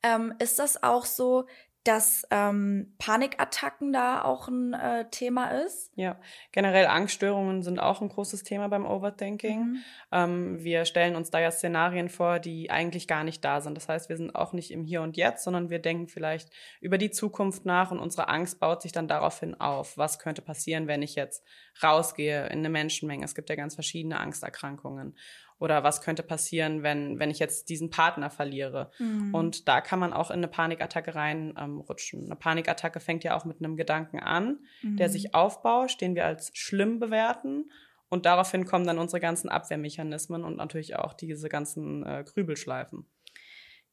Ähm, 0.03 0.33
ist 0.37 0.59
das 0.59 0.83
auch 0.83 1.05
so, 1.05 1.47
dass 1.83 2.27
ähm, 2.29 2.93
Panikattacken 2.99 3.91
da 3.91 4.23
auch 4.23 4.47
ein 4.47 4.73
äh, 4.73 5.09
Thema 5.09 5.49
ist. 5.63 5.91
Ja, 5.95 6.19
generell 6.51 6.85
Angststörungen 6.85 7.63
sind 7.63 7.79
auch 7.79 8.01
ein 8.01 8.09
großes 8.09 8.43
Thema 8.43 8.67
beim 8.67 8.85
Overthinking. 8.85 9.59
Mhm. 9.59 9.77
Ähm, 10.11 10.63
wir 10.63 10.85
stellen 10.85 11.15
uns 11.15 11.31
da 11.31 11.39
ja 11.39 11.49
Szenarien 11.49 12.09
vor, 12.09 12.39
die 12.39 12.69
eigentlich 12.69 13.07
gar 13.07 13.23
nicht 13.23 13.43
da 13.43 13.61
sind. 13.61 13.75
Das 13.75 13.89
heißt, 13.89 14.09
wir 14.09 14.17
sind 14.17 14.35
auch 14.35 14.53
nicht 14.53 14.69
im 14.69 14.83
Hier 14.83 15.01
und 15.01 15.17
Jetzt, 15.17 15.43
sondern 15.43 15.71
wir 15.71 15.79
denken 15.79 16.07
vielleicht 16.07 16.49
über 16.81 16.99
die 16.99 17.09
Zukunft 17.09 17.65
nach 17.65 17.89
und 17.89 17.99
unsere 17.99 18.27
Angst 18.27 18.59
baut 18.59 18.83
sich 18.83 18.91
dann 18.91 19.07
daraufhin 19.07 19.59
auf. 19.59 19.97
Was 19.97 20.19
könnte 20.19 20.43
passieren, 20.43 20.87
wenn 20.87 21.01
ich 21.01 21.15
jetzt 21.15 21.43
rausgehe 21.81 22.45
in 22.47 22.59
eine 22.59 22.69
Menschenmenge? 22.69 23.25
Es 23.25 23.33
gibt 23.33 23.49
ja 23.49 23.55
ganz 23.55 23.73
verschiedene 23.73 24.19
Angsterkrankungen. 24.19 25.15
Oder 25.61 25.83
was 25.83 26.01
könnte 26.01 26.23
passieren, 26.23 26.81
wenn, 26.81 27.19
wenn 27.19 27.29
ich 27.29 27.37
jetzt 27.37 27.69
diesen 27.69 27.91
Partner 27.91 28.31
verliere? 28.31 28.89
Mhm. 28.97 29.31
Und 29.35 29.67
da 29.67 29.79
kann 29.79 29.99
man 29.99 30.11
auch 30.11 30.31
in 30.31 30.37
eine 30.37 30.47
Panikattacke 30.47 31.13
reinrutschen. 31.13 32.21
Ähm, 32.21 32.25
eine 32.25 32.35
Panikattacke 32.35 32.99
fängt 32.99 33.23
ja 33.23 33.37
auch 33.37 33.45
mit 33.45 33.59
einem 33.59 33.77
Gedanken 33.77 34.19
an, 34.19 34.65
mhm. 34.81 34.97
der 34.97 35.09
sich 35.09 35.35
aufbaut, 35.35 36.01
den 36.01 36.15
wir 36.15 36.25
als 36.25 36.49
schlimm 36.55 36.99
bewerten. 36.99 37.71
Und 38.09 38.25
daraufhin 38.25 38.65
kommen 38.65 38.87
dann 38.87 38.97
unsere 38.97 39.19
ganzen 39.19 39.49
Abwehrmechanismen 39.49 40.43
und 40.43 40.57
natürlich 40.57 40.95
auch 40.95 41.13
diese 41.13 41.47
ganzen 41.47 42.03
äh, 42.07 42.23
Grübelschleifen. 42.27 43.05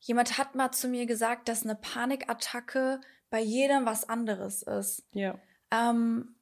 Jemand 0.01 0.39
hat 0.39 0.55
mal 0.55 0.73
zu 0.73 0.89
mir 0.89 1.05
gesagt, 1.05 1.51
dass 1.51 1.65
eine 1.65 1.75
Panikattacke 1.75 3.03
bei 3.29 3.41
jedem 3.41 3.85
was 3.85 4.09
anderes 4.09 4.63
ist. 4.63 5.07
Ja. 5.13 5.39
Ähm, 5.71 6.35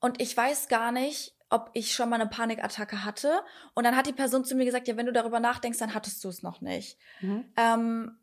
und 0.00 0.22
ich 0.22 0.36
weiß 0.36 0.68
gar 0.68 0.92
nicht, 0.92 1.34
ob 1.50 1.70
ich 1.74 1.92
schon 1.94 2.08
mal 2.08 2.20
eine 2.20 2.30
Panikattacke 2.30 3.04
hatte. 3.04 3.42
Und 3.74 3.84
dann 3.84 3.96
hat 3.96 4.06
die 4.06 4.12
Person 4.12 4.44
zu 4.44 4.54
mir 4.54 4.64
gesagt, 4.64 4.88
ja, 4.88 4.96
wenn 4.96 5.06
du 5.06 5.12
darüber 5.12 5.40
nachdenkst, 5.40 5.78
dann 5.78 5.94
hattest 5.94 6.22
du 6.24 6.28
es 6.28 6.42
noch 6.42 6.60
nicht. 6.60 6.96
Mhm. 7.20 7.44
Ähm, 7.56 8.18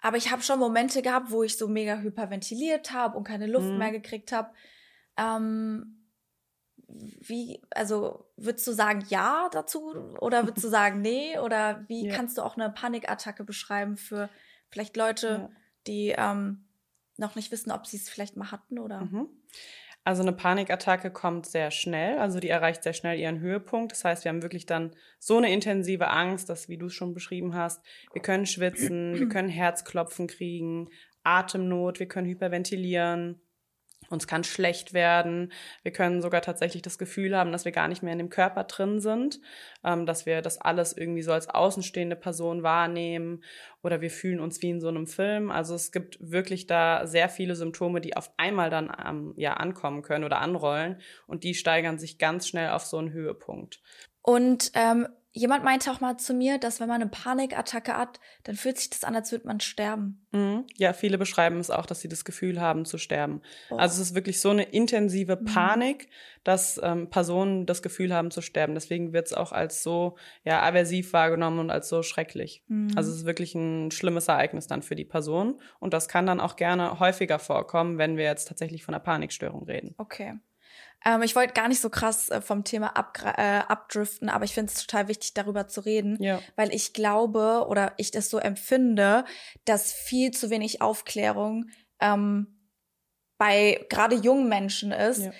aber 0.00 0.16
ich 0.16 0.32
habe 0.32 0.42
schon 0.42 0.58
Momente 0.58 1.02
gehabt, 1.02 1.30
wo 1.30 1.42
ich 1.42 1.56
so 1.56 1.68
mega 1.68 1.98
hyperventiliert 1.98 2.92
habe 2.92 3.16
und 3.16 3.24
keine 3.24 3.46
Luft 3.46 3.68
mhm. 3.68 3.78
mehr 3.78 3.92
gekriegt 3.92 4.32
habe. 4.32 4.50
Ähm, 5.16 5.98
wie, 6.88 7.62
also 7.70 8.26
würdest 8.36 8.66
du 8.66 8.72
sagen 8.72 9.04
ja 9.08 9.48
dazu 9.52 9.94
oder 10.20 10.46
würdest 10.46 10.64
du 10.64 10.68
sagen 10.70 11.02
nee? 11.02 11.38
Oder 11.38 11.84
wie 11.88 12.08
ja. 12.08 12.14
kannst 12.16 12.38
du 12.38 12.42
auch 12.42 12.56
eine 12.56 12.70
Panikattacke 12.70 13.44
beschreiben 13.44 13.96
für 13.96 14.28
vielleicht 14.70 14.96
Leute, 14.96 15.28
ja. 15.28 15.50
die 15.86 16.14
ähm, 16.16 16.64
noch 17.18 17.34
nicht 17.34 17.52
wissen, 17.52 17.70
ob 17.70 17.86
sie 17.86 17.98
es 17.98 18.08
vielleicht 18.08 18.36
mal 18.36 18.50
hatten 18.50 18.78
oder? 18.78 19.02
Mhm. 19.02 19.28
Also 20.04 20.22
eine 20.22 20.32
Panikattacke 20.32 21.12
kommt 21.12 21.46
sehr 21.46 21.70
schnell, 21.70 22.18
also 22.18 22.40
die 22.40 22.48
erreicht 22.48 22.82
sehr 22.82 22.92
schnell 22.92 23.18
ihren 23.18 23.38
Höhepunkt. 23.38 23.92
Das 23.92 24.04
heißt, 24.04 24.24
wir 24.24 24.30
haben 24.30 24.42
wirklich 24.42 24.66
dann 24.66 24.96
so 25.20 25.36
eine 25.36 25.52
intensive 25.52 26.08
Angst, 26.08 26.48
dass, 26.48 26.68
wie 26.68 26.76
du 26.76 26.86
es 26.86 26.94
schon 26.94 27.14
beschrieben 27.14 27.54
hast, 27.54 27.84
wir 28.12 28.20
können 28.20 28.46
schwitzen, 28.46 29.18
wir 29.18 29.28
können 29.28 29.48
Herzklopfen 29.48 30.26
kriegen, 30.26 30.88
Atemnot, 31.22 32.00
wir 32.00 32.08
können 32.08 32.26
hyperventilieren, 32.26 33.40
uns 34.08 34.26
kann 34.26 34.44
schlecht 34.44 34.92
werden. 34.92 35.52
Wir 35.82 35.92
können 35.92 36.22
sogar 36.22 36.42
tatsächlich 36.42 36.82
das 36.82 36.98
Gefühl 36.98 37.36
haben, 37.36 37.52
dass 37.52 37.64
wir 37.64 37.72
gar 37.72 37.88
nicht 37.88 38.02
mehr 38.02 38.12
in 38.12 38.18
dem 38.18 38.30
Körper 38.30 38.64
drin 38.64 39.00
sind, 39.00 39.40
ähm, 39.84 40.06
dass 40.06 40.26
wir 40.26 40.42
das 40.42 40.60
alles 40.60 40.96
irgendwie 40.96 41.22
so 41.22 41.32
als 41.32 41.48
außenstehende 41.48 42.16
Person 42.16 42.62
wahrnehmen 42.62 43.42
oder 43.82 44.00
wir 44.00 44.10
fühlen 44.10 44.40
uns 44.40 44.62
wie 44.62 44.70
in 44.70 44.80
so 44.80 44.88
einem 44.88 45.06
Film. 45.06 45.50
Also 45.50 45.74
es 45.74 45.92
gibt 45.92 46.18
wirklich 46.20 46.66
da 46.66 47.06
sehr 47.06 47.28
viele 47.28 47.56
Symptome, 47.56 48.00
die 48.00 48.16
auf 48.16 48.30
einmal 48.36 48.70
dann 48.70 48.92
ähm, 49.04 49.34
ja 49.36 49.54
ankommen 49.54 50.02
können 50.02 50.24
oder 50.24 50.40
anrollen 50.40 51.00
und 51.26 51.44
die 51.44 51.54
steigern 51.54 51.98
sich 51.98 52.18
ganz 52.18 52.48
schnell 52.48 52.70
auf 52.70 52.84
so 52.84 52.98
einen 52.98 53.12
Höhepunkt. 53.12 53.80
Und 54.22 54.70
ähm, 54.74 55.08
Jemand 55.34 55.64
meinte 55.64 55.90
auch 55.90 56.00
mal 56.00 56.18
zu 56.18 56.34
mir, 56.34 56.58
dass 56.58 56.78
wenn 56.78 56.88
man 56.88 57.00
eine 57.00 57.10
Panikattacke 57.10 57.96
hat, 57.96 58.20
dann 58.44 58.54
fühlt 58.54 58.78
sich 58.78 58.90
das 58.90 59.02
an, 59.02 59.16
als 59.16 59.32
würde 59.32 59.46
man 59.46 59.60
sterben. 59.60 60.26
Mhm. 60.32 60.66
Ja, 60.76 60.92
viele 60.92 61.16
beschreiben 61.16 61.58
es 61.58 61.70
auch, 61.70 61.86
dass 61.86 62.00
sie 62.00 62.08
das 62.08 62.26
Gefühl 62.26 62.60
haben 62.60 62.84
zu 62.84 62.98
sterben. 62.98 63.40
Oh. 63.70 63.76
Also 63.76 64.02
es 64.02 64.10
ist 64.10 64.14
wirklich 64.14 64.42
so 64.42 64.50
eine 64.50 64.64
intensive 64.64 65.36
mhm. 65.36 65.44
Panik, 65.46 66.04
mhm. 66.04 66.40
dass 66.44 66.78
ähm, 66.82 67.08
Personen 67.08 67.64
das 67.64 67.80
Gefühl 67.80 68.12
haben 68.12 68.30
zu 68.30 68.42
sterben. 68.42 68.74
Deswegen 68.74 69.14
wird 69.14 69.26
es 69.26 69.32
auch 69.32 69.52
als 69.52 69.82
so 69.82 70.16
ja 70.44 70.60
aversiv 70.62 71.14
wahrgenommen 71.14 71.60
und 71.60 71.70
als 71.70 71.88
so 71.88 72.02
schrecklich. 72.02 72.62
Mhm. 72.68 72.92
Also 72.94 73.10
es 73.10 73.18
ist 73.18 73.24
wirklich 73.24 73.54
ein 73.54 73.90
schlimmes 73.90 74.28
Ereignis 74.28 74.66
dann 74.66 74.82
für 74.82 74.96
die 74.96 75.06
Person 75.06 75.60
und 75.80 75.94
das 75.94 76.08
kann 76.08 76.26
dann 76.26 76.40
auch 76.40 76.56
gerne 76.56 77.00
häufiger 77.00 77.38
vorkommen, 77.38 77.96
wenn 77.96 78.18
wir 78.18 78.24
jetzt 78.24 78.48
tatsächlich 78.48 78.84
von 78.84 78.94
einer 78.94 79.02
Panikstörung 79.02 79.64
reden. 79.64 79.94
Okay. 79.96 80.34
Ähm, 81.04 81.22
ich 81.22 81.34
wollte 81.34 81.54
gar 81.54 81.68
nicht 81.68 81.80
so 81.80 81.90
krass 81.90 82.28
äh, 82.30 82.40
vom 82.40 82.64
Thema 82.64 82.92
äh, 83.24 83.60
abdriften, 83.68 84.28
aber 84.28 84.44
ich 84.44 84.54
finde 84.54 84.72
es 84.72 84.80
total 84.80 85.08
wichtig, 85.08 85.34
darüber 85.34 85.68
zu 85.68 85.80
reden, 85.80 86.22
ja. 86.22 86.40
weil 86.56 86.74
ich 86.74 86.92
glaube 86.92 87.66
oder 87.68 87.92
ich 87.96 88.10
das 88.10 88.30
so 88.30 88.38
empfinde, 88.38 89.24
dass 89.64 89.92
viel 89.92 90.30
zu 90.30 90.50
wenig 90.50 90.80
Aufklärung 90.80 91.66
ähm, 92.00 92.58
bei 93.38 93.84
gerade 93.88 94.16
jungen 94.16 94.48
Menschen 94.48 94.92
ist. 94.92 95.24
Ja. 95.24 95.32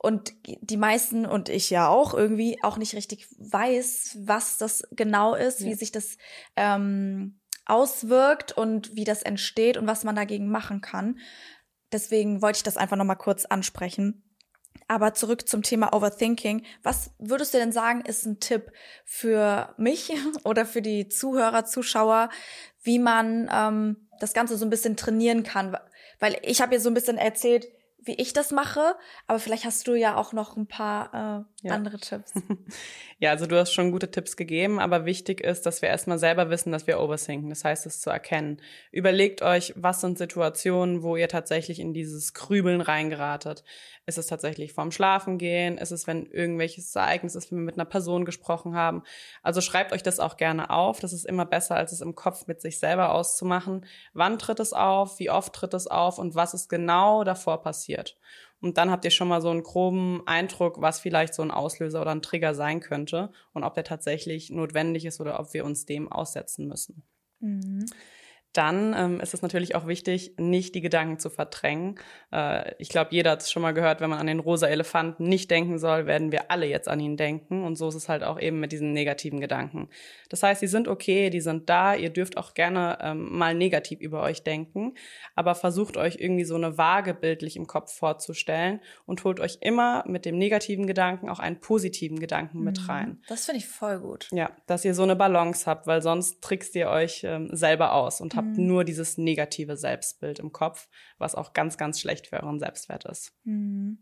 Und 0.00 0.32
die 0.44 0.76
meisten 0.76 1.26
und 1.26 1.48
ich 1.48 1.70
ja 1.70 1.88
auch 1.88 2.14
irgendwie 2.14 2.62
auch 2.62 2.76
nicht 2.76 2.94
richtig 2.94 3.26
weiß, 3.36 4.18
was 4.20 4.56
das 4.56 4.86
genau 4.92 5.34
ist, 5.34 5.60
ja. 5.60 5.66
wie 5.66 5.74
sich 5.74 5.90
das 5.90 6.18
ähm, 6.54 7.40
auswirkt 7.66 8.52
und 8.52 8.94
wie 8.94 9.02
das 9.02 9.24
entsteht 9.24 9.76
und 9.76 9.88
was 9.88 10.04
man 10.04 10.14
dagegen 10.14 10.50
machen 10.50 10.80
kann. 10.80 11.18
Deswegen 11.90 12.42
wollte 12.42 12.58
ich 12.58 12.62
das 12.62 12.76
einfach 12.76 12.96
noch 12.96 13.04
mal 13.04 13.16
kurz 13.16 13.44
ansprechen. 13.44 14.27
Aber 14.86 15.14
zurück 15.14 15.48
zum 15.48 15.62
Thema 15.62 15.92
Overthinking. 15.92 16.64
Was 16.82 17.10
würdest 17.18 17.54
du 17.54 17.58
denn 17.58 17.72
sagen, 17.72 18.02
ist 18.02 18.26
ein 18.26 18.40
Tipp 18.40 18.70
für 19.04 19.74
mich 19.76 20.12
oder 20.44 20.64
für 20.64 20.82
die 20.82 21.08
Zuhörer, 21.08 21.64
Zuschauer, 21.64 22.30
wie 22.82 22.98
man 22.98 23.50
ähm, 23.52 24.08
das 24.20 24.34
Ganze 24.34 24.56
so 24.56 24.64
ein 24.64 24.70
bisschen 24.70 24.96
trainieren 24.96 25.42
kann? 25.42 25.76
Weil 26.20 26.38
ich 26.42 26.60
habe 26.60 26.74
ja 26.74 26.80
so 26.80 26.90
ein 26.90 26.94
bisschen 26.94 27.18
erzählt, 27.18 27.68
wie 28.00 28.14
ich 28.14 28.32
das 28.32 28.52
mache, 28.52 28.94
aber 29.26 29.38
vielleicht 29.38 29.64
hast 29.64 29.86
du 29.88 29.94
ja 29.94 30.16
auch 30.16 30.32
noch 30.32 30.56
ein 30.56 30.66
paar 30.66 31.46
äh, 31.62 31.66
ja. 31.66 31.74
andere 31.74 31.98
Tipps. 31.98 32.32
ja, 33.18 33.30
also 33.30 33.46
du 33.46 33.58
hast 33.58 33.72
schon 33.72 33.90
gute 33.90 34.10
Tipps 34.10 34.36
gegeben, 34.36 34.78
aber 34.78 35.04
wichtig 35.04 35.40
ist, 35.40 35.66
dass 35.66 35.82
wir 35.82 35.88
erstmal 35.88 36.18
selber 36.18 36.48
wissen, 36.48 36.70
dass 36.70 36.86
wir 36.86 37.00
overthinken. 37.00 37.50
Das 37.50 37.64
heißt, 37.64 37.86
es 37.86 38.00
zu 38.00 38.10
erkennen. 38.10 38.62
Überlegt 38.92 39.42
euch, 39.42 39.74
was 39.76 40.00
sind 40.00 40.16
Situationen, 40.16 41.02
wo 41.02 41.16
ihr 41.16 41.28
tatsächlich 41.28 41.80
in 41.80 41.92
dieses 41.92 42.34
Krübeln 42.34 42.80
reingeratet. 42.80 43.64
Ist 44.06 44.16
es 44.16 44.26
tatsächlich 44.26 44.72
vorm 44.72 44.90
Schlafen 44.90 45.36
gehen? 45.36 45.76
Ist 45.76 45.90
es, 45.90 46.06
wenn 46.06 46.24
irgendwelches 46.26 46.94
Ereignis 46.94 47.34
ist, 47.34 47.50
wenn 47.50 47.58
wir 47.58 47.64
mit 47.64 47.74
einer 47.74 47.84
Person 47.84 48.24
gesprochen 48.24 48.74
haben? 48.74 49.02
Also 49.42 49.60
schreibt 49.60 49.92
euch 49.92 50.02
das 50.02 50.18
auch 50.18 50.38
gerne 50.38 50.70
auf. 50.70 51.00
Das 51.00 51.12
ist 51.12 51.26
immer 51.26 51.44
besser, 51.44 51.76
als 51.76 51.92
es 51.92 52.00
im 52.00 52.14
Kopf 52.14 52.46
mit 52.46 52.62
sich 52.62 52.78
selber 52.78 53.12
auszumachen. 53.12 53.84
Wann 54.14 54.38
tritt 54.38 54.60
es 54.60 54.72
auf? 54.72 55.18
Wie 55.18 55.30
oft 55.30 55.52
tritt 55.52 55.74
es 55.74 55.88
auf? 55.88 56.18
Und 56.18 56.34
was 56.34 56.54
ist 56.54 56.68
genau 56.68 57.22
davor 57.22 57.60
passiert? 57.60 57.87
Und 58.60 58.76
dann 58.76 58.90
habt 58.90 59.04
ihr 59.04 59.10
schon 59.10 59.28
mal 59.28 59.40
so 59.40 59.50
einen 59.50 59.62
groben 59.62 60.22
Eindruck, 60.26 60.80
was 60.80 61.00
vielleicht 61.00 61.34
so 61.34 61.42
ein 61.42 61.50
Auslöser 61.50 62.00
oder 62.00 62.10
ein 62.10 62.22
Trigger 62.22 62.54
sein 62.54 62.80
könnte 62.80 63.30
und 63.52 63.64
ob 63.64 63.74
der 63.74 63.84
tatsächlich 63.84 64.50
notwendig 64.50 65.04
ist 65.04 65.20
oder 65.20 65.38
ob 65.38 65.54
wir 65.54 65.64
uns 65.64 65.86
dem 65.86 66.10
aussetzen 66.10 66.66
müssen. 66.66 67.02
Mhm 67.40 67.86
dann 68.58 68.92
ähm, 68.98 69.20
ist 69.20 69.34
es 69.34 69.40
natürlich 69.40 69.76
auch 69.76 69.86
wichtig, 69.86 70.32
nicht 70.36 70.74
die 70.74 70.80
Gedanken 70.80 71.20
zu 71.20 71.30
verdrängen. 71.30 71.94
Äh, 72.32 72.74
ich 72.78 72.88
glaube, 72.88 73.10
jeder 73.12 73.30
hat 73.30 73.42
es 73.42 73.52
schon 73.52 73.62
mal 73.62 73.72
gehört, 73.72 74.00
wenn 74.00 74.10
man 74.10 74.18
an 74.18 74.26
den 74.26 74.40
rosa 74.40 74.66
Elefanten 74.66 75.28
nicht 75.28 75.48
denken 75.48 75.78
soll, 75.78 76.06
werden 76.06 76.32
wir 76.32 76.50
alle 76.50 76.66
jetzt 76.66 76.88
an 76.88 76.98
ihn 76.98 77.16
denken. 77.16 77.62
Und 77.62 77.76
so 77.76 77.88
ist 77.88 77.94
es 77.94 78.08
halt 78.08 78.24
auch 78.24 78.40
eben 78.40 78.58
mit 78.58 78.72
diesen 78.72 78.92
negativen 78.92 79.40
Gedanken. 79.40 79.88
Das 80.28 80.42
heißt, 80.42 80.60
die 80.60 80.66
sind 80.66 80.88
okay, 80.88 81.30
die 81.30 81.40
sind 81.40 81.70
da. 81.70 81.94
Ihr 81.94 82.10
dürft 82.10 82.36
auch 82.36 82.52
gerne 82.52 82.98
ähm, 83.00 83.30
mal 83.30 83.54
negativ 83.54 84.00
über 84.00 84.22
euch 84.22 84.42
denken, 84.42 84.94
aber 85.36 85.54
versucht 85.54 85.96
euch 85.96 86.16
irgendwie 86.18 86.44
so 86.44 86.56
eine 86.56 86.76
Waage 86.76 87.14
bildlich 87.14 87.56
im 87.56 87.68
Kopf 87.68 87.92
vorzustellen 87.92 88.80
und 89.06 89.22
holt 89.22 89.38
euch 89.38 89.58
immer 89.60 90.02
mit 90.08 90.24
dem 90.24 90.36
negativen 90.36 90.88
Gedanken 90.88 91.28
auch 91.28 91.38
einen 91.38 91.60
positiven 91.60 92.18
Gedanken 92.18 92.64
mit 92.64 92.80
mhm. 92.80 92.86
rein. 92.90 93.22
Das 93.28 93.46
finde 93.46 93.60
ich 93.60 93.68
voll 93.68 94.00
gut. 94.00 94.28
Ja, 94.32 94.50
dass 94.66 94.84
ihr 94.84 94.94
so 94.94 95.04
eine 95.04 95.14
Balance 95.14 95.64
habt, 95.66 95.86
weil 95.86 96.02
sonst 96.02 96.42
trickst 96.42 96.74
ihr 96.74 96.88
euch 96.88 97.22
ähm, 97.22 97.50
selber 97.52 97.92
aus 97.92 98.20
und 98.20 98.34
habt 98.34 98.47
mhm. 98.47 98.47
Nur 98.56 98.84
dieses 98.84 99.18
negative 99.18 99.76
Selbstbild 99.76 100.38
im 100.38 100.52
Kopf, 100.52 100.88
was 101.18 101.34
auch 101.34 101.52
ganz, 101.52 101.76
ganz 101.76 102.00
schlecht 102.00 102.28
für 102.28 102.42
euren 102.42 102.58
Selbstwert 102.58 103.04
ist. 103.04 103.32
Mhm. 103.44 103.98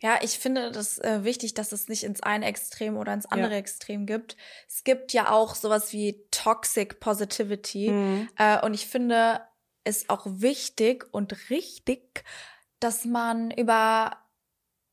Ja, 0.00 0.18
ich 0.22 0.38
finde 0.38 0.70
das 0.72 0.98
äh, 0.98 1.24
wichtig, 1.24 1.54
dass 1.54 1.72
es 1.72 1.88
nicht 1.88 2.04
ins 2.04 2.22
eine 2.22 2.46
Extrem 2.46 2.96
oder 2.96 3.14
ins 3.14 3.26
andere 3.26 3.52
ja. 3.52 3.58
Extrem 3.58 4.06
gibt. 4.06 4.36
Es 4.68 4.84
gibt 4.84 5.12
ja 5.12 5.30
auch 5.30 5.54
sowas 5.54 5.92
wie 5.92 6.24
Toxic 6.30 7.00
Positivity. 7.00 7.90
Mhm. 7.90 8.28
Äh, 8.36 8.64
und 8.64 8.74
ich 8.74 8.86
finde 8.86 9.40
es 9.84 10.08
auch 10.08 10.26
wichtig 10.26 11.06
und 11.12 11.50
richtig, 11.50 12.24
dass 12.80 13.04
man 13.04 13.50
über 13.50 14.23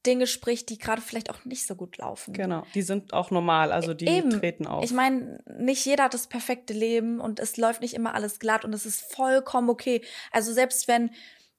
Dinge 0.05 0.27
spricht, 0.27 0.69
die 0.69 0.77
gerade 0.77 1.01
vielleicht 1.01 1.29
auch 1.29 1.45
nicht 1.45 1.65
so 1.67 1.75
gut 1.75 1.97
laufen. 1.97 2.33
Genau, 2.33 2.63
die 2.73 2.81
sind 2.81 3.13
auch 3.13 3.31
normal, 3.31 3.71
also 3.71 3.93
die 3.93 4.07
Eben. 4.07 4.31
treten 4.31 4.65
auf. 4.65 4.83
Ich 4.83 4.93
meine, 4.93 5.43
nicht 5.57 5.85
jeder 5.85 6.05
hat 6.05 6.13
das 6.13 6.27
perfekte 6.27 6.73
Leben 6.73 7.19
und 7.19 7.39
es 7.39 7.57
läuft 7.57 7.81
nicht 7.81 7.93
immer 7.93 8.15
alles 8.15 8.39
glatt 8.39 8.65
und 8.65 8.73
es 8.73 8.85
ist 8.85 9.01
vollkommen 9.13 9.69
okay. 9.69 10.03
Also 10.31 10.53
selbst 10.53 10.87
wenn 10.87 11.11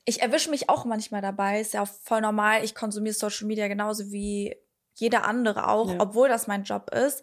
ich 0.04 0.20
erwische 0.20 0.50
mich 0.50 0.68
auch 0.68 0.84
manchmal 0.84 1.22
dabei, 1.22 1.60
ist 1.60 1.74
ja 1.74 1.82
auch 1.82 1.88
voll 1.88 2.20
normal. 2.20 2.64
Ich 2.64 2.74
konsumiere 2.74 3.14
Social 3.14 3.46
Media 3.46 3.68
genauso 3.68 4.10
wie 4.10 4.56
jeder 4.94 5.24
andere 5.24 5.68
auch, 5.68 5.90
ja. 5.90 6.00
obwohl 6.00 6.28
das 6.28 6.46
mein 6.46 6.64
Job 6.64 6.90
ist. 6.92 7.22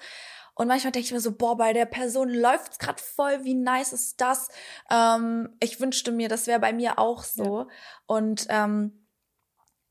Und 0.56 0.68
manchmal 0.68 0.92
denke 0.92 1.06
ich 1.06 1.12
mir 1.12 1.22
so, 1.22 1.34
boah, 1.34 1.56
bei 1.56 1.72
der 1.72 1.86
Person 1.86 2.30
läuft's 2.30 2.80
gerade 2.80 3.02
voll, 3.02 3.44
wie 3.44 3.54
nice 3.54 3.94
ist 3.94 4.20
das? 4.20 4.50
Ähm, 4.90 5.56
ich 5.62 5.80
wünschte 5.80 6.12
mir, 6.12 6.28
das 6.28 6.48
wäre 6.48 6.60
bei 6.60 6.74
mir 6.74 7.00
auch 7.00 7.24
so. 7.24 7.60
Ja. 7.60 7.68
Und 8.08 8.48
ähm, 8.50 9.08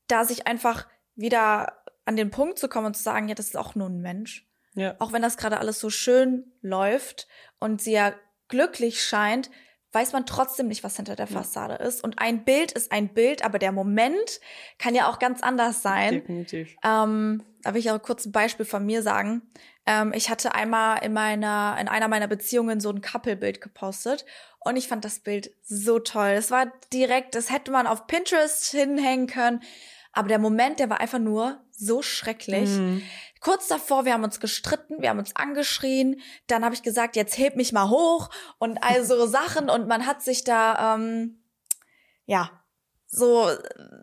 da 0.07 0.25
sich 0.25 0.45
einfach 0.47 0.87
wieder 1.19 1.81
an 2.05 2.15
den 2.15 2.31
Punkt 2.31 2.57
zu 2.57 2.67
kommen 2.67 2.87
und 2.87 2.97
zu 2.97 3.03
sagen, 3.03 3.27
ja, 3.27 3.35
das 3.35 3.47
ist 3.47 3.57
auch 3.57 3.75
nur 3.75 3.89
ein 3.89 4.01
Mensch. 4.01 4.47
Ja. 4.75 4.95
Auch 4.99 5.13
wenn 5.13 5.21
das 5.21 5.37
gerade 5.37 5.59
alles 5.59 5.79
so 5.79 5.89
schön 5.89 6.51
läuft 6.61 7.27
und 7.59 7.81
sie 7.81 7.91
ja 7.91 8.13
glücklich 8.47 9.03
scheint, 9.03 9.49
weiß 9.91 10.13
man 10.13 10.25
trotzdem 10.25 10.67
nicht, 10.67 10.83
was 10.83 10.95
hinter 10.95 11.15
der 11.15 11.27
Fassade 11.27 11.77
ja. 11.79 11.79
ist. 11.79 12.03
Und 12.03 12.19
ein 12.19 12.43
Bild 12.43 12.71
ist 12.71 12.91
ein 12.91 13.13
Bild, 13.13 13.43
aber 13.43 13.57
der 13.57 13.71
Moment 13.71 14.39
kann 14.77 14.93
ja 14.93 15.09
auch 15.09 15.19
ganz 15.19 15.41
anders 15.41 15.81
sein. 15.81 16.13
Definitiv. 16.13 16.75
Ähm, 16.83 17.43
da 17.63 17.73
will 17.73 17.79
ich 17.79 17.91
auch 17.91 18.01
kurz 18.01 18.25
ein 18.25 18.31
Beispiel 18.31 18.65
von 18.65 18.85
mir 18.85 19.01
sagen. 19.01 19.41
Ähm, 19.85 20.13
ich 20.13 20.29
hatte 20.29 20.53
einmal 20.53 21.03
in 21.03 21.13
meiner, 21.13 21.77
in 21.79 21.87
einer 21.87 22.07
meiner 22.07 22.27
Beziehungen 22.27 22.79
so 22.79 22.91
ein 22.91 23.01
Couple-Bild 23.01 23.61
gepostet 23.61 24.25
und 24.59 24.77
ich 24.77 24.87
fand 24.87 25.05
das 25.05 25.19
Bild 25.19 25.51
so 25.63 25.99
toll. 25.99 26.29
Es 26.29 26.51
war 26.51 26.71
direkt, 26.93 27.33
das 27.33 27.51
hätte 27.51 27.71
man 27.71 27.87
auf 27.87 28.05
Pinterest 28.05 28.71
hinhängen 28.71 29.27
können. 29.27 29.61
Aber 30.11 30.27
der 30.27 30.39
Moment, 30.39 30.79
der 30.79 30.89
war 30.89 30.99
einfach 30.99 31.19
nur 31.19 31.63
so 31.71 32.01
schrecklich. 32.01 32.69
Mhm. 32.69 33.01
Kurz 33.41 33.67
davor, 33.67 34.05
wir 34.05 34.13
haben 34.13 34.23
uns 34.23 34.39
gestritten, 34.39 35.01
wir 35.01 35.09
haben 35.09 35.19
uns 35.19 35.35
angeschrien. 35.35 36.19
Dann 36.47 36.65
habe 36.65 36.75
ich 36.75 36.83
gesagt, 36.83 37.15
jetzt 37.15 37.37
heb 37.37 37.55
mich 37.55 37.71
mal 37.71 37.89
hoch 37.89 38.29
und 38.57 38.83
all 38.83 39.05
so 39.05 39.25
Sachen. 39.27 39.69
Und 39.69 39.87
man 39.87 40.05
hat 40.05 40.21
sich 40.21 40.43
da, 40.43 40.95
ähm, 40.95 41.43
ja, 42.25 42.51
so, 43.11 43.49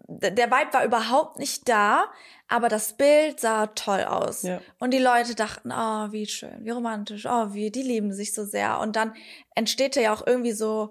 der 0.09 0.51
Vibe 0.51 0.73
war 0.73 0.85
überhaupt 0.85 1.39
nicht 1.39 1.69
da, 1.69 2.07
aber 2.49 2.69
das 2.69 2.97
Bild 2.97 3.39
sah 3.39 3.69
toll 3.69 4.03
aus. 4.03 4.43
Ja. 4.43 4.61
Und 4.81 4.93
die 4.93 4.99
Leute 4.99 5.37
dachten, 5.37 5.71
oh, 5.71 6.11
wie 6.11 6.27
schön, 6.27 6.65
wie 6.65 6.71
romantisch, 6.71 7.27
oh, 7.27 7.53
wie, 7.53 7.71
die 7.71 7.83
lieben 7.83 8.13
sich 8.13 8.35
so 8.35 8.45
sehr. 8.45 8.81
Und 8.81 8.97
dann 8.97 9.15
entsteht 9.55 9.95
ja 9.95 10.13
auch 10.13 10.27
irgendwie 10.27 10.53
so 10.53 10.91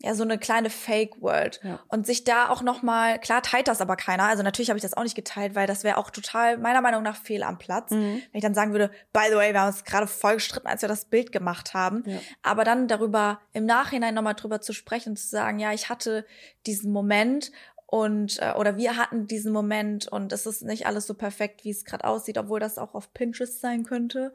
ja 0.00 0.14
so 0.14 0.24
eine 0.24 0.38
kleine 0.38 0.68
Fake 0.68 1.22
World 1.22 1.60
ja. 1.62 1.80
und 1.88 2.06
sich 2.06 2.24
da 2.24 2.50
auch 2.50 2.60
noch 2.60 2.82
mal 2.82 3.18
klar 3.18 3.42
teilt 3.42 3.66
das 3.66 3.80
aber 3.80 3.96
keiner 3.96 4.24
also 4.24 4.42
natürlich 4.42 4.68
habe 4.68 4.76
ich 4.76 4.82
das 4.82 4.94
auch 4.94 5.02
nicht 5.02 5.14
geteilt 5.14 5.54
weil 5.54 5.66
das 5.66 5.84
wäre 5.84 5.96
auch 5.96 6.10
total 6.10 6.58
meiner 6.58 6.82
Meinung 6.82 7.02
nach 7.02 7.16
fehl 7.16 7.42
am 7.42 7.56
Platz 7.56 7.90
mhm. 7.90 8.22
wenn 8.30 8.38
ich 8.38 8.42
dann 8.42 8.54
sagen 8.54 8.72
würde 8.72 8.90
by 9.14 9.22
the 9.30 9.36
way 9.36 9.54
wir 9.54 9.60
haben 9.60 9.68
uns 9.68 9.84
gerade 9.84 10.06
voll 10.06 10.34
gestritten 10.34 10.66
als 10.66 10.82
wir 10.82 10.88
das 10.88 11.06
Bild 11.06 11.32
gemacht 11.32 11.72
haben 11.72 12.02
ja. 12.04 12.18
aber 12.42 12.64
dann 12.64 12.88
darüber 12.88 13.40
im 13.52 13.64
Nachhinein 13.64 14.14
noch 14.14 14.22
mal 14.22 14.34
drüber 14.34 14.60
zu 14.60 14.74
sprechen 14.74 15.10
und 15.10 15.16
zu 15.16 15.28
sagen 15.28 15.58
ja 15.58 15.72
ich 15.72 15.88
hatte 15.88 16.26
diesen 16.66 16.92
Moment 16.92 17.50
und 17.86 18.38
äh, 18.42 18.52
oder 18.52 18.76
wir 18.76 18.98
hatten 18.98 19.26
diesen 19.26 19.52
Moment 19.52 20.08
und 20.08 20.30
es 20.30 20.44
ist 20.44 20.62
nicht 20.62 20.86
alles 20.86 21.06
so 21.06 21.14
perfekt 21.14 21.64
wie 21.64 21.70
es 21.70 21.86
gerade 21.86 22.04
aussieht 22.04 22.36
obwohl 22.36 22.60
das 22.60 22.76
auch 22.76 22.94
auf 22.94 23.14
Pinterest 23.14 23.62
sein 23.62 23.84
könnte 23.84 24.34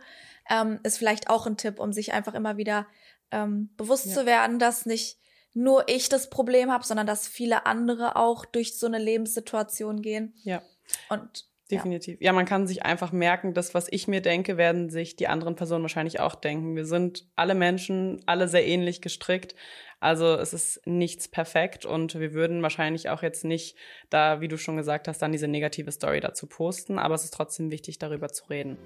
ähm, 0.50 0.80
ist 0.82 0.97
vielleicht 0.97 1.30
auch 1.30 1.45
ein 1.45 1.58
Tipp 1.58 1.80
um 1.80 1.93
sich 1.93 2.13
einfach 2.13 2.34
immer 2.34 2.58
wieder 2.58 2.88
ähm, 3.30 3.69
bewusst 3.78 4.08
ja. 4.08 4.13
zu 4.13 4.26
werden 4.26 4.58
dass 4.58 4.88
nicht 4.88 5.20
nur 5.53 5.87
ich 5.87 6.09
das 6.09 6.29
Problem 6.29 6.71
habe, 6.71 6.85
sondern 6.85 7.07
dass 7.07 7.27
viele 7.27 7.65
andere 7.65 8.15
auch 8.15 8.45
durch 8.45 8.77
so 8.77 8.87
eine 8.87 8.99
Lebenssituation 8.99 10.01
gehen. 10.01 10.33
Ja. 10.43 10.61
Und 11.09 11.45
Definitiv. 11.71 12.19
Ja. 12.19 12.27
ja, 12.27 12.33
man 12.33 12.45
kann 12.45 12.67
sich 12.67 12.83
einfach 12.83 13.11
merken, 13.11 13.53
das, 13.53 13.73
was 13.73 13.87
ich 13.89 14.07
mir 14.07 14.21
denke, 14.21 14.57
werden 14.57 14.89
sich 14.89 15.15
die 15.15 15.27
anderen 15.27 15.55
Personen 15.55 15.83
wahrscheinlich 15.83 16.19
auch 16.19 16.35
denken. 16.35 16.75
Wir 16.75 16.85
sind 16.85 17.27
alle 17.35 17.55
Menschen, 17.55 18.21
alle 18.25 18.47
sehr 18.47 18.67
ähnlich 18.67 19.01
gestrickt. 19.01 19.55
Also 19.99 20.35
es 20.35 20.53
ist 20.53 20.85
nichts 20.85 21.27
perfekt 21.27 21.85
und 21.85 22.19
wir 22.19 22.33
würden 22.33 22.61
wahrscheinlich 22.61 23.09
auch 23.09 23.21
jetzt 23.21 23.45
nicht 23.45 23.77
da, 24.09 24.41
wie 24.41 24.47
du 24.47 24.57
schon 24.57 24.75
gesagt 24.75 25.07
hast, 25.07 25.21
dann 25.21 25.31
diese 25.31 25.47
negative 25.47 25.91
Story 25.91 26.19
dazu 26.19 26.47
posten. 26.47 26.99
Aber 26.99 27.15
es 27.15 27.23
ist 27.23 27.33
trotzdem 27.33 27.71
wichtig, 27.71 27.99
darüber 27.99 28.29
zu 28.29 28.45
reden. 28.45 28.77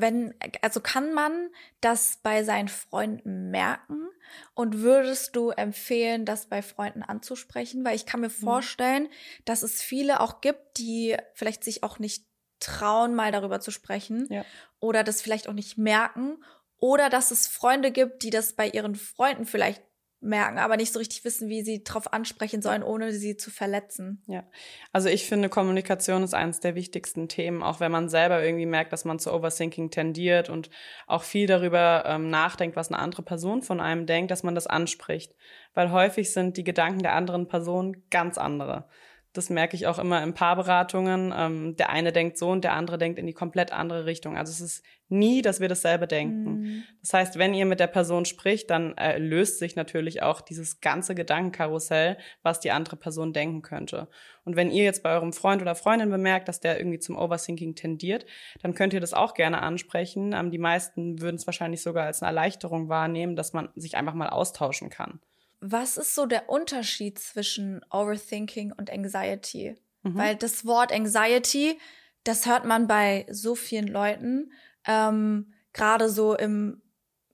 Wenn, 0.00 0.34
also 0.62 0.80
kann 0.80 1.12
man 1.12 1.50
das 1.80 2.18
bei 2.22 2.44
seinen 2.44 2.68
Freunden 2.68 3.50
merken 3.50 4.08
und 4.54 4.80
würdest 4.80 5.36
du 5.36 5.50
empfehlen, 5.50 6.24
das 6.24 6.46
bei 6.46 6.62
Freunden 6.62 7.02
anzusprechen? 7.02 7.84
Weil 7.84 7.96
ich 7.96 8.06
kann 8.06 8.20
mir 8.20 8.28
mhm. 8.28 8.32
vorstellen, 8.32 9.08
dass 9.44 9.62
es 9.62 9.82
viele 9.82 10.20
auch 10.20 10.40
gibt, 10.40 10.78
die 10.78 11.16
vielleicht 11.34 11.64
sich 11.64 11.82
auch 11.82 11.98
nicht 11.98 12.26
trauen, 12.60 13.14
mal 13.14 13.32
darüber 13.32 13.60
zu 13.60 13.70
sprechen 13.70 14.26
ja. 14.30 14.44
oder 14.80 15.04
das 15.04 15.20
vielleicht 15.20 15.48
auch 15.48 15.52
nicht 15.52 15.76
merken 15.76 16.42
oder 16.78 17.10
dass 17.10 17.30
es 17.30 17.46
Freunde 17.46 17.90
gibt, 17.90 18.22
die 18.22 18.30
das 18.30 18.54
bei 18.54 18.68
ihren 18.68 18.94
Freunden 18.94 19.46
vielleicht 19.46 19.82
merken, 20.24 20.58
aber 20.58 20.76
nicht 20.76 20.92
so 20.92 20.98
richtig 20.98 21.24
wissen, 21.24 21.48
wie 21.48 21.62
sie 21.62 21.84
darauf 21.84 22.12
ansprechen 22.12 22.62
sollen, 22.62 22.82
ohne 22.82 23.12
sie 23.12 23.36
zu 23.36 23.50
verletzen. 23.50 24.22
Ja, 24.26 24.44
also 24.92 25.08
ich 25.08 25.26
finde, 25.26 25.48
Kommunikation 25.48 26.22
ist 26.22 26.34
eines 26.34 26.60
der 26.60 26.74
wichtigsten 26.74 27.28
Themen, 27.28 27.62
auch 27.62 27.80
wenn 27.80 27.92
man 27.92 28.08
selber 28.08 28.42
irgendwie 28.42 28.66
merkt, 28.66 28.92
dass 28.92 29.04
man 29.04 29.18
zu 29.18 29.32
Overthinking 29.32 29.90
tendiert 29.90 30.50
und 30.50 30.70
auch 31.06 31.22
viel 31.22 31.46
darüber 31.46 32.04
ähm, 32.06 32.30
nachdenkt, 32.30 32.76
was 32.76 32.90
eine 32.90 32.98
andere 32.98 33.22
Person 33.22 33.62
von 33.62 33.80
einem 33.80 34.06
denkt, 34.06 34.30
dass 34.30 34.42
man 34.42 34.54
das 34.54 34.66
anspricht, 34.66 35.34
weil 35.74 35.92
häufig 35.92 36.32
sind 36.32 36.56
die 36.56 36.64
Gedanken 36.64 37.02
der 37.02 37.14
anderen 37.14 37.46
Person 37.46 38.02
ganz 38.10 38.38
andere. 38.38 38.88
Das 39.34 39.50
merke 39.50 39.74
ich 39.74 39.88
auch 39.88 39.98
immer 39.98 40.22
in 40.22 40.32
Paarberatungen. 40.32 41.34
Ähm, 41.36 41.76
der 41.76 41.90
eine 41.90 42.12
denkt 42.12 42.38
so 42.38 42.50
und 42.50 42.62
der 42.62 42.72
andere 42.72 42.98
denkt 42.98 43.18
in 43.18 43.26
die 43.26 43.32
komplett 43.32 43.72
andere 43.72 44.06
Richtung. 44.06 44.38
Also 44.38 44.52
es 44.52 44.60
ist 44.60 44.84
nie, 45.08 45.42
dass 45.42 45.60
wir 45.60 45.68
dasselbe 45.68 46.06
denken. 46.06 46.60
Mhm. 46.60 46.84
Das 47.00 47.12
heißt, 47.12 47.38
wenn 47.38 47.52
ihr 47.52 47.66
mit 47.66 47.80
der 47.80 47.88
Person 47.88 48.24
spricht, 48.24 48.70
dann 48.70 48.96
äh, 48.96 49.18
löst 49.18 49.58
sich 49.58 49.74
natürlich 49.74 50.22
auch 50.22 50.40
dieses 50.40 50.80
ganze 50.80 51.16
Gedankenkarussell, 51.16 52.16
was 52.42 52.60
die 52.60 52.70
andere 52.70 52.96
Person 52.96 53.32
denken 53.32 53.62
könnte. 53.62 54.08
Und 54.44 54.54
wenn 54.54 54.70
ihr 54.70 54.84
jetzt 54.84 55.02
bei 55.02 55.12
eurem 55.12 55.32
Freund 55.32 55.60
oder 55.60 55.74
Freundin 55.74 56.10
bemerkt, 56.10 56.48
dass 56.48 56.60
der 56.60 56.78
irgendwie 56.78 57.00
zum 57.00 57.16
Overthinking 57.16 57.74
tendiert, 57.74 58.26
dann 58.62 58.74
könnt 58.74 58.94
ihr 58.94 59.00
das 59.00 59.14
auch 59.14 59.34
gerne 59.34 59.62
ansprechen. 59.62 60.32
Ähm, 60.32 60.52
die 60.52 60.58
meisten 60.58 61.20
würden 61.20 61.36
es 61.36 61.46
wahrscheinlich 61.46 61.82
sogar 61.82 62.06
als 62.06 62.22
eine 62.22 62.28
Erleichterung 62.28 62.88
wahrnehmen, 62.88 63.34
dass 63.34 63.52
man 63.52 63.68
sich 63.74 63.96
einfach 63.96 64.14
mal 64.14 64.30
austauschen 64.30 64.90
kann. 64.90 65.18
Was 65.66 65.96
ist 65.96 66.14
so 66.14 66.26
der 66.26 66.50
Unterschied 66.50 67.18
zwischen 67.18 67.82
Overthinking 67.90 68.72
und 68.72 68.90
Anxiety? 68.92 69.76
Mhm. 70.02 70.16
Weil 70.16 70.36
das 70.36 70.66
Wort 70.66 70.92
Anxiety, 70.92 71.78
das 72.22 72.44
hört 72.44 72.66
man 72.66 72.86
bei 72.86 73.24
so 73.30 73.54
vielen 73.54 73.88
Leuten, 73.88 74.52
ähm, 74.86 75.54
gerade 75.72 76.10
so 76.10 76.34
im 76.36 76.82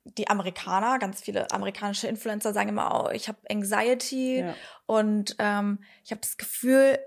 die 0.05 0.29
Amerikaner, 0.29 0.99
ganz 0.99 1.21
viele 1.21 1.51
amerikanische 1.51 2.09
Influencer 2.09 2.53
sagen 2.53 2.71
immer, 2.71 3.05
oh, 3.05 3.11
ich 3.11 3.29
habe 3.29 3.39
Anxiety 3.51 4.41
ja. 4.41 4.55
und 4.87 5.37
ähm, 5.39 5.81
ich 6.05 6.11
habe 6.11 6.21
das 6.21 6.37
Gefühl, 6.37 6.99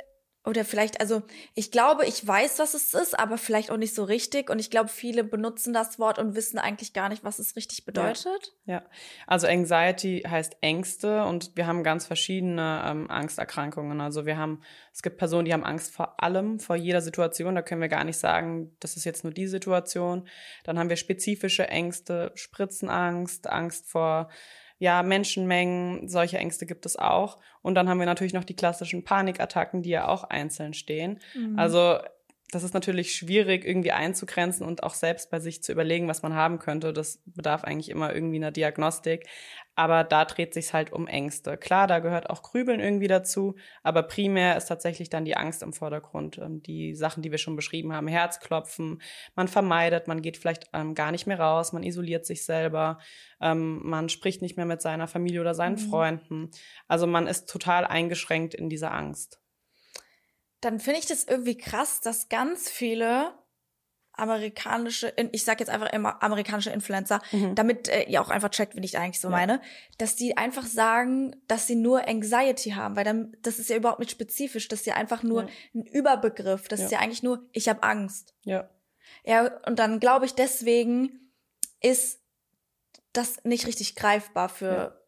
oder 0.45 0.65
vielleicht, 0.65 0.99
also 0.99 1.21
ich 1.55 1.71
glaube, 1.71 2.05
ich 2.05 2.25
weiß, 2.27 2.59
was 2.59 2.73
es 2.73 2.93
ist, 2.93 3.17
aber 3.17 3.37
vielleicht 3.37 3.71
auch 3.71 3.77
nicht 3.77 3.95
so 3.95 4.03
richtig. 4.03 4.49
Und 4.49 4.59
ich 4.59 4.69
glaube, 4.69 4.89
viele 4.89 5.23
benutzen 5.23 5.73
das 5.73 5.99
Wort 5.99 6.19
und 6.19 6.35
wissen 6.35 6.59
eigentlich 6.59 6.91
gar 6.91 7.07
nicht, 7.07 7.23
was 7.23 7.39
es 7.39 7.55
richtig 7.55 7.85
bedeutet. 7.85 8.53
Ja, 8.65 8.73
ja. 8.73 8.83
also 9.25 9.47
Anxiety 9.47 10.23
heißt 10.27 10.57
Ängste 10.59 11.23
und 11.23 11.55
wir 11.55 11.65
haben 11.65 11.81
ganz 11.83 12.05
verschiedene 12.05 12.83
ähm, 12.85 13.09
Angsterkrankungen. 13.09 14.01
Also 14.01 14.25
wir 14.25 14.37
haben, 14.37 14.61
es 14.91 15.01
gibt 15.01 15.17
Personen, 15.17 15.45
die 15.45 15.53
haben 15.53 15.63
Angst 15.63 15.93
vor 15.93 16.21
allem, 16.21 16.59
vor 16.59 16.75
jeder 16.75 16.99
Situation. 16.99 17.55
Da 17.55 17.61
können 17.61 17.79
wir 17.81 17.87
gar 17.87 18.03
nicht 18.03 18.17
sagen, 18.17 18.75
das 18.81 18.97
ist 18.97 19.05
jetzt 19.05 19.23
nur 19.23 19.31
die 19.31 19.47
Situation. 19.47 20.27
Dann 20.65 20.77
haben 20.77 20.89
wir 20.89 20.97
spezifische 20.97 21.69
Ängste, 21.69 22.33
Spritzenangst, 22.35 23.47
Angst 23.47 23.89
vor 23.89 24.29
ja, 24.79 25.03
Menschenmengen, 25.03 26.07
solche 26.07 26.37
Ängste 26.37 26.65
gibt 26.65 26.85
es 26.85 26.97
auch. 26.97 27.37
Und 27.61 27.75
dann 27.75 27.87
haben 27.87 27.99
wir 27.99 28.05
natürlich 28.05 28.33
noch 28.33 28.43
die 28.43 28.55
klassischen 28.55 29.03
Panikattacken, 29.03 29.81
die 29.81 29.91
ja 29.91 30.07
auch 30.07 30.23
einzeln 30.25 30.73
stehen. 30.73 31.19
Mhm. 31.33 31.57
Also 31.57 31.99
das 32.53 32.63
ist 32.63 32.73
natürlich 32.73 33.15
schwierig 33.15 33.65
irgendwie 33.65 33.91
einzugrenzen 33.91 34.65
und 34.65 34.83
auch 34.83 34.93
selbst 34.93 35.31
bei 35.31 35.39
sich 35.39 35.63
zu 35.63 35.71
überlegen, 35.71 36.07
was 36.07 36.21
man 36.21 36.33
haben 36.33 36.59
könnte. 36.59 36.93
Das 36.93 37.21
bedarf 37.25 37.63
eigentlich 37.63 37.89
immer 37.89 38.13
irgendwie 38.13 38.37
einer 38.37 38.51
Diagnostik. 38.51 39.27
Aber 39.75 40.03
da 40.03 40.25
dreht 40.25 40.53
sich 40.53 40.71
halt 40.73 40.93
um 40.93 41.07
Ängste. 41.07 41.57
Klar, 41.57 41.87
da 41.87 41.99
gehört 41.99 42.29
auch 42.29 42.43
Grübeln 42.43 42.79
irgendwie 42.79 43.07
dazu, 43.07 43.55
aber 43.81 44.03
primär 44.03 44.55
ist 44.55 44.65
tatsächlich 44.65 45.09
dann 45.09 45.25
die 45.25 45.35
Angst 45.35 45.63
im 45.63 45.73
Vordergrund. 45.73 46.37
Ähm, 46.37 46.61
die 46.61 46.93
Sachen, 46.93 47.23
die 47.23 47.31
wir 47.31 47.39
schon 47.39 47.55
beschrieben 47.55 47.91
haben, 47.93 48.07
Herzklopfen, 48.07 49.01
man 49.35 49.47
vermeidet, 49.47 50.07
man 50.07 50.21
geht 50.21 50.37
vielleicht 50.37 50.69
ähm, 50.73 50.93
gar 50.93 51.11
nicht 51.11 51.25
mehr 51.25 51.39
raus, 51.39 51.73
man 51.73 51.83
isoliert 51.83 52.25
sich 52.25 52.45
selber, 52.45 52.99
ähm, 53.41 53.81
man 53.83 54.09
spricht 54.09 54.43
nicht 54.43 54.57
mehr 54.57 54.67
mit 54.67 54.81
seiner 54.81 55.07
Familie 55.07 55.41
oder 55.41 55.55
seinen 55.55 55.75
mhm. 55.75 55.89
Freunden. 55.89 56.51
Also 56.87 57.07
man 57.07 57.25
ist 57.25 57.49
total 57.49 57.85
eingeschränkt 57.85 58.53
in 58.53 58.69
dieser 58.69 58.93
Angst. 58.93 59.42
Dann 60.63 60.79
finde 60.79 60.99
ich 60.99 61.05
das 61.05 61.25
irgendwie 61.25 61.57
krass, 61.57 61.99
dass 61.99 62.29
ganz 62.29 62.69
viele 62.69 63.33
amerikanische, 64.13 65.11
ich 65.31 65.43
sag 65.43 65.59
jetzt 65.59 65.69
einfach 65.69 65.91
immer 65.91 66.23
amerikanische 66.23 66.69
Influencer, 66.69 67.21
mhm. 67.31 67.55
damit 67.55 67.89
äh, 67.89 68.03
ihr 68.03 68.21
auch 68.21 68.29
einfach 68.29 68.49
checkt, 68.49 68.75
wenn 68.75 68.83
ich 68.83 68.97
eigentlich 68.97 69.19
so 69.19 69.27
ja. 69.27 69.31
meine, 69.31 69.61
dass 69.97 70.15
die 70.15 70.37
einfach 70.37 70.65
sagen, 70.65 71.35
dass 71.47 71.67
sie 71.67 71.75
nur 71.75 72.07
Anxiety 72.07 72.71
haben, 72.71 72.95
weil 72.95 73.03
dann 73.03 73.35
das 73.41 73.59
ist 73.59 73.69
ja 73.69 73.75
überhaupt 73.75 73.99
nicht 73.99 74.11
spezifisch, 74.11 74.69
das 74.69 74.81
ist 74.81 74.85
ja 74.85 74.93
einfach 74.93 75.21
nur 75.21 75.43
ja. 75.43 75.49
ein 75.73 75.85
Überbegriff, 75.85 76.67
das 76.69 76.79
ja. 76.79 76.85
ist 76.85 76.91
ja 76.91 76.99
eigentlich 76.99 77.23
nur 77.23 77.45
ich 77.51 77.67
habe 77.67 77.83
Angst. 77.83 78.33
Ja. 78.43 78.69
Ja, 79.25 79.51
und 79.65 79.79
dann 79.79 79.99
glaube 79.99 80.25
ich 80.25 80.33
deswegen 80.33 81.31
ist 81.81 82.21
das 83.11 83.43
nicht 83.43 83.67
richtig 83.67 83.95
greifbar 83.95 84.47
für 84.47 85.02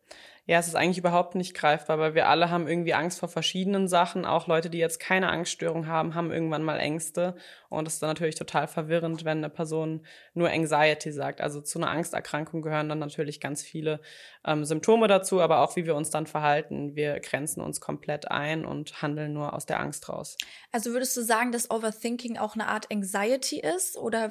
ja, 0.48 0.60
es 0.60 0.68
ist 0.68 0.76
eigentlich 0.76 1.00
überhaupt 1.00 1.34
nicht 1.34 1.56
greifbar, 1.56 1.98
weil 1.98 2.14
wir 2.14 2.30
alle 2.30 2.52
haben 2.52 2.68
irgendwie 2.68 2.94
Angst 2.94 3.20
vor 3.20 3.30
verschiedenen 3.30 3.88
Sachen. 3.88 4.26
Auch 4.26 4.46
Leute, 4.46 4.70
die 4.70 4.78
jetzt 4.78 5.00
keine 5.00 5.30
Angststörung 5.30 5.88
haben, 5.88 6.14
haben 6.14 6.32
irgendwann 6.32 6.62
mal 6.62 6.78
Ängste. 6.78 7.36
Und 7.68 7.88
es 7.88 7.96
ist 7.96 8.04
dann 8.04 8.12
natürlich 8.12 8.36
total 8.36 8.68
verwirrend, 8.68 9.26
wenn 9.26 9.40
eine 9.40 9.50
Person 9.50 10.06
nur 10.36 10.52
Anxiety 10.52 11.12
sagt. 11.12 11.42
Also 11.42 11.62
zu 11.62 11.80
einer 11.80 11.90
Angsterkrankung 11.90 12.62
gehören 12.62 12.90
dann 12.90 13.00
natürlich 13.00 13.40
ganz 13.40 13.64
viele 13.64 14.02
ähm, 14.46 14.66
Symptome 14.66 15.08
dazu, 15.08 15.42
aber 15.42 15.62
auch 15.62 15.76
wie 15.78 15.88
wir 15.88 15.96
uns 15.96 16.12
dann 16.12 16.28
verhalten. 16.28 16.96
Wir 16.96 17.20
grenzen 17.22 17.62
uns 17.62 17.82
komplett 17.82 18.30
ein 18.30 18.66
und 18.66 19.02
handeln 19.02 19.34
nur 19.34 19.54
aus 19.54 19.66
der 19.66 19.80
Angst 19.80 20.10
raus. 20.10 20.38
Also 20.72 20.92
würdest 20.92 21.18
du 21.18 21.24
sagen, 21.24 21.54
dass 21.54 21.72
Overthinking 21.72 22.38
auch 22.38 22.54
eine 22.54 22.68
Art 22.68 22.92
Anxiety 22.92 23.62
ist 23.62 23.98
oder 23.98 24.30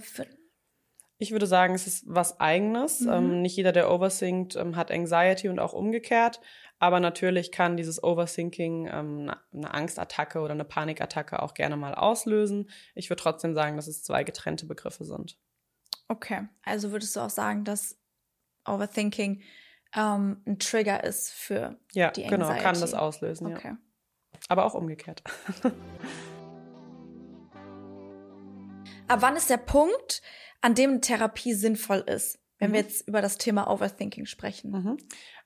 ich 1.18 1.30
würde 1.30 1.46
sagen, 1.46 1.74
es 1.74 1.86
ist 1.86 2.04
was 2.06 2.40
Eigenes. 2.40 3.00
Mhm. 3.00 3.12
Ähm, 3.12 3.42
nicht 3.42 3.56
jeder, 3.56 3.72
der 3.72 3.90
overthinkt, 3.90 4.56
ähm, 4.56 4.76
hat 4.76 4.90
Anxiety 4.90 5.48
und 5.48 5.58
auch 5.58 5.72
umgekehrt. 5.72 6.40
Aber 6.78 7.00
natürlich 7.00 7.52
kann 7.52 7.76
dieses 7.76 8.02
Overthinking 8.02 8.88
ähm, 8.92 9.30
eine 9.52 9.72
Angstattacke 9.72 10.40
oder 10.40 10.52
eine 10.52 10.64
Panikattacke 10.64 11.40
auch 11.42 11.54
gerne 11.54 11.76
mal 11.76 11.94
auslösen. 11.94 12.68
Ich 12.94 13.10
würde 13.10 13.22
trotzdem 13.22 13.54
sagen, 13.54 13.76
dass 13.76 13.86
es 13.86 14.02
zwei 14.02 14.24
getrennte 14.24 14.66
Begriffe 14.66 15.04
sind. 15.04 15.38
Okay, 16.08 16.48
also 16.62 16.90
würdest 16.90 17.16
du 17.16 17.20
auch 17.20 17.30
sagen, 17.30 17.64
dass 17.64 17.96
Overthinking 18.66 19.40
ähm, 19.94 20.42
ein 20.46 20.58
Trigger 20.58 21.02
ist 21.04 21.30
für 21.30 21.78
ja, 21.92 22.10
die 22.10 22.24
Anxiety? 22.24 22.42
Ja, 22.42 22.48
genau, 22.48 22.62
kann 22.62 22.80
das 22.80 22.92
auslösen. 22.92 23.54
Okay. 23.54 23.68
Ja. 23.68 23.78
Aber 24.48 24.64
auch 24.66 24.74
umgekehrt. 24.74 25.22
Ab 29.06 29.22
wann 29.22 29.36
ist 29.36 29.50
der 29.50 29.58
Punkt, 29.58 30.22
an 30.64 30.74
dem 30.74 31.02
Therapie 31.02 31.52
sinnvoll 31.52 31.98
ist, 32.06 32.38
wenn 32.58 32.70
mhm. 32.70 32.74
wir 32.74 32.80
jetzt 32.80 33.06
über 33.06 33.20
das 33.20 33.36
Thema 33.36 33.70
Overthinking 33.70 34.24
sprechen. 34.24 34.70
Mhm. 34.70 34.96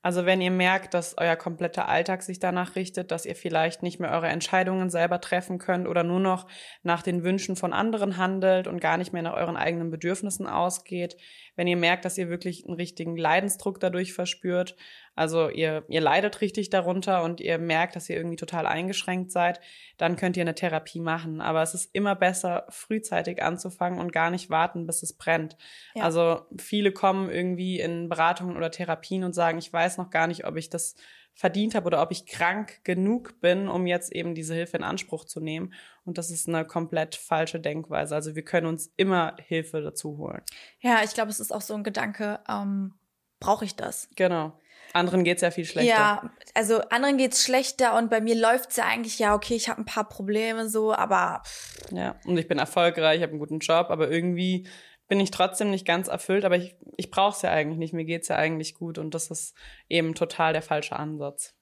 Also 0.00 0.24
wenn 0.26 0.40
ihr 0.40 0.52
merkt, 0.52 0.94
dass 0.94 1.18
euer 1.18 1.34
kompletter 1.34 1.88
Alltag 1.88 2.22
sich 2.22 2.38
danach 2.38 2.76
richtet, 2.76 3.10
dass 3.10 3.26
ihr 3.26 3.34
vielleicht 3.34 3.82
nicht 3.82 3.98
mehr 3.98 4.12
eure 4.12 4.28
Entscheidungen 4.28 4.90
selber 4.90 5.20
treffen 5.20 5.58
könnt 5.58 5.88
oder 5.88 6.04
nur 6.04 6.20
noch 6.20 6.46
nach 6.84 7.02
den 7.02 7.24
Wünschen 7.24 7.56
von 7.56 7.72
anderen 7.72 8.16
handelt 8.16 8.68
und 8.68 8.80
gar 8.80 8.96
nicht 8.96 9.12
mehr 9.12 9.22
nach 9.22 9.34
euren 9.34 9.56
eigenen 9.56 9.90
Bedürfnissen 9.90 10.46
ausgeht, 10.46 11.16
wenn 11.56 11.66
ihr 11.66 11.76
merkt, 11.76 12.04
dass 12.04 12.16
ihr 12.16 12.28
wirklich 12.28 12.64
einen 12.64 12.76
richtigen 12.76 13.16
Leidensdruck 13.16 13.80
dadurch 13.80 14.12
verspürt, 14.12 14.76
also 15.18 15.48
ihr, 15.48 15.84
ihr 15.88 16.00
leidet 16.00 16.40
richtig 16.40 16.70
darunter 16.70 17.24
und 17.24 17.40
ihr 17.40 17.58
merkt, 17.58 17.96
dass 17.96 18.08
ihr 18.08 18.16
irgendwie 18.16 18.36
total 18.36 18.66
eingeschränkt 18.66 19.32
seid, 19.32 19.60
dann 19.96 20.14
könnt 20.14 20.36
ihr 20.36 20.42
eine 20.42 20.54
Therapie 20.54 21.00
machen. 21.00 21.40
Aber 21.40 21.60
es 21.60 21.74
ist 21.74 21.90
immer 21.92 22.14
besser, 22.14 22.66
frühzeitig 22.68 23.42
anzufangen 23.42 23.98
und 23.98 24.12
gar 24.12 24.30
nicht 24.30 24.48
warten, 24.48 24.86
bis 24.86 25.02
es 25.02 25.14
brennt. 25.14 25.56
Ja. 25.96 26.04
Also 26.04 26.42
viele 26.56 26.92
kommen 26.92 27.30
irgendwie 27.30 27.80
in 27.80 28.08
Beratungen 28.08 28.56
oder 28.56 28.70
Therapien 28.70 29.24
und 29.24 29.34
sagen, 29.34 29.58
ich 29.58 29.72
weiß 29.72 29.98
noch 29.98 30.10
gar 30.10 30.28
nicht, 30.28 30.46
ob 30.46 30.56
ich 30.56 30.70
das 30.70 30.94
verdient 31.34 31.74
habe 31.74 31.86
oder 31.86 32.00
ob 32.00 32.12
ich 32.12 32.26
krank 32.26 32.84
genug 32.84 33.40
bin, 33.40 33.68
um 33.68 33.88
jetzt 33.88 34.12
eben 34.12 34.36
diese 34.36 34.54
Hilfe 34.54 34.76
in 34.76 34.84
Anspruch 34.84 35.24
zu 35.24 35.40
nehmen. 35.40 35.74
Und 36.04 36.16
das 36.16 36.30
ist 36.30 36.48
eine 36.48 36.64
komplett 36.64 37.16
falsche 37.16 37.58
Denkweise. 37.58 38.14
Also 38.14 38.36
wir 38.36 38.44
können 38.44 38.68
uns 38.68 38.92
immer 38.96 39.34
Hilfe 39.44 39.82
dazu 39.82 40.16
holen. 40.16 40.42
Ja, 40.78 41.02
ich 41.02 41.12
glaube, 41.14 41.30
es 41.30 41.40
ist 41.40 41.52
auch 41.52 41.60
so 41.60 41.74
ein 41.74 41.82
Gedanke, 41.82 42.38
ähm, 42.48 42.94
brauche 43.40 43.64
ich 43.64 43.74
das? 43.74 44.08
Genau. 44.14 44.52
Anderen 44.92 45.24
geht's 45.24 45.42
ja 45.42 45.50
viel 45.50 45.64
schlechter. 45.64 45.90
Ja, 45.90 46.30
also 46.54 46.80
anderen 46.88 47.18
geht's 47.18 47.42
schlechter 47.42 47.96
und 47.96 48.10
bei 48.10 48.20
mir 48.20 48.34
läuft's 48.34 48.76
ja 48.76 48.84
eigentlich 48.84 49.18
ja, 49.18 49.34
okay, 49.34 49.54
ich 49.54 49.68
habe 49.68 49.80
ein 49.80 49.84
paar 49.84 50.08
Probleme 50.08 50.68
so, 50.68 50.92
aber 50.92 51.42
pff. 51.44 51.92
Ja, 51.92 52.16
und 52.24 52.38
ich 52.38 52.48
bin 52.48 52.58
erfolgreich, 52.58 53.18
ich 53.18 53.22
habe 53.22 53.32
einen 53.32 53.40
guten 53.40 53.58
Job, 53.58 53.88
aber 53.90 54.10
irgendwie 54.10 54.66
bin 55.08 55.20
ich 55.20 55.30
trotzdem 55.30 55.70
nicht 55.70 55.86
ganz 55.86 56.08
erfüllt, 56.08 56.44
aber 56.44 56.56
ich, 56.56 56.76
ich 56.96 57.10
brauche 57.10 57.34
es 57.34 57.42
ja 57.42 57.50
eigentlich 57.50 57.78
nicht, 57.78 57.94
mir 57.94 58.04
geht's 58.04 58.28
ja 58.28 58.36
eigentlich 58.36 58.74
gut 58.74 58.98
und 58.98 59.14
das 59.14 59.30
ist 59.30 59.54
eben 59.88 60.14
total 60.14 60.52
der 60.52 60.62
falsche 60.62 60.96
Ansatz. 60.96 61.54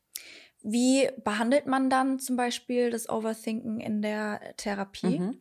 Wie 0.62 1.08
behandelt 1.22 1.66
man 1.66 1.90
dann 1.90 2.18
zum 2.18 2.36
Beispiel 2.36 2.90
das 2.90 3.08
Overthinken 3.08 3.78
in 3.78 4.02
der 4.02 4.40
Therapie? 4.56 5.20
Mhm. 5.20 5.38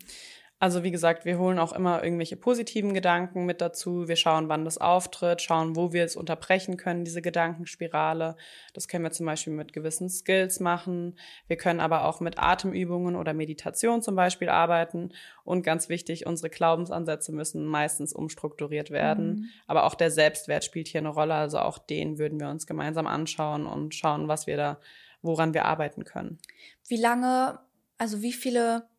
Also 0.65 0.82
wie 0.82 0.89
gesagt, 0.89 1.25
wir 1.25 1.38
holen 1.38 1.60
auch 1.60 1.73
immer 1.73 2.04
irgendwelche 2.04 2.38
positiven 2.38 2.95
Gedanken 2.95 3.45
mit 3.45 3.62
dazu. 3.62 4.08
Wir 4.08 4.15
schauen, 4.15 4.49
wann 4.49 4.65
das 4.65 4.80
auftritt, 4.80 5.43
schauen, 5.43 5.75
wo 5.75 5.93
wir 5.93 6.04
es 6.04 6.15
unterbrechen 6.15 6.75
können, 6.75 7.06
diese 7.06 7.21
Gedankenspirale. 7.21 8.36
Das 8.73 8.88
können 8.88 9.04
wir 9.04 9.12
zum 9.12 9.28
Beispiel 9.28 9.54
mit 9.54 9.73
gewissen 9.73 10.10
Skills 10.10 10.60
machen. 10.60 11.19
Wir 11.45 11.58
können 11.58 11.80
aber 11.80 12.06
auch 12.06 12.19
mit 12.19 12.39
Atemübungen 12.39 13.15
oder 13.15 13.36
Meditation 13.36 14.01
zum 14.01 14.15
Beispiel 14.15 14.49
arbeiten. 14.49 15.12
Und 15.43 15.62
ganz 15.62 15.88
wichtig, 15.88 16.25
unsere 16.25 16.49
Glaubensansätze 16.49 17.32
müssen 17.32 17.63
meistens 17.67 18.12
umstrukturiert 18.12 18.89
werden. 18.89 19.28
Mhm. 19.28 19.49
Aber 19.67 19.84
auch 19.84 19.93
der 19.93 20.10
Selbstwert 20.10 20.63
spielt 20.63 20.88
hier 20.88 21.01
eine 21.01 21.10
Rolle. 21.10 21.36
Also 21.36 21.60
auch 21.60 21.78
den 21.78 22.17
würden 22.17 22.39
wir 22.39 22.49
uns 22.49 22.65
gemeinsam 22.65 23.06
anschauen 23.06 23.67
und 23.67 23.93
schauen, 23.93 24.28
was 24.28 24.47
wir 24.47 24.58
da, 24.58 24.80
woran 25.21 25.54
wir 25.54 25.65
arbeiten 25.65 26.06
können. 26.06 26.39
Wie 26.88 26.97
lange, 26.97 27.60
also 27.99 28.23
wie 28.23 28.34
viele 28.34 28.89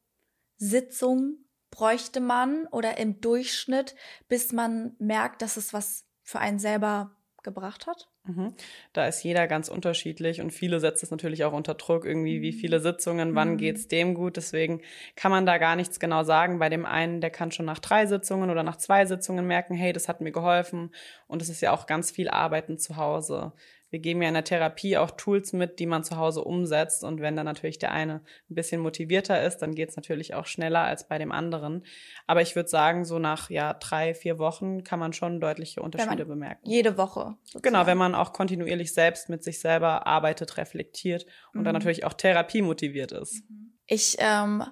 Sitzungen 0.58 1.42
bräuchte 1.70 2.20
man 2.20 2.66
oder 2.68 2.98
im 2.98 3.20
Durchschnitt, 3.20 3.94
bis 4.28 4.52
man 4.52 4.94
merkt, 4.98 5.42
dass 5.42 5.56
es 5.56 5.72
was 5.72 6.04
für 6.22 6.38
einen 6.38 6.58
selber 6.58 7.16
gebracht 7.42 7.86
hat? 7.86 8.08
Mhm. 8.24 8.54
Da 8.92 9.06
ist 9.06 9.22
jeder 9.22 9.46
ganz 9.46 9.68
unterschiedlich 9.68 10.40
und 10.40 10.50
viele 10.50 10.80
setzt 10.80 11.02
es 11.02 11.10
natürlich 11.10 11.44
auch 11.44 11.52
unter 11.52 11.74
Druck, 11.74 12.04
irgendwie 12.04 12.42
wie 12.42 12.52
mhm. 12.52 12.56
viele 12.56 12.80
Sitzungen, 12.80 13.34
wann 13.34 13.52
mhm. 13.52 13.56
geht's 13.58 13.88
dem 13.88 14.14
gut. 14.14 14.36
Deswegen 14.36 14.82
kann 15.14 15.30
man 15.30 15.46
da 15.46 15.58
gar 15.58 15.76
nichts 15.76 16.00
genau 16.00 16.24
sagen. 16.24 16.58
Bei 16.58 16.68
dem 16.68 16.84
einen, 16.84 17.20
der 17.20 17.30
kann 17.30 17.52
schon 17.52 17.66
nach 17.66 17.78
drei 17.78 18.06
Sitzungen 18.06 18.50
oder 18.50 18.62
nach 18.62 18.76
zwei 18.76 19.06
Sitzungen 19.06 19.46
merken, 19.46 19.74
hey, 19.74 19.92
das 19.92 20.08
hat 20.08 20.20
mir 20.20 20.32
geholfen. 20.32 20.90
Und 21.28 21.40
es 21.40 21.48
ist 21.48 21.60
ja 21.60 21.72
auch 21.72 21.86
ganz 21.86 22.10
viel 22.10 22.28
Arbeiten 22.28 22.78
zu 22.78 22.96
Hause 22.96 23.52
wir 23.90 24.00
geben 24.00 24.20
ja 24.22 24.28
in 24.28 24.34
der 24.34 24.44
Therapie 24.44 24.96
auch 24.96 25.12
Tools 25.12 25.52
mit, 25.52 25.78
die 25.78 25.86
man 25.86 26.02
zu 26.02 26.16
Hause 26.16 26.42
umsetzt. 26.42 27.04
Und 27.04 27.20
wenn 27.20 27.36
dann 27.36 27.46
natürlich 27.46 27.78
der 27.78 27.92
eine 27.92 28.22
ein 28.50 28.54
bisschen 28.54 28.80
motivierter 28.80 29.42
ist, 29.42 29.58
dann 29.58 29.74
geht 29.74 29.90
es 29.90 29.96
natürlich 29.96 30.34
auch 30.34 30.46
schneller 30.46 30.80
als 30.80 31.06
bei 31.06 31.18
dem 31.18 31.30
anderen. 31.30 31.84
Aber 32.26 32.42
ich 32.42 32.56
würde 32.56 32.68
sagen, 32.68 33.04
so 33.04 33.18
nach 33.18 33.48
ja 33.48 33.74
drei, 33.74 34.14
vier 34.14 34.38
Wochen 34.38 34.82
kann 34.82 34.98
man 34.98 35.12
schon 35.12 35.40
deutliche 35.40 35.82
Unterschiede 35.82 36.26
bemerken. 36.26 36.68
Jede 36.68 36.96
Woche. 36.96 37.36
Sozusagen. 37.44 37.62
Genau, 37.62 37.86
wenn 37.86 37.98
man 37.98 38.14
auch 38.14 38.32
kontinuierlich 38.32 38.92
selbst 38.92 39.28
mit 39.28 39.44
sich 39.44 39.60
selber 39.60 40.06
arbeitet, 40.06 40.56
reflektiert 40.56 41.26
und 41.52 41.60
mhm. 41.60 41.64
dann 41.64 41.74
natürlich 41.74 42.04
auch 42.04 42.14
Therapie 42.14 42.62
motiviert 42.62 43.12
ist. 43.12 43.44
Ich 43.86 44.16
ähm, 44.18 44.64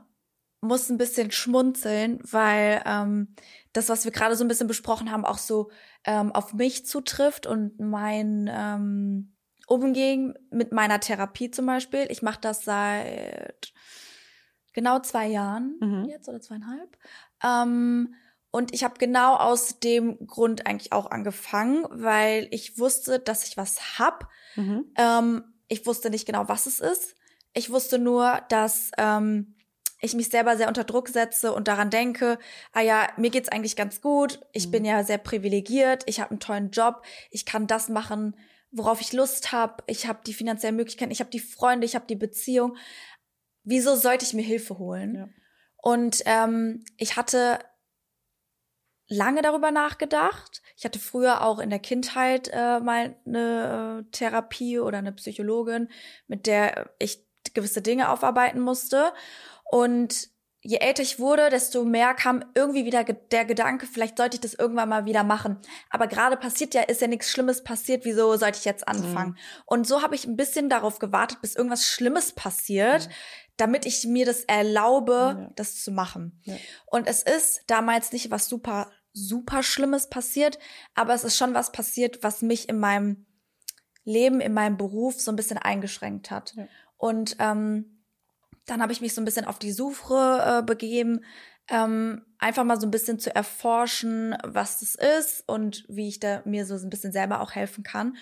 muss 0.61 0.91
ein 0.91 0.99
bisschen 0.99 1.31
schmunzeln, 1.31 2.19
weil 2.29 2.83
ähm, 2.85 3.35
das, 3.75 3.91
was 3.91 4.05
wir 4.05 4.13
gerade 4.13 4.37
so 4.37 4.45
ein 4.45 4.49
bisschen 4.49 4.69
besprochen 4.69 5.11
haben, 5.11 5.27
auch 5.27 5.37
so 5.37 5.71
ähm, 6.05 6.33
auf 6.33 6.55
mich 6.55 6.87
zutrifft 6.87 7.47
und 7.47 7.79
mein 7.79 8.49
ähm, 8.51 9.35
Umgehen 9.67 10.39
mit 10.51 10.73
meiner 10.73 11.01
Therapie 11.01 11.51
zum 11.51 11.67
Beispiel. 11.67 12.07
Ich 12.09 12.23
mache 12.23 12.41
das 12.41 12.65
seit 12.65 13.73
genau 14.73 15.01
zwei 15.01 15.27
Jahren 15.27 15.77
mhm. 15.81 16.05
jetzt 16.09 16.29
oder 16.29 16.41
zweieinhalb. 16.41 16.97
Ähm, 17.43 18.15
und 18.51 18.73
ich 18.73 18.85
habe 18.85 18.95
genau 18.99 19.35
aus 19.35 19.81
dem 19.81 20.25
Grund 20.27 20.67
eigentlich 20.67 20.93
auch 20.93 21.11
angefangen, 21.11 21.87
weil 21.91 22.47
ich 22.53 22.79
wusste, 22.79 23.19
dass 23.19 23.49
ich 23.49 23.57
was 23.57 23.99
hab. 23.99 24.29
Mhm. 24.55 24.85
Ähm, 24.97 25.45
ich 25.67 25.87
wusste 25.87 26.11
nicht 26.11 26.27
genau, 26.27 26.47
was 26.47 26.67
es 26.67 26.79
ist. 26.79 27.17
Ich 27.53 27.71
wusste 27.71 27.99
nur, 27.99 28.43
dass 28.51 28.93
ähm, 28.99 29.54
ich 30.05 30.15
mich 30.15 30.29
selber 30.29 30.57
sehr 30.57 30.69
unter 30.69 30.85
Druck 30.85 31.09
setze 31.09 31.53
und 31.53 31.69
daran 31.69 31.91
denke, 31.91 32.39
ah 32.73 32.81
ja, 32.81 33.09
mir 33.17 33.31
geht's 33.31 33.49
eigentlich 33.49 33.77
ganz 33.77 34.01
gut, 34.01 34.41
ich 34.53 34.69
mhm. 34.69 34.71
bin 34.71 34.85
ja 34.85 35.05
sehr 35.05 35.19
privilegiert, 35.19 36.05
ich 36.07 36.21
habe 36.21 36.31
einen 36.31 36.41
tollen 36.41 36.71
Job, 36.71 37.03
ich 37.31 37.47
kann 37.47 37.67
das 37.67 37.89
machen, 37.89 38.37
worauf 38.71 39.01
ich 39.01 39.13
Lust 39.13 39.53
habe, 39.53 39.83
ich 39.87 40.07
habe 40.07 40.21
die 40.27 40.35
finanziellen 40.35 40.77
Möglichkeiten, 40.77 41.13
ich 41.13 41.21
habe 41.21 41.31
die 41.31 41.41
Freunde, 41.41 41.87
ich 41.87 41.95
habe 41.95 42.07
die 42.07 42.17
Beziehung. 42.17 42.77
Wieso 43.63 43.97
sollte 43.97 44.25
ich 44.25 44.35
mir 44.35 44.43
Hilfe 44.43 44.79
holen? 44.79 45.15
Ja. 45.15 45.29
Und 45.77 46.23
ähm, 46.27 46.85
ich 46.97 47.17
hatte 47.17 47.59
lange 49.07 49.43
darüber 49.43 49.71
nachgedacht. 49.71 50.63
Ich 50.77 50.85
hatte 50.85 50.99
früher 50.99 51.43
auch 51.43 51.59
in 51.59 51.71
der 51.71 51.79
Kindheit 51.79 52.49
äh, 52.53 52.81
mal 52.81 53.17
eine 53.27 54.05
äh, 54.07 54.11
Therapie 54.11 54.79
oder 54.81 54.99
eine 54.99 55.13
Psychologin, 55.13 55.89
mit 56.27 56.47
der 56.47 56.91
ich 56.99 57.25
gewisse 57.55 57.83
Dinge 57.83 58.11
aufarbeiten 58.11 58.61
musste. 58.61 59.13
Und 59.75 60.29
je 60.61 60.77
älter 60.77 61.03
ich 61.03 61.19
wurde, 61.19 61.51
desto 61.51 61.85
mehr 61.85 62.15
kam 62.15 62.45
irgendwie 62.55 62.85
wieder 62.85 63.03
der 63.03 63.45
Gedanke, 63.45 63.87
vielleicht 63.87 64.19
sollte 64.19 64.37
ich 64.37 64.41
das 64.41 64.55
irgendwann 64.55 64.89
mal 64.89 65.05
wieder 65.05 65.25
machen. 65.25 65.59
Aber 65.91 66.07
gerade 66.07 66.37
passiert 66.37 66.75
ja, 66.75 66.83
ist 66.83 67.01
ja 67.01 67.09
nichts 67.09 67.29
Schlimmes 67.29 67.65
passiert, 67.65 68.05
wieso 68.05 68.37
sollte 68.37 68.61
ich 68.61 68.65
jetzt 68.65 68.87
anfangen? 68.87 69.33
Mhm. 69.33 69.39
Und 69.67 69.87
so 69.89 70.01
habe 70.01 70.15
ich 70.15 70.27
ein 70.27 70.37
bisschen 70.37 70.69
darauf 70.69 71.01
gewartet, 71.01 71.41
bis 71.43 71.57
irgendwas 71.57 71.87
Schlimmes 71.87 72.33
passiert. 72.33 73.09
Mhm 73.09 73.13
damit 73.57 73.87
ich 73.87 74.05
mir 74.05 74.27
das 74.27 74.41
erlaube, 74.41 75.13
ja. 75.13 75.51
das 75.55 75.81
zu 75.81 75.93
machen. 75.93 76.41
Ja. 76.43 76.57
Und 76.87 77.07
es 77.07 77.23
ist 77.23 77.63
damals 77.69 78.11
nicht 78.11 78.33
was 78.33 78.49
super, 78.49 78.91
super 79.13 79.63
Schlimmes 79.63 80.09
passiert, 80.11 80.59
aber 80.97 81.15
es 81.15 81.23
ist 81.23 81.37
schon 81.37 81.55
was 81.55 81.71
passiert, 81.71 82.25
was 82.25 82.43
mich 82.43 82.69
in 82.69 82.81
meinem 82.81 83.27
Leben, 84.03 84.41
in 84.41 84.55
meinem 84.55 84.77
Beruf 84.77 85.21
so 85.21 85.31
ein 85.31 85.37
bisschen 85.37 85.59
eingeschränkt 85.59 86.33
hat. 86.33 86.55
Ja. 86.57 86.67
Und 86.97 87.37
ähm, 87.39 87.94
dann 88.67 88.83
habe 88.83 88.93
ich 88.93 89.01
mich 89.01 89.15
so 89.15 89.21
ein 89.21 89.25
bisschen 89.25 89.45
auf 89.45 89.59
die 89.59 89.73
Suche 89.73 90.61
äh, 90.61 90.63
begeben, 90.63 91.21
ähm, 91.69 92.23
einfach 92.39 92.65
mal 92.65 92.81
so 92.81 92.87
ein 92.87 92.91
bisschen 92.91 93.19
zu 93.19 93.35
erforschen, 93.35 94.37
was 94.45 94.81
das 94.81 94.95
ist 94.95 95.49
und 95.49 95.85
wie 95.89 96.09
ich 96.09 96.21
da 96.21 96.43
mir 96.45 96.67
so 96.67 96.75
ein 96.75 96.91
bisschen 96.91 97.13
selber 97.13 97.41
auch 97.41 97.53
helfen 97.53 97.85
kann. 97.85 98.17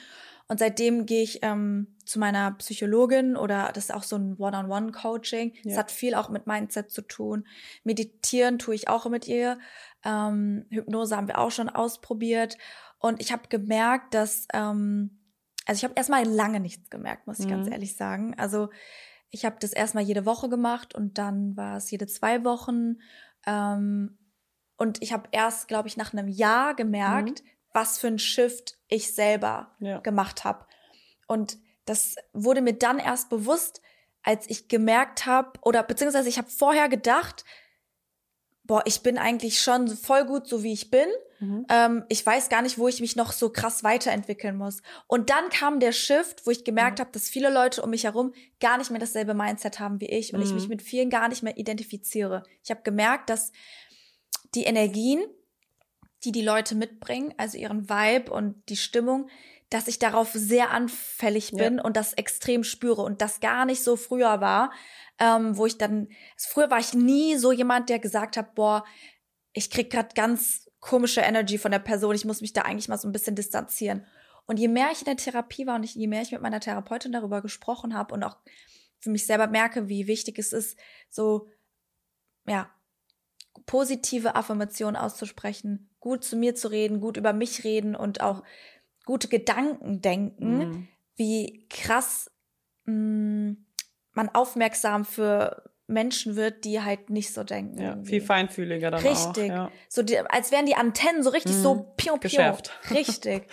Und 0.49 0.59
seitdem 0.59 1.07
gehe 1.07 1.23
ich 1.23 1.39
ähm, 1.43 1.97
zu 2.05 2.19
meiner 2.19 2.53
Psychologin 2.53 3.37
oder 3.37 3.71
das 3.73 3.85
ist 3.85 3.95
auch 3.95 4.03
so 4.03 4.17
ein 4.17 4.37
One-on-One-Coaching. 4.37 5.55
Ja. 5.55 5.61
Das 5.65 5.79
hat 5.79 5.91
viel 5.91 6.15
auch 6.15 6.29
mit 6.29 6.47
Mindset 6.47 6.91
zu 6.91 7.03
tun. 7.03 7.47
Meditieren 7.85 8.59
tue 8.59 8.75
ich 8.75 8.89
auch 8.89 9.07
mit 9.07 9.27
ihr. 9.27 9.59
Ähm, 10.05 10.67
Hypnose 10.69 11.17
haben 11.17 11.29
wir 11.29 11.39
auch 11.39 11.51
schon 11.51 11.69
ausprobiert. 11.69 12.59
Und 12.99 13.21
ich 13.21 13.33
habe 13.33 13.49
gemerkt, 13.49 14.15
dass, 14.15 14.47
ähm, 14.53 15.19
also 15.65 15.79
ich 15.79 15.85
habe 15.85 15.95
erstmal 15.97 16.25
lange 16.25 16.61
nichts 16.61 16.91
gemerkt, 16.91 17.27
muss 17.27 17.39
ich 17.39 17.47
mhm. 17.47 17.51
ganz 17.51 17.69
ehrlich 17.69 17.97
sagen. 17.97 18.35
Also 18.37 18.69
ich 19.33 19.47
habe 19.47 19.57
das 19.59 19.73
erstmal 19.73 20.05
jede 20.05 20.27
Woche 20.27 20.49
gemacht 20.49 20.95
und 20.95 21.19
dann 21.19 21.57
war 21.57 21.79
es 21.79 21.91
jede 21.91 22.07
zwei 22.07 22.45
Wochen. 22.45 22.99
Ähm, 23.47 24.19
und 24.77 25.03
ich 25.03 25.13
habe 25.13 25.29
erst, 25.33 25.69
glaube 25.69 25.89
ich, 25.89 25.97
nach 25.97 26.13
einem 26.13 26.29
Jahr 26.29 26.77
gemerkt, 26.77 27.43
mhm. 27.43 27.49
was 27.73 27.99
für 27.99 28.09
ein 28.09 28.19
Shift 28.19 28.79
ich 28.89 29.15
selber 29.15 29.75
ja. 29.81 30.01
gemacht 30.01 30.45
habe. 30.45 30.67
Und 31.27 31.57
das 31.87 32.17
wurde 32.35 32.61
mir 32.61 32.75
dann 32.75 32.99
erst 32.99 33.31
bewusst, 33.31 33.81
als 34.23 34.49
ich 34.51 34.69
gemerkt 34.69 35.25
habe, 35.25 35.59
oder 35.63 35.83
beziehungsweise 35.83 36.29
ich 36.29 36.37
habe 36.37 36.51
vorher 36.51 36.91
gedacht, 36.91 37.45
boah, 38.65 38.83
ich 38.87 39.03
bin 39.03 39.19
eigentlich 39.19 39.61
schon 39.61 39.89
voll 39.89 40.25
gut, 40.25 40.47
so 40.47 40.63
wie 40.63 40.73
ich 40.73 40.91
bin. 40.91 41.07
Mhm. 41.41 41.67
Ähm, 41.69 42.05
ich 42.09 42.25
weiß 42.25 42.49
gar 42.49 42.63
nicht, 42.63 42.79
wo 42.79 42.87
ich 42.87 43.01
mich 43.01 43.17
noch 43.17 43.33
so 43.33 43.51
krass 43.51 43.83
weiterentwickeln 43.83 44.57
muss. 44.57 44.83
Und 45.09 45.31
dann 45.31 45.49
kam 45.49 45.81
der 45.81 45.93
Shift, 45.93 46.47
wo 46.47 46.51
ich 46.51 46.65
gemerkt 46.65 46.99
mhm. 46.99 47.03
habe, 47.03 47.13
dass 47.13 47.29
viele 47.29 47.53
Leute 47.53 47.83
um 47.83 47.91
mich 47.91 48.05
herum 48.05 48.33
gar 48.61 48.79
nicht 48.79 48.91
mehr 48.91 49.01
dasselbe 49.01 49.35
Mindset 49.35 49.81
haben 49.81 50.01
wie 50.01 50.07
ich 50.07 50.33
und 50.33 50.41
mhm. 50.41 50.47
ich 50.47 50.53
mich 50.53 50.69
mit 50.69 50.83
vielen 50.83 51.11
gar 51.11 51.29
nicht 51.29 51.43
mehr 51.43 51.59
identifiziere. 51.59 52.45
Ich 52.63 52.71
habe 52.71 52.83
gemerkt, 52.83 53.31
dass 53.31 53.51
die 54.55 54.65
Energien, 54.65 55.25
die 56.25 56.33
die 56.33 56.43
Leute 56.43 56.77
mitbringen, 56.77 57.35
also 57.37 57.59
ihren 57.59 57.89
Vibe 57.89 58.31
und 58.33 58.63
die 58.69 58.77
Stimmung, 58.77 59.29
dass 59.73 59.89
ich 59.89 59.99
darauf 59.99 60.31
sehr 60.33 60.71
anfällig 60.71 61.53
bin 61.53 61.77
ja. 61.77 61.83
und 61.83 61.97
das 61.97 62.13
extrem 62.13 62.63
spüre 62.63 63.03
und 63.03 63.23
das 63.23 63.41
gar 63.41 63.65
nicht 63.65 63.83
so 63.83 63.97
früher 63.97 64.41
war, 64.41 64.73
ähm, 65.19 65.57
wo 65.57 65.67
ich 65.67 65.79
dann, 65.79 66.09
früher 66.37 66.71
war 66.71 66.79
ich 66.79 66.93
nie 66.93 67.37
so 67.37 67.53
jemand, 67.53 67.89
der 67.89 67.99
gesagt 67.99 68.37
hat, 68.37 68.55
boah, 68.55 68.85
ich 69.53 69.71
krieg 69.71 69.91
grad 69.91 70.15
ganz 70.15 70.71
komische 70.81 71.21
Energy 71.21 71.59
von 71.59 71.71
der 71.71 71.79
Person, 71.79 72.15
ich 72.15 72.25
muss 72.25 72.41
mich 72.41 72.53
da 72.53 72.63
eigentlich 72.63 72.89
mal 72.89 72.99
so 72.99 73.09
ein 73.09 73.13
bisschen 73.13 73.37
distanzieren. 73.37 74.07
Und 74.47 74.59
je 74.59 74.69
mehr 74.69 74.91
ich 74.93 75.01
in 75.01 75.05
der 75.07 75.17
Therapie 75.17 75.67
war 75.67 75.77
und 75.77 75.85
je 75.85 76.07
mehr 76.07 76.23
ich 76.23 76.33
mit 76.33 76.43
meiner 76.43 76.61
Therapeutin 76.61 77.13
darüber 77.13 77.41
gesprochen 77.41 77.95
habe 77.95 78.13
und 78.13 78.25
auch 78.25 78.37
für 78.99 79.11
mich 79.11 79.25
selber 79.25 79.47
merke, 79.47 79.89
wie 79.89 80.07
wichtig 80.07 80.39
es 80.39 80.53
ist, 80.53 80.79
so, 81.09 81.49
ja, 82.47 82.71
positive 83.67 84.35
Affirmationen 84.35 84.97
auszusprechen, 84.97 85.91
gut 86.01 86.25
zu 86.25 86.37
mir 86.37 86.55
zu 86.55 86.69
reden, 86.69 87.01
gut 87.01 87.17
über 87.17 87.33
mich 87.33 87.65
reden 87.65 87.95
und 87.95 88.21
auch 88.21 88.43
gute 89.05 89.29
Gedanken 89.29 90.01
denken, 90.01 90.59
mhm. 90.59 90.89
wie 91.17 91.67
krass 91.69 92.31
mh, 92.85 92.95
mm, 92.95 93.67
man 94.15 94.29
aufmerksam 94.29 95.05
für 95.05 95.73
Menschen 95.87 96.37
wird, 96.37 96.65
die 96.65 96.81
halt 96.81 97.11
nicht 97.11 97.33
so 97.33 97.45
denken. 97.45 97.81
Ja, 97.81 97.91
irgendwie. 97.91 98.11
viel 98.11 98.21
feinfühliger 98.23 98.91
dann 98.91 99.03
Richtig. 99.03 99.51
Auch, 99.51 99.57
ja. 99.57 99.73
So 99.89 100.03
die, 100.03 100.19
als 100.19 100.53
wären 100.53 100.67
die 100.67 100.77
Antennen 100.77 101.23
so 101.23 101.31
richtig 101.31 101.57
mhm. 101.57 101.63
so 101.63 101.75
pion, 101.97 102.21
pion. 102.21 102.21
Geschäft. 102.21 102.73
Richtig. 102.91 103.47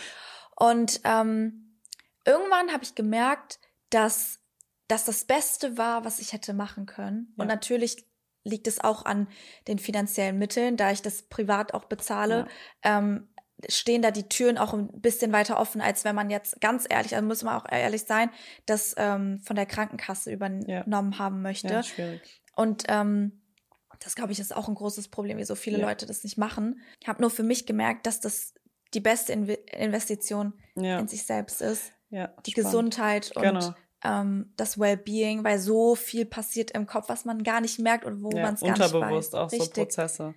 Und 0.55 1.01
ähm, 1.03 1.79
irgendwann 2.25 2.71
habe 2.71 2.83
ich 2.83 2.95
gemerkt, 2.95 3.59
dass, 3.89 4.39
dass 4.87 5.05
das 5.05 5.25
Beste 5.25 5.77
war, 5.77 6.05
was 6.05 6.19
ich 6.19 6.33
hätte 6.33 6.53
machen 6.53 6.85
können. 6.85 7.33
Ja. 7.35 7.43
Und 7.43 7.47
natürlich 7.47 8.05
liegt 8.43 8.67
es 8.67 8.79
auch 8.79 9.05
an 9.05 9.27
den 9.67 9.79
finanziellen 9.79 10.37
Mitteln, 10.37 10.77
da 10.77 10.91
ich 10.91 11.01
das 11.01 11.23
privat 11.23 11.73
auch 11.73 11.85
bezahle. 11.85 12.47
Ja. 12.83 12.97
Ähm, 12.99 13.28
stehen 13.67 14.01
da 14.01 14.11
die 14.11 14.29
Türen 14.29 14.57
auch 14.57 14.73
ein 14.73 14.87
bisschen 15.01 15.31
weiter 15.31 15.59
offen, 15.59 15.81
als 15.81 16.05
wenn 16.05 16.15
man 16.15 16.29
jetzt 16.29 16.61
ganz 16.61 16.85
ehrlich, 16.89 17.15
also 17.15 17.27
muss 17.27 17.43
man 17.43 17.55
auch 17.55 17.65
ehrlich 17.69 18.03
sein, 18.03 18.29
das 18.65 18.95
ähm, 18.97 19.41
von 19.43 19.55
der 19.55 19.65
Krankenkasse 19.65 20.31
übernommen 20.31 21.11
ja. 21.11 21.19
haben 21.19 21.41
möchte. 21.41 21.73
Ja, 21.73 21.83
schwierig. 21.83 22.41
Und 22.55 22.83
ähm, 22.87 23.41
das 23.99 24.15
glaube 24.15 24.31
ich 24.31 24.39
ist 24.39 24.55
auch 24.55 24.67
ein 24.67 24.75
großes 24.75 25.09
Problem, 25.09 25.37
wie 25.37 25.45
so 25.45 25.55
viele 25.55 25.79
ja. 25.79 25.87
Leute 25.87 26.05
das 26.05 26.23
nicht 26.23 26.37
machen. 26.37 26.81
Ich 27.01 27.07
habe 27.07 27.21
nur 27.21 27.29
für 27.29 27.43
mich 27.43 27.65
gemerkt, 27.65 28.07
dass 28.07 28.19
das 28.19 28.53
die 28.93 29.01
beste 29.01 29.33
In 29.33 29.47
Investition 29.47 30.53
in 30.75 31.07
sich 31.07 31.25
selbst 31.25 31.61
ist. 31.61 31.91
Ja, 32.09 32.27
die 32.45 32.51
spannend. 32.51 32.67
Gesundheit 32.67 33.31
und 33.35 33.43
genau. 33.43 33.73
ähm, 34.03 34.53
das 34.57 34.79
Wellbeing, 34.79 35.43
weil 35.43 35.59
so 35.59 35.95
viel 35.95 36.25
passiert 36.25 36.71
im 36.71 36.87
Kopf, 36.87 37.07
was 37.07 37.23
man 37.23 37.43
gar 37.43 37.61
nicht 37.61 37.77
merkt 37.77 38.03
und 38.03 38.23
wo 38.23 38.31
man 38.31 38.55
es 38.55 38.61
gar 38.61 38.71
nicht 38.71 38.79
weiß. 38.79 38.93
Unterbewusst 38.93 39.35
auch 39.35 39.51
Richtig. 39.51 39.75
so 39.75 39.81
Prozesse. 39.81 40.33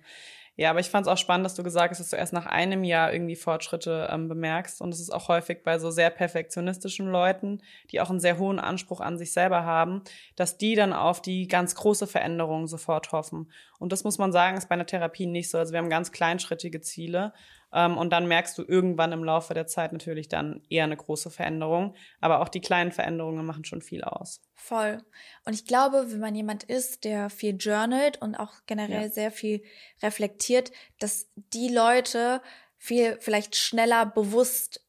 Ja, 0.55 0.69
aber 0.69 0.79
ich 0.79 0.89
fand 0.89 1.07
es 1.07 1.11
auch 1.11 1.17
spannend, 1.17 1.45
dass 1.45 1.55
du 1.55 1.63
gesagt 1.63 1.91
hast, 1.91 1.99
dass 1.99 2.11
du 2.11 2.15
erst 2.15 2.31
nach 2.31 2.45
einem 2.45 2.83
Jahr 2.83 3.11
irgendwie 3.11 3.35
Fortschritte 3.35 4.07
ähm, 4.11 4.27
bemerkst. 4.27 4.81
Und 4.81 4.93
es 4.93 4.99
ist 4.99 5.09
auch 5.09 5.27
häufig 5.27 5.63
bei 5.63 5.79
so 5.79 5.89
sehr 5.89 6.11
perfektionistischen 6.11 7.07
Leuten, 7.07 7.61
die 7.89 7.99
auch 7.99 8.11
einen 8.11 8.19
sehr 8.19 8.37
hohen 8.37 8.59
Anspruch 8.59 9.01
an 9.01 9.17
sich 9.17 9.33
selber 9.33 9.63
haben, 9.65 10.03
dass 10.35 10.59
die 10.59 10.75
dann 10.75 10.93
auf 10.93 11.23
die 11.23 11.47
ganz 11.47 11.73
große 11.73 12.05
Veränderung 12.05 12.67
sofort 12.67 13.11
hoffen. 13.11 13.51
Und 13.79 13.91
das 13.91 14.03
muss 14.03 14.19
man 14.19 14.31
sagen, 14.31 14.55
ist 14.55 14.69
bei 14.69 14.75
einer 14.75 14.85
Therapie 14.85 15.25
nicht 15.25 15.49
so. 15.49 15.57
Also 15.57 15.73
wir 15.73 15.79
haben 15.79 15.89
ganz 15.89 16.11
kleinschrittige 16.11 16.81
Ziele. 16.81 17.33
Ähm, 17.73 17.97
und 17.97 18.11
dann 18.11 18.27
merkst 18.27 18.57
du 18.57 18.63
irgendwann 18.63 19.11
im 19.11 19.23
Laufe 19.23 19.53
der 19.53 19.67
Zeit 19.67 19.93
natürlich 19.93 20.29
dann 20.29 20.61
eher 20.69 20.83
eine 20.83 20.95
große 20.95 21.29
Veränderung. 21.31 21.95
Aber 22.21 22.41
auch 22.41 22.49
die 22.49 22.61
kleinen 22.61 22.91
Veränderungen 22.91 23.45
machen 23.45 23.65
schon 23.65 23.81
viel 23.81 24.03
aus. 24.03 24.41
Voll. 24.53 25.03
Und 25.45 25.53
ich 25.53 25.65
glaube, 25.65 26.05
wenn 26.11 26.19
man 26.19 26.35
jemand 26.35 26.63
ist, 26.63 27.03
der 27.03 27.29
viel 27.29 27.55
journalt 27.57 28.21
und 28.21 28.35
auch 28.35 28.53
generell 28.67 29.07
ja. 29.07 29.09
sehr 29.09 29.31
viel 29.31 29.63
reflektiert, 30.01 30.71
dass 30.99 31.27
die 31.35 31.69
Leute 31.69 32.41
viel 32.77 33.17
vielleicht 33.19 33.55
schneller 33.55 34.05
bewusst 34.05 34.85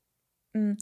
mh, 0.52 0.60
hm, 0.60 0.78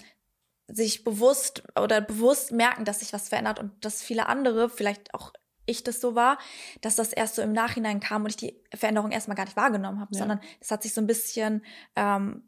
sich 0.69 1.05
bewusst 1.05 1.63
oder 1.79 2.01
bewusst 2.01 2.53
merken, 2.53 2.85
dass 2.85 3.01
sich 3.01 3.13
was 3.13 3.29
verändert 3.29 3.59
und 3.59 3.85
dass 3.85 4.03
viele 4.03 4.27
andere, 4.27 4.71
vielleicht 4.71 5.13
auch 5.15 5.33
ich 5.67 5.85
das 5.85 6.01
so 6.01 6.15
war, 6.15 6.39
dass 6.81 6.97
das 6.97 7.13
erst 7.13 7.37
so 7.37 7.43
im 7.43 7.53
Nachhinein 7.53 8.01
kam 8.01 8.25
und 8.25 8.31
ich 8.31 8.37
die 8.37 8.61
Veränderung 8.75 9.11
erstmal 9.11 9.37
gar 9.37 9.45
nicht 9.45 9.57
wahrgenommen 9.57 10.01
habe, 10.01 10.11
ja. 10.13 10.19
sondern 10.19 10.41
das 10.61 10.71
hat 10.71 10.83
sich 10.83 10.95
so 10.95 11.01
ein 11.01 11.07
bisschen 11.07 11.65
ähm, 11.97 12.43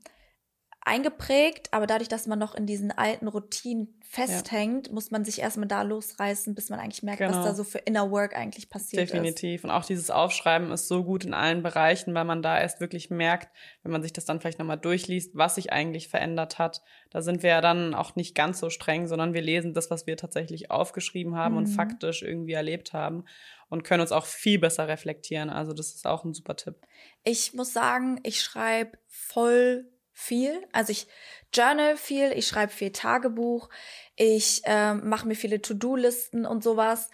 eingeprägt, 0.84 1.68
aber 1.72 1.86
dadurch, 1.86 2.08
dass 2.08 2.26
man 2.26 2.38
noch 2.38 2.54
in 2.54 2.66
diesen 2.66 2.92
alten 2.92 3.26
Routinen 3.26 3.98
festhängt, 4.02 4.88
ja. 4.88 4.92
muss 4.92 5.10
man 5.10 5.24
sich 5.24 5.40
erstmal 5.40 5.66
da 5.66 5.82
losreißen, 5.82 6.54
bis 6.54 6.68
man 6.68 6.78
eigentlich 6.78 7.02
merkt, 7.02 7.18
genau. 7.18 7.38
was 7.38 7.44
da 7.44 7.54
so 7.54 7.64
für 7.64 7.78
Inner 7.78 8.10
Work 8.10 8.36
eigentlich 8.36 8.68
passiert 8.68 9.02
Definitiv. 9.02 9.28
ist. 9.28 9.42
Definitiv. 9.42 9.64
Und 9.64 9.70
auch 9.70 9.84
dieses 9.84 10.10
Aufschreiben 10.10 10.70
ist 10.70 10.86
so 10.86 11.02
gut 11.02 11.24
in 11.24 11.32
allen 11.32 11.62
Bereichen, 11.62 12.14
weil 12.14 12.24
man 12.24 12.42
da 12.42 12.60
erst 12.60 12.80
wirklich 12.80 13.10
merkt, 13.10 13.48
wenn 13.82 13.92
man 13.92 14.02
sich 14.02 14.12
das 14.12 14.26
dann 14.26 14.40
vielleicht 14.40 14.58
nochmal 14.58 14.78
durchliest, 14.78 15.34
was 15.34 15.54
sich 15.54 15.72
eigentlich 15.72 16.08
verändert 16.08 16.58
hat. 16.58 16.82
Da 17.10 17.22
sind 17.22 17.42
wir 17.42 17.50
ja 17.50 17.60
dann 17.62 17.94
auch 17.94 18.14
nicht 18.14 18.34
ganz 18.34 18.60
so 18.60 18.68
streng, 18.68 19.06
sondern 19.08 19.32
wir 19.32 19.42
lesen 19.42 19.72
das, 19.72 19.90
was 19.90 20.06
wir 20.06 20.18
tatsächlich 20.18 20.70
aufgeschrieben 20.70 21.34
haben 21.34 21.52
mhm. 21.52 21.58
und 21.58 21.66
faktisch 21.68 22.22
irgendwie 22.22 22.52
erlebt 22.52 22.92
haben 22.92 23.24
und 23.70 23.84
können 23.84 24.02
uns 24.02 24.12
auch 24.12 24.26
viel 24.26 24.58
besser 24.58 24.86
reflektieren. 24.86 25.48
Also 25.48 25.72
das 25.72 25.94
ist 25.94 26.06
auch 26.06 26.24
ein 26.24 26.34
super 26.34 26.56
Tipp. 26.56 26.76
Ich 27.24 27.54
muss 27.54 27.72
sagen, 27.72 28.20
ich 28.22 28.42
schreibe 28.42 28.98
voll 29.08 29.86
viel. 30.14 30.66
Also 30.72 30.92
ich 30.92 31.06
journal 31.52 31.96
viel, 31.96 32.32
ich 32.32 32.46
schreibe 32.46 32.72
viel 32.72 32.92
Tagebuch, 32.92 33.68
ich 34.16 34.62
ähm, 34.64 35.08
mache 35.08 35.26
mir 35.26 35.34
viele 35.34 35.60
To-Do-Listen 35.60 36.46
und 36.46 36.62
sowas. 36.62 37.10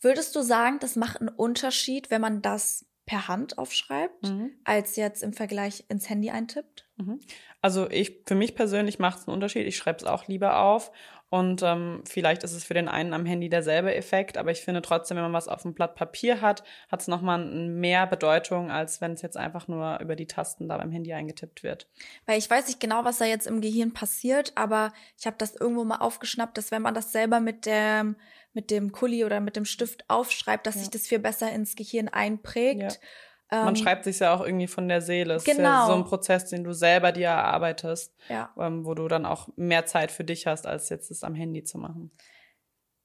Würdest 0.00 0.36
du 0.36 0.42
sagen, 0.42 0.78
das 0.80 0.96
macht 0.96 1.20
einen 1.20 1.30
Unterschied, 1.30 2.10
wenn 2.10 2.20
man 2.20 2.42
das 2.42 2.84
per 3.06 3.28
Hand 3.28 3.58
aufschreibt, 3.58 4.22
mhm. 4.22 4.52
als 4.64 4.96
jetzt 4.96 5.22
im 5.22 5.32
Vergleich 5.32 5.84
ins 5.88 6.08
Handy 6.08 6.30
eintippt? 6.30 6.88
Mhm. 6.96 7.20
Also 7.60 7.88
ich, 7.90 8.22
für 8.26 8.34
mich 8.34 8.54
persönlich 8.54 8.98
macht 8.98 9.20
es 9.20 9.28
einen 9.28 9.34
Unterschied. 9.34 9.66
Ich 9.66 9.76
schreibe 9.76 9.98
es 9.98 10.04
auch 10.04 10.26
lieber 10.26 10.58
auf 10.58 10.90
und 11.34 11.64
ähm, 11.64 12.00
vielleicht 12.08 12.44
ist 12.44 12.52
es 12.52 12.62
für 12.62 12.74
den 12.74 12.86
einen 12.86 13.12
am 13.12 13.26
Handy 13.26 13.48
derselbe 13.48 13.92
Effekt, 13.92 14.38
aber 14.38 14.52
ich 14.52 14.60
finde 14.60 14.82
trotzdem, 14.82 15.16
wenn 15.16 15.24
man 15.24 15.32
was 15.32 15.48
auf 15.48 15.62
dem 15.62 15.74
Blatt 15.74 15.96
Papier 15.96 16.40
hat, 16.40 16.62
hat 16.88 17.00
es 17.00 17.08
nochmal 17.08 17.44
mehr 17.44 18.06
Bedeutung, 18.06 18.70
als 18.70 19.00
wenn 19.00 19.14
es 19.14 19.22
jetzt 19.22 19.36
einfach 19.36 19.66
nur 19.66 19.98
über 20.00 20.14
die 20.14 20.28
Tasten 20.28 20.68
da 20.68 20.78
beim 20.78 20.92
Handy 20.92 21.12
eingetippt 21.12 21.64
wird. 21.64 21.88
Weil 22.24 22.38
ich 22.38 22.48
weiß 22.48 22.68
nicht 22.68 22.78
genau, 22.78 23.04
was 23.04 23.18
da 23.18 23.24
jetzt 23.24 23.48
im 23.48 23.60
Gehirn 23.60 23.92
passiert, 23.92 24.52
aber 24.54 24.92
ich 25.18 25.26
habe 25.26 25.34
das 25.36 25.56
irgendwo 25.56 25.82
mal 25.82 25.96
aufgeschnappt, 25.96 26.56
dass 26.56 26.70
wenn 26.70 26.82
man 26.82 26.94
das 26.94 27.10
selber 27.10 27.40
mit 27.40 27.66
dem 27.66 28.14
mit 28.52 28.70
dem 28.70 28.92
Kuli 28.92 29.24
oder 29.24 29.40
mit 29.40 29.56
dem 29.56 29.64
Stift 29.64 30.04
aufschreibt, 30.06 30.68
dass 30.68 30.76
ja. 30.76 30.82
sich 30.82 30.90
das 30.90 31.08
viel 31.08 31.18
besser 31.18 31.50
ins 31.50 31.74
Gehirn 31.74 32.06
einprägt. 32.06 32.80
Ja 32.80 33.08
man 33.50 33.68
ähm, 33.68 33.76
schreibt 33.76 34.04
sich 34.04 34.18
ja 34.18 34.34
auch 34.34 34.44
irgendwie 34.44 34.66
von 34.66 34.88
der 34.88 35.00
Seele. 35.00 35.34
Es 35.34 35.44
genau. 35.44 35.58
ist 35.58 35.62
ja 35.62 35.70
genau. 35.70 35.86
so 35.86 35.94
ein 35.94 36.04
Prozess, 36.04 36.46
den 36.46 36.64
du 36.64 36.72
selber 36.72 37.12
dir 37.12 37.28
erarbeitest, 37.28 38.14
ja. 38.28 38.52
ähm, 38.58 38.84
wo 38.84 38.94
du 38.94 39.06
dann 39.08 39.26
auch 39.26 39.48
mehr 39.56 39.86
Zeit 39.86 40.10
für 40.10 40.24
dich 40.24 40.46
hast, 40.46 40.66
als 40.66 40.88
jetzt 40.88 41.10
es 41.10 41.22
am 41.22 41.34
Handy 41.34 41.62
zu 41.64 41.78
machen. 41.78 42.10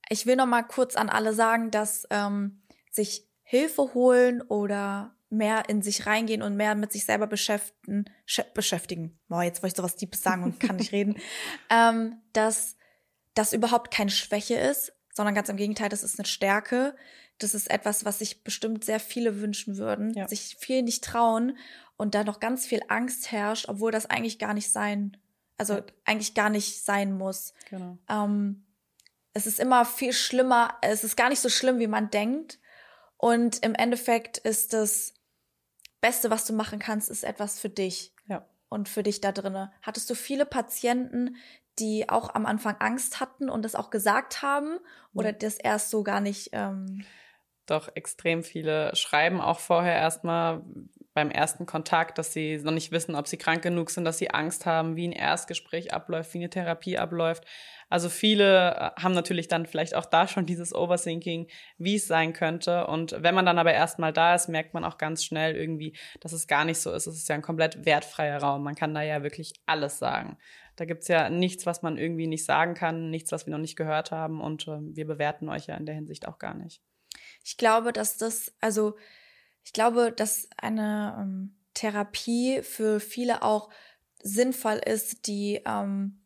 Ich 0.09 0.25
will 0.25 0.35
noch 0.35 0.47
mal 0.47 0.63
kurz 0.63 0.95
an 0.95 1.09
alle 1.09 1.33
sagen, 1.33 1.71
dass 1.71 2.07
ähm, 2.09 2.63
sich 2.91 3.27
Hilfe 3.43 3.93
holen 3.93 4.41
oder 4.41 5.15
mehr 5.29 5.69
in 5.69 5.81
sich 5.81 6.07
reingehen 6.07 6.41
und 6.41 6.55
mehr 6.55 6.73
mit 6.73 6.91
sich 6.91 7.05
selber 7.05 7.27
beschäftigen, 7.27 8.05
beschäftigen. 8.55 9.19
Boah, 9.27 9.43
jetzt 9.43 9.61
wollte 9.61 9.73
ich 9.73 9.77
sowas 9.77 9.95
Deepes 9.95 10.23
sagen 10.23 10.43
und 10.43 10.59
kann 10.59 10.77
nicht 10.77 10.91
reden. 10.91 11.17
Ähm, 11.71 12.21
dass 12.33 12.77
das 13.35 13.53
überhaupt 13.53 13.91
keine 13.91 14.09
Schwäche 14.09 14.55
ist, 14.55 14.93
sondern 15.13 15.35
ganz 15.35 15.49
im 15.49 15.55
Gegenteil, 15.55 15.89
das 15.89 16.03
ist 16.03 16.17
eine 16.17 16.25
Stärke 16.25 16.95
das 17.39 17.53
ist 17.53 17.71
etwas, 17.71 18.05
was 18.05 18.19
sich 18.19 18.43
bestimmt 18.43 18.85
sehr 18.85 18.99
viele 18.99 19.41
wünschen 19.41 19.77
würden, 19.77 20.13
ja. 20.13 20.27
sich 20.27 20.57
viel 20.59 20.83
nicht 20.83 21.03
trauen 21.03 21.57
und 21.97 22.13
da 22.13 22.23
noch 22.23 22.39
ganz 22.39 22.65
viel 22.65 22.81
Angst 22.87 23.31
herrscht, 23.31 23.67
obwohl 23.67 23.91
das 23.91 24.05
eigentlich 24.05 24.39
gar 24.39 24.53
nicht 24.53 24.71
sein, 24.71 25.17
also 25.57 25.75
ja. 25.75 25.83
eigentlich 26.05 26.33
gar 26.33 26.49
nicht 26.49 26.83
sein 26.83 27.17
muss. 27.17 27.53
Genau. 27.69 27.97
Ähm, 28.09 28.65
es 29.33 29.47
ist 29.47 29.59
immer 29.59 29.85
viel 29.85 30.13
schlimmer, 30.13 30.77
es 30.81 31.03
ist 31.03 31.15
gar 31.15 31.29
nicht 31.29 31.39
so 31.39 31.49
schlimm, 31.49 31.79
wie 31.79 31.87
man 31.87 32.09
denkt. 32.09 32.59
Und 33.17 33.63
im 33.65 33.75
Endeffekt 33.75 34.37
ist 34.37 34.73
das 34.73 35.13
Beste, 36.01 36.29
was 36.29 36.45
du 36.45 36.53
machen 36.53 36.79
kannst, 36.79 37.09
ist 37.09 37.23
etwas 37.23 37.59
für 37.59 37.69
dich. 37.69 38.13
Ja. 38.27 38.45
Und 38.69 38.87
für 38.87 39.03
dich 39.03 39.21
da 39.21 39.31
drinne. 39.31 39.71
Hattest 39.81 40.09
du 40.09 40.15
viele 40.15 40.45
Patienten, 40.45 41.35
die 41.79 42.09
auch 42.09 42.33
am 42.35 42.45
Anfang 42.45 42.75
Angst 42.79 43.19
hatten 43.19 43.49
und 43.49 43.63
das 43.63 43.75
auch 43.75 43.89
gesagt 43.89 44.41
haben? 44.41 44.79
Oder 45.13 45.33
das 45.33 45.57
erst 45.57 45.89
so 45.89 46.03
gar 46.03 46.21
nicht? 46.21 46.49
Ähm 46.53 47.03
doch 47.69 47.89
extrem 47.95 48.43
viele 48.43 48.95
schreiben 48.95 49.41
auch 49.41 49.59
vorher 49.59 49.95
erstmal 49.95 50.61
beim 51.13 51.31
ersten 51.31 51.65
Kontakt, 51.65 52.17
dass 52.17 52.33
sie 52.33 52.57
noch 52.57 52.71
nicht 52.71 52.91
wissen, 52.91 53.15
ob 53.15 53.27
sie 53.27 53.37
krank 53.37 53.61
genug 53.61 53.89
sind, 53.89 54.05
dass 54.05 54.19
sie 54.19 54.29
Angst 54.31 54.65
haben, 54.65 54.95
wie 54.95 55.07
ein 55.07 55.11
Erstgespräch 55.11 55.93
abläuft, 55.93 56.33
wie 56.33 56.37
eine 56.37 56.49
Therapie 56.49 56.97
abläuft. 56.97 57.45
Also 57.89 58.07
viele 58.07 58.75
äh, 58.75 59.01
haben 59.01 59.13
natürlich 59.13 59.47
dann 59.47 59.65
vielleicht 59.65 59.95
auch 59.95 60.05
da 60.05 60.27
schon 60.27 60.45
dieses 60.45 60.73
Overthinking, 60.73 61.47
wie 61.77 61.95
es 61.95 62.07
sein 62.07 62.33
könnte. 62.33 62.87
Und 62.87 63.15
wenn 63.19 63.35
man 63.35 63.45
dann 63.45 63.57
aber 63.57 63.73
erstmal 63.73 64.13
da 64.13 64.35
ist, 64.35 64.47
merkt 64.47 64.73
man 64.73 64.85
auch 64.85 64.97
ganz 64.97 65.23
schnell 65.23 65.55
irgendwie, 65.55 65.97
dass 66.19 66.31
es 66.31 66.47
gar 66.47 66.65
nicht 66.65 66.79
so 66.79 66.91
ist. 66.93 67.07
Es 67.07 67.15
ist 67.15 67.27
ja 67.27 67.35
ein 67.35 67.41
komplett 67.41 67.85
wertfreier 67.85 68.41
Raum. 68.41 68.63
Man 68.63 68.75
kann 68.75 68.93
da 68.93 69.01
ja 69.01 69.23
wirklich 69.23 69.53
alles 69.65 69.97
sagen. 69.97 70.37
Da 70.75 70.85
gibt's 70.85 71.07
ja 71.07 71.29
nichts, 71.29 71.65
was 71.65 71.81
man 71.81 71.97
irgendwie 71.97 72.27
nicht 72.27 72.45
sagen 72.45 72.75
kann, 72.75 73.09
nichts, 73.09 73.31
was 73.31 73.45
wir 73.45 73.51
noch 73.51 73.59
nicht 73.59 73.75
gehört 73.75 74.11
haben. 74.11 74.39
Und 74.39 74.67
äh, 74.67 74.77
wir 74.79 75.07
bewerten 75.07 75.49
euch 75.49 75.67
ja 75.67 75.75
in 75.75 75.85
der 75.85 75.95
Hinsicht 75.95 76.27
auch 76.27 76.37
gar 76.37 76.53
nicht. 76.53 76.81
Ich 77.49 77.57
glaube, 77.57 77.93
dass 77.93 78.17
das, 78.17 78.53
also 78.61 78.95
ich 79.63 79.73
glaube, 79.73 80.11
dass 80.11 80.47
eine 80.55 81.17
ähm, 81.19 81.55
Therapie 81.73 82.61
für 82.61 82.99
viele 82.99 83.41
auch 83.41 83.71
sinnvoll 84.21 84.79
ist, 84.85 85.25
die 85.25 85.59
ähm, 85.65 86.21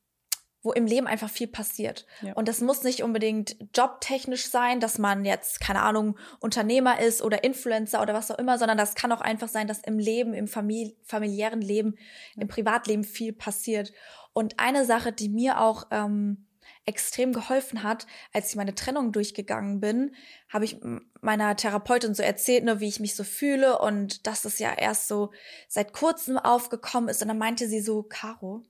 wo 0.63 0.73
im 0.73 0.85
Leben 0.85 1.07
einfach 1.07 1.29
viel 1.29 1.47
passiert. 1.47 2.05
Ja. 2.21 2.33
Und 2.33 2.49
das 2.49 2.59
muss 2.59 2.83
nicht 2.83 3.03
unbedingt 3.03 3.55
jobtechnisch 3.73 4.49
sein, 4.49 4.81
dass 4.81 4.97
man 4.97 5.23
jetzt, 5.23 5.61
keine 5.61 5.81
Ahnung, 5.81 6.19
Unternehmer 6.41 6.99
ist 6.99 7.21
oder 7.21 7.45
Influencer 7.45 8.01
oder 8.01 8.13
was 8.13 8.29
auch 8.29 8.37
immer, 8.37 8.57
sondern 8.57 8.77
das 8.77 8.93
kann 8.93 9.13
auch 9.13 9.21
einfach 9.21 9.47
sein, 9.47 9.67
dass 9.67 9.79
im 9.79 9.99
Leben, 9.99 10.33
im 10.33 10.49
famili 10.49 10.97
familiären 11.03 11.61
Leben, 11.61 11.95
ja. 12.35 12.41
im 12.41 12.49
Privatleben 12.49 13.05
viel 13.05 13.31
passiert. 13.31 13.93
Und 14.33 14.59
eine 14.59 14.83
Sache, 14.83 15.13
die 15.13 15.29
mir 15.29 15.61
auch 15.61 15.87
ähm, 15.89 16.47
extrem 16.85 17.33
geholfen 17.33 17.83
hat, 17.83 18.05
als 18.33 18.49
ich 18.49 18.55
meine 18.55 18.75
Trennung 18.75 19.11
durchgegangen 19.11 19.79
bin, 19.79 20.15
habe 20.49 20.65
ich 20.65 20.79
meiner 21.21 21.55
Therapeutin 21.55 22.13
so 22.13 22.23
erzählt, 22.23 22.65
nur 22.65 22.75
ne, 22.75 22.79
wie 22.81 22.87
ich 22.87 22.99
mich 22.99 23.15
so 23.15 23.23
fühle 23.23 23.79
und 23.79 24.27
dass 24.27 24.45
es 24.45 24.59
ja 24.59 24.73
erst 24.73 25.07
so 25.07 25.31
seit 25.67 25.93
kurzem 25.93 26.37
aufgekommen 26.37 27.09
ist. 27.09 27.21
Und 27.21 27.29
dann 27.29 27.37
meinte 27.37 27.67
sie 27.67 27.81
so, 27.81 28.03
Caro, 28.03 28.63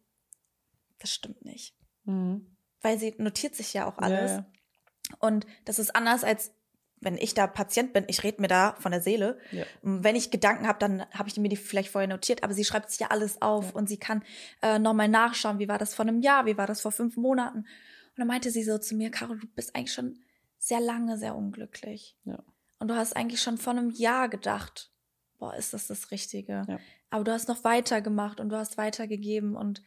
das 0.99 1.11
stimmt 1.11 1.43
nicht. 1.43 1.75
Mhm. 2.05 2.55
Weil 2.81 2.99
sie 2.99 3.15
notiert 3.17 3.55
sich 3.55 3.73
ja 3.73 3.87
auch 3.87 3.97
alles. 3.97 4.31
Ja. 4.31 4.45
Und 5.19 5.47
das 5.65 5.79
ist 5.79 5.95
anders 5.95 6.23
als 6.23 6.51
wenn 7.03 7.17
ich 7.17 7.33
da 7.33 7.47
Patient 7.47 7.93
bin, 7.93 8.05
ich 8.07 8.23
rede 8.23 8.41
mir 8.41 8.47
da 8.47 8.75
von 8.79 8.91
der 8.91 9.01
Seele. 9.01 9.37
Ja. 9.51 9.65
Wenn 9.81 10.15
ich 10.15 10.31
Gedanken 10.31 10.67
habe, 10.67 10.79
dann 10.79 11.05
habe 11.11 11.29
ich 11.29 11.37
mir 11.37 11.49
die 11.49 11.57
vielleicht 11.57 11.89
vorher 11.89 12.07
notiert, 12.07 12.43
aber 12.43 12.53
sie 12.53 12.63
schreibt 12.63 12.89
sich 12.91 12.99
ja 12.99 13.07
alles 13.07 13.41
auf 13.41 13.65
ja. 13.65 13.71
und 13.73 13.89
sie 13.89 13.97
kann 13.97 14.23
äh, 14.61 14.79
nochmal 14.79 15.09
nachschauen, 15.09 15.59
wie 15.59 15.67
war 15.67 15.77
das 15.77 15.93
vor 15.93 16.05
einem 16.05 16.21
Jahr, 16.21 16.45
wie 16.45 16.57
war 16.57 16.67
das 16.67 16.81
vor 16.81 16.91
fünf 16.91 17.17
Monaten. 17.17 17.65
Und 18.15 18.19
dann 18.19 18.27
meinte 18.27 18.51
sie 18.51 18.63
so 18.63 18.77
zu 18.77 18.95
mir, 18.95 19.11
Caro, 19.11 19.35
du 19.35 19.47
bist 19.47 19.75
eigentlich 19.75 19.93
schon 19.93 20.19
sehr 20.59 20.79
lange 20.79 21.17
sehr 21.17 21.35
unglücklich. 21.35 22.15
Ja. 22.23 22.43
Und 22.79 22.87
du 22.87 22.95
hast 22.95 23.15
eigentlich 23.15 23.41
schon 23.41 23.57
vor 23.57 23.71
einem 23.71 23.89
Jahr 23.89 24.29
gedacht, 24.29 24.91
boah, 25.37 25.55
ist 25.55 25.73
das 25.73 25.87
das 25.87 26.11
Richtige? 26.11 26.63
Ja. 26.67 26.79
Aber 27.09 27.23
du 27.23 27.31
hast 27.31 27.47
noch 27.47 27.63
weitergemacht 27.63 28.39
und 28.39 28.49
du 28.49 28.57
hast 28.57 28.77
weitergegeben 28.77 29.55
und 29.55 29.83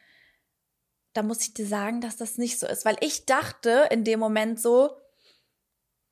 da 1.13 1.23
muss 1.23 1.41
ich 1.41 1.55
dir 1.55 1.67
sagen, 1.67 2.01
dass 2.01 2.17
das 2.17 2.37
nicht 2.37 2.59
so 2.59 2.67
ist, 2.67 2.85
weil 2.85 2.97
ich 3.01 3.25
dachte 3.25 3.89
in 3.91 4.05
dem 4.05 4.21
Moment 4.21 4.61
so, 4.61 4.99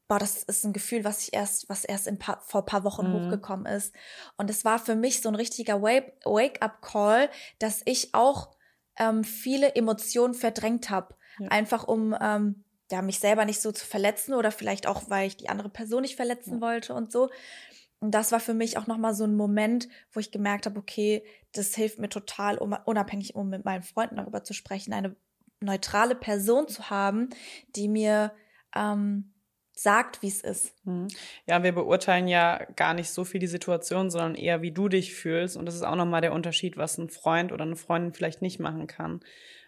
boah, 0.08 0.18
das 0.18 0.42
ist 0.44 0.64
ein 0.64 0.72
Gefühl, 0.72 1.04
was 1.04 1.22
ich 1.22 1.34
erst, 1.34 1.68
was 1.68 1.84
erst 1.84 2.06
in 2.06 2.18
paar, 2.18 2.40
vor 2.40 2.64
paar 2.64 2.84
Wochen 2.84 3.08
mhm. 3.08 3.26
hochgekommen 3.26 3.66
ist. 3.66 3.94
Und 4.36 4.48
es 4.48 4.64
war 4.64 4.78
für 4.78 4.94
mich 4.94 5.20
so 5.20 5.28
ein 5.28 5.34
richtiger 5.34 5.82
Wake-up-Call, 5.82 7.30
dass 7.58 7.82
ich 7.84 8.14
auch 8.14 8.56
ähm, 8.96 9.24
viele 9.24 9.74
Emotionen 9.74 10.34
verdrängt 10.34 10.88
habe. 10.90 11.14
Ja. 11.38 11.48
Einfach 11.48 11.84
um 11.84 12.14
ähm, 12.20 12.64
ja, 12.90 13.02
mich 13.02 13.18
selber 13.18 13.44
nicht 13.44 13.60
so 13.60 13.72
zu 13.72 13.86
verletzen 13.86 14.34
oder 14.34 14.50
vielleicht 14.50 14.86
auch, 14.86 15.08
weil 15.08 15.26
ich 15.26 15.36
die 15.36 15.48
andere 15.48 15.68
Person 15.68 16.02
nicht 16.02 16.16
verletzen 16.16 16.54
ja. 16.54 16.60
wollte 16.60 16.94
und 16.94 17.10
so. 17.10 17.30
Und 18.00 18.10
das 18.10 18.32
war 18.32 18.40
für 18.40 18.54
mich 18.54 18.76
auch 18.76 18.86
nochmal 18.86 19.14
so 19.14 19.24
ein 19.24 19.34
Moment, 19.34 19.88
wo 20.12 20.20
ich 20.20 20.30
gemerkt 20.30 20.66
habe, 20.66 20.78
okay, 20.78 21.24
das 21.52 21.74
hilft 21.74 21.98
mir 21.98 22.10
total, 22.10 22.58
um 22.58 22.76
unabhängig, 22.84 23.34
um 23.34 23.48
mit 23.48 23.64
meinen 23.64 23.82
Freunden 23.82 24.16
darüber 24.16 24.44
zu 24.44 24.52
sprechen, 24.52 24.92
eine 24.92 25.16
neutrale 25.60 26.14
Person 26.14 26.68
zu 26.68 26.90
haben, 26.90 27.30
die 27.74 27.88
mir 27.88 28.32
ähm, 28.76 29.32
sagt, 29.72 30.22
wie 30.22 30.28
es 30.28 30.42
ist. 30.42 30.74
Mhm. 30.84 31.08
Ja, 31.46 31.62
wir 31.62 31.72
beurteilen 31.72 32.28
ja 32.28 32.64
gar 32.76 32.94
nicht 32.94 33.10
so 33.10 33.24
viel 33.24 33.40
die 33.40 33.46
Situation, 33.46 34.10
sondern 34.10 34.34
eher, 34.34 34.62
wie 34.62 34.72
du 34.72 34.88
dich 34.88 35.14
fühlst. 35.14 35.56
Und 35.56 35.66
das 35.66 35.74
ist 35.74 35.82
auch 35.82 35.96
nochmal 35.96 36.20
der 36.20 36.32
Unterschied, 36.32 36.76
was 36.76 36.98
ein 36.98 37.08
Freund 37.08 37.52
oder 37.52 37.64
eine 37.64 37.76
Freundin 37.76 38.12
vielleicht 38.12 38.42
nicht 38.42 38.60
machen 38.60 38.86
kann. 38.86 39.20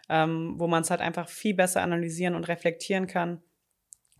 Ähm, 0.09 0.55
wo 0.57 0.67
man 0.67 0.83
es 0.83 0.89
halt 0.89 1.01
einfach 1.01 1.27
viel 1.27 1.53
besser 1.53 1.81
analysieren 1.81 2.35
und 2.35 2.47
reflektieren 2.47 3.07
kann. 3.07 3.41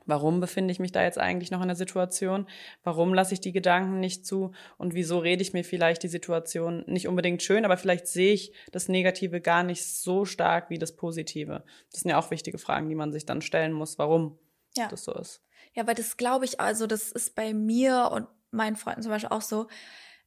Warum 0.07 0.39
befinde 0.39 0.71
ich 0.71 0.79
mich 0.79 0.93
da 0.93 1.03
jetzt 1.03 1.19
eigentlich 1.19 1.51
noch 1.51 1.61
in 1.61 1.67
der 1.67 1.75
Situation? 1.75 2.47
Warum 2.83 3.13
lasse 3.13 3.33
ich 3.33 3.41
die 3.41 3.51
Gedanken 3.51 3.99
nicht 3.99 4.25
zu? 4.25 4.53
Und 4.77 4.93
wieso 4.93 5.19
rede 5.19 5.41
ich 5.41 5.51
mir 5.51 5.65
vielleicht 5.65 6.01
die 6.01 6.07
Situation 6.07 6.85
nicht 6.87 7.09
unbedingt 7.09 7.43
schön, 7.43 7.65
aber 7.65 7.75
vielleicht 7.75 8.07
sehe 8.07 8.33
ich 8.33 8.53
das 8.71 8.87
Negative 8.87 9.41
gar 9.41 9.63
nicht 9.63 9.85
so 9.85 10.23
stark 10.23 10.69
wie 10.69 10.79
das 10.79 10.95
Positive? 10.95 11.63
Das 11.91 12.01
sind 12.01 12.11
ja 12.11 12.17
auch 12.17 12.31
wichtige 12.31 12.57
Fragen, 12.57 12.87
die 12.87 12.95
man 12.95 13.11
sich 13.11 13.25
dann 13.25 13.41
stellen 13.41 13.73
muss, 13.73 13.99
warum 13.99 14.39
ja. 14.77 14.87
das 14.87 15.03
so 15.03 15.13
ist. 15.13 15.43
Ja, 15.73 15.85
weil 15.85 15.95
das 15.95 16.15
glaube 16.15 16.45
ich, 16.45 16.61
also 16.61 16.87
das 16.87 17.11
ist 17.11 17.35
bei 17.35 17.53
mir 17.53 18.09
und 18.13 18.27
meinen 18.51 18.77
Freunden 18.77 19.01
zum 19.01 19.11
Beispiel 19.11 19.35
auch 19.35 19.41
so. 19.41 19.67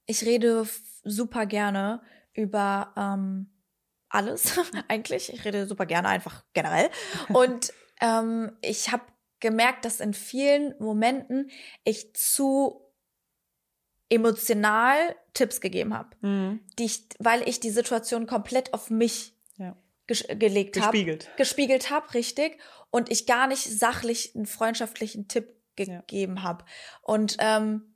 Ich 0.04 0.26
rede 0.26 0.66
super 1.04 1.46
gerne 1.46 2.02
über 2.34 2.92
ähm, 2.96 3.50
alles 4.10 4.58
eigentlich. 4.88 5.32
Ich 5.32 5.44
rede 5.44 5.66
super 5.66 5.86
gerne 5.86 6.08
einfach 6.08 6.44
generell. 6.52 6.90
Und 7.28 7.72
ähm, 8.00 8.56
ich 8.60 8.92
habe 8.92 9.04
gemerkt, 9.40 9.84
dass 9.84 10.00
in 10.00 10.12
vielen 10.12 10.74
Momenten 10.78 11.50
ich 11.84 12.14
zu 12.14 12.82
emotional 14.10 15.16
Tipps 15.32 15.60
gegeben 15.60 15.96
habe, 15.96 16.10
mhm. 16.20 16.60
die 16.78 16.84
ich, 16.84 17.08
weil 17.18 17.48
ich 17.48 17.60
die 17.60 17.70
Situation 17.70 18.26
komplett 18.26 18.74
auf 18.74 18.90
mich 18.90 19.34
ja. 19.56 19.76
gelegt 20.06 20.76
habe, 20.80 20.90
gespiegelt, 20.90 21.28
hab, 21.28 21.36
gespiegelt 21.36 21.90
habe, 21.90 22.14
richtig, 22.14 22.58
und 22.90 23.10
ich 23.10 23.26
gar 23.26 23.46
nicht 23.46 23.62
sachlich 23.62 24.34
einen 24.34 24.46
freundschaftlichen 24.46 25.28
Tipp 25.28 25.54
gegeben 25.76 26.36
ja. 26.36 26.42
habe. 26.42 26.64
Und 27.02 27.36
ähm, 27.38 27.94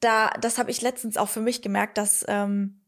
da, 0.00 0.30
das 0.40 0.58
habe 0.58 0.70
ich 0.70 0.80
letztens 0.80 1.16
auch 1.16 1.28
für 1.28 1.40
mich 1.40 1.62
gemerkt, 1.62 1.98
dass 1.98 2.24
ähm, 2.28 2.80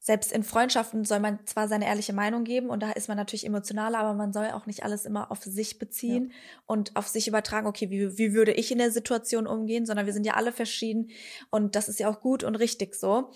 selbst 0.00 0.32
in 0.32 0.44
Freundschaften 0.44 1.04
soll 1.04 1.20
man 1.20 1.44
zwar 1.44 1.68
seine 1.68 1.86
ehrliche 1.86 2.12
Meinung 2.12 2.44
geben 2.44 2.70
und 2.70 2.82
da 2.82 2.92
ist 2.92 3.08
man 3.08 3.16
natürlich 3.16 3.44
emotionaler, 3.44 3.98
aber 3.98 4.14
man 4.14 4.32
soll 4.32 4.50
auch 4.52 4.66
nicht 4.66 4.84
alles 4.84 5.04
immer 5.04 5.30
auf 5.30 5.42
sich 5.42 5.78
beziehen 5.78 6.30
ja. 6.30 6.36
und 6.66 6.96
auf 6.96 7.08
sich 7.08 7.26
übertragen, 7.26 7.66
okay, 7.66 7.90
wie, 7.90 8.16
wie 8.16 8.32
würde 8.32 8.52
ich 8.52 8.70
in 8.70 8.78
der 8.78 8.92
Situation 8.92 9.46
umgehen, 9.46 9.86
sondern 9.86 10.06
wir 10.06 10.12
sind 10.12 10.24
ja 10.24 10.34
alle 10.34 10.52
verschieden 10.52 11.10
und 11.50 11.74
das 11.74 11.88
ist 11.88 11.98
ja 11.98 12.08
auch 12.08 12.20
gut 12.20 12.44
und 12.44 12.54
richtig 12.54 12.94
so. 12.94 13.32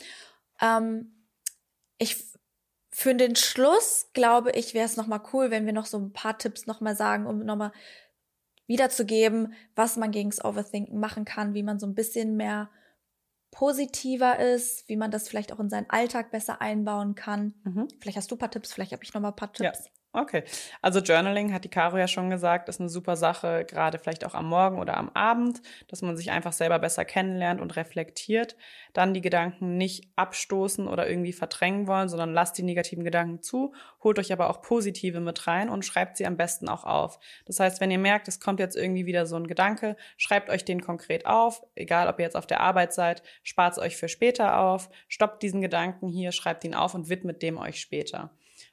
Ähm, 0.60 1.12
ich 1.98 2.16
für 2.90 3.14
den 3.14 3.36
Schluss 3.36 4.10
glaube 4.12 4.52
ich, 4.52 4.74
wäre 4.74 4.86
es 4.86 4.96
nochmal 4.96 5.22
cool, 5.32 5.50
wenn 5.50 5.66
wir 5.66 5.72
noch 5.72 5.86
so 5.86 5.98
ein 5.98 6.12
paar 6.12 6.38
Tipps 6.38 6.66
nochmal 6.66 6.94
sagen, 6.94 7.26
um 7.26 7.44
nochmal 7.44 7.72
wiederzugeben, 8.66 9.54
was 9.74 9.96
man 9.96 10.12
gegens 10.12 10.44
Overthinken 10.44 11.00
machen 11.00 11.24
kann, 11.24 11.54
wie 11.54 11.62
man 11.62 11.78
so 11.78 11.86
ein 11.86 11.94
bisschen 11.94 12.36
mehr 12.36 12.70
positiver 13.52 14.40
ist, 14.40 14.88
wie 14.88 14.96
man 14.96 15.12
das 15.12 15.28
vielleicht 15.28 15.52
auch 15.52 15.60
in 15.60 15.70
seinen 15.70 15.88
Alltag 15.88 16.32
besser 16.32 16.60
einbauen 16.60 17.14
kann. 17.14 17.54
Mhm. 17.62 17.86
Vielleicht 18.00 18.16
hast 18.16 18.30
du 18.30 18.34
ein 18.34 18.38
paar 18.38 18.50
Tipps, 18.50 18.72
vielleicht 18.72 18.92
habe 18.92 19.04
ich 19.04 19.14
noch 19.14 19.20
mal 19.20 19.28
ein 19.28 19.36
paar 19.36 19.52
Tipps. 19.52 19.84
Ja. 19.84 19.90
Okay. 20.14 20.44
Also 20.82 21.00
Journaling, 21.00 21.54
hat 21.54 21.64
die 21.64 21.70
Caro 21.70 21.96
ja 21.96 22.06
schon 22.06 22.28
gesagt, 22.28 22.68
ist 22.68 22.80
eine 22.80 22.90
super 22.90 23.16
Sache, 23.16 23.64
gerade 23.66 23.98
vielleicht 23.98 24.26
auch 24.26 24.34
am 24.34 24.46
Morgen 24.46 24.78
oder 24.78 24.98
am 24.98 25.08
Abend, 25.14 25.62
dass 25.88 26.02
man 26.02 26.18
sich 26.18 26.30
einfach 26.30 26.52
selber 26.52 26.78
besser 26.78 27.06
kennenlernt 27.06 27.62
und 27.62 27.76
reflektiert. 27.76 28.54
Dann 28.92 29.14
die 29.14 29.22
Gedanken 29.22 29.78
nicht 29.78 30.10
abstoßen 30.16 30.86
oder 30.86 31.08
irgendwie 31.08 31.32
verdrängen 31.32 31.86
wollen, 31.86 32.10
sondern 32.10 32.34
lasst 32.34 32.58
die 32.58 32.62
negativen 32.62 33.04
Gedanken 33.04 33.40
zu, 33.40 33.72
holt 34.02 34.18
euch 34.18 34.34
aber 34.34 34.50
auch 34.50 34.60
positive 34.60 35.20
mit 35.20 35.46
rein 35.46 35.70
und 35.70 35.82
schreibt 35.82 36.18
sie 36.18 36.26
am 36.26 36.36
besten 36.36 36.68
auch 36.68 36.84
auf. 36.84 37.18
Das 37.46 37.58
heißt, 37.58 37.80
wenn 37.80 37.90
ihr 37.90 37.98
merkt, 37.98 38.28
es 38.28 38.38
kommt 38.38 38.60
jetzt 38.60 38.76
irgendwie 38.76 39.06
wieder 39.06 39.24
so 39.24 39.36
ein 39.36 39.46
Gedanke, 39.46 39.96
schreibt 40.18 40.50
euch 40.50 40.66
den 40.66 40.82
konkret 40.82 41.24
auf, 41.24 41.62
egal 41.74 42.06
ob 42.08 42.18
ihr 42.18 42.26
jetzt 42.26 42.36
auf 42.36 42.46
der 42.46 42.60
Arbeit 42.60 42.92
seid, 42.92 43.22
spart 43.42 43.72
es 43.72 43.78
euch 43.78 43.96
für 43.96 44.10
später 44.10 44.58
auf, 44.58 44.90
stoppt 45.08 45.42
diesen 45.42 45.62
Gedanken 45.62 46.06
hier, 46.06 46.32
schreibt 46.32 46.64
ihn 46.64 46.74
auf 46.74 46.92
und 46.94 47.08
widmet 47.08 47.40
dem 47.40 47.56
euch 47.56 47.80
später. 47.80 48.30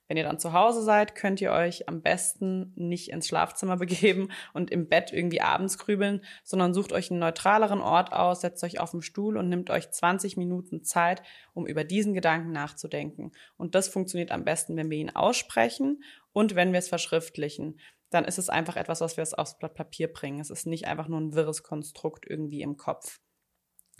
Wenn 0.10 0.18
ihr 0.18 0.24
dann 0.24 0.40
zu 0.40 0.54
Hause 0.54 0.82
seid, 0.82 1.14
könnt 1.14 1.40
ihr 1.40 1.52
euch 1.52 1.88
am 1.88 2.02
besten 2.02 2.74
nicht 2.76 3.12
ins 3.12 3.28
Schlafzimmer 3.28 3.78
begeben 3.78 4.30
und 4.54 4.72
im 4.72 4.90
Bett 4.90 5.14
irgendwie 5.14 5.40
abends 5.40 5.78
grübeln, 5.78 6.26
sondern 6.44 6.74
sucht 6.74 6.92
euch 6.92 7.12
einen 7.12 7.20
neutraleren 7.20 7.80
Ort 7.80 8.12
aus, 8.12 8.42
setzt 8.42 8.64
euch 8.64 8.80
auf 8.80 8.90
den 8.90 9.04
Stuhl 9.04 9.38
und 9.38 9.50
nimmt 9.50 9.70
euch 9.70 9.92
20 9.92 10.36
Minuten 10.36 10.84
Zeit, 10.84 11.22
um 11.54 11.68
über 11.68 11.84
diesen 11.84 12.16
Gedanken 12.16 12.52
nachzudenken. 12.52 13.32
Und 13.56 13.76
das 13.76 13.88
funktioniert 13.88 14.32
am 14.32 14.44
besten, 14.44 14.76
wenn 14.78 14.90
wir 14.90 14.98
ihn 14.98 15.16
aussprechen 15.16 16.04
und 16.34 16.56
wenn 16.56 16.72
wir 16.72 16.80
es 16.80 16.90
verschriftlichen. 16.90 17.80
Dann 18.10 18.26
ist 18.26 18.40
es 18.40 18.50
einfach 18.50 18.78
etwas, 18.78 19.02
was 19.02 19.16
wir 19.16 19.28
aufs 19.38 19.60
Blatt 19.60 19.76
Papier 19.76 20.12
bringen. 20.12 20.40
Es 20.40 20.50
ist 20.50 20.66
nicht 20.66 20.88
einfach 20.88 21.08
nur 21.08 21.22
ein 21.22 21.36
wirres 21.36 21.62
Konstrukt 21.62 22.26
irgendwie 22.28 22.64
im 22.64 22.78
Kopf. 22.78 23.20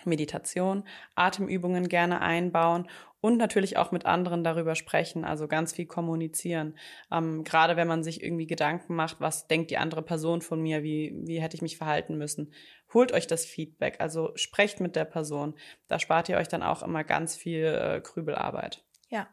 Meditation, 0.06 0.84
Atemübungen 1.16 1.90
gerne 1.90 2.22
einbauen 2.22 2.88
und 3.22 3.38
natürlich 3.38 3.78
auch 3.78 3.92
mit 3.92 4.06
anderen 4.06 4.44
darüber 4.44 4.76
sprechen, 4.76 5.26
also 5.26 5.48
ganz 5.48 5.74
viel 5.74 5.86
kommunizieren. 5.86 6.78
Ähm, 7.12 7.44
gerade 7.44 7.76
wenn 7.76 7.88
man 7.88 8.04
sich 8.04 8.24
irgendwie 8.24 8.48
Gedanken 8.48 8.96
macht, 8.96 9.20
was 9.20 9.48
denkt 9.48 9.72
die 9.72 9.78
andere 9.78 10.02
Person 10.02 10.42
von 10.42 10.62
mir, 10.62 10.84
wie, 10.84 11.14
wie 11.26 11.42
hätte 11.42 11.56
ich 11.56 11.62
mich 11.62 11.78
verhalten 11.78 12.18
müssen. 12.18 12.54
Holt 12.94 13.12
euch 13.12 13.28
das 13.28 13.46
Feedback, 13.46 13.98
also 14.00 14.32
sprecht 14.36 14.80
mit 14.80 14.96
der 14.96 15.06
Person. 15.06 15.56
Da 15.88 16.00
spart 16.00 16.30
ihr 16.30 16.38
euch 16.38 16.48
dann 16.48 16.64
auch 16.64 16.82
immer 16.82 17.04
ganz 17.04 17.36
viel 17.36 17.66
äh, 17.66 18.02
Grübelarbeit. 18.02 18.84
Ja, 19.10 19.28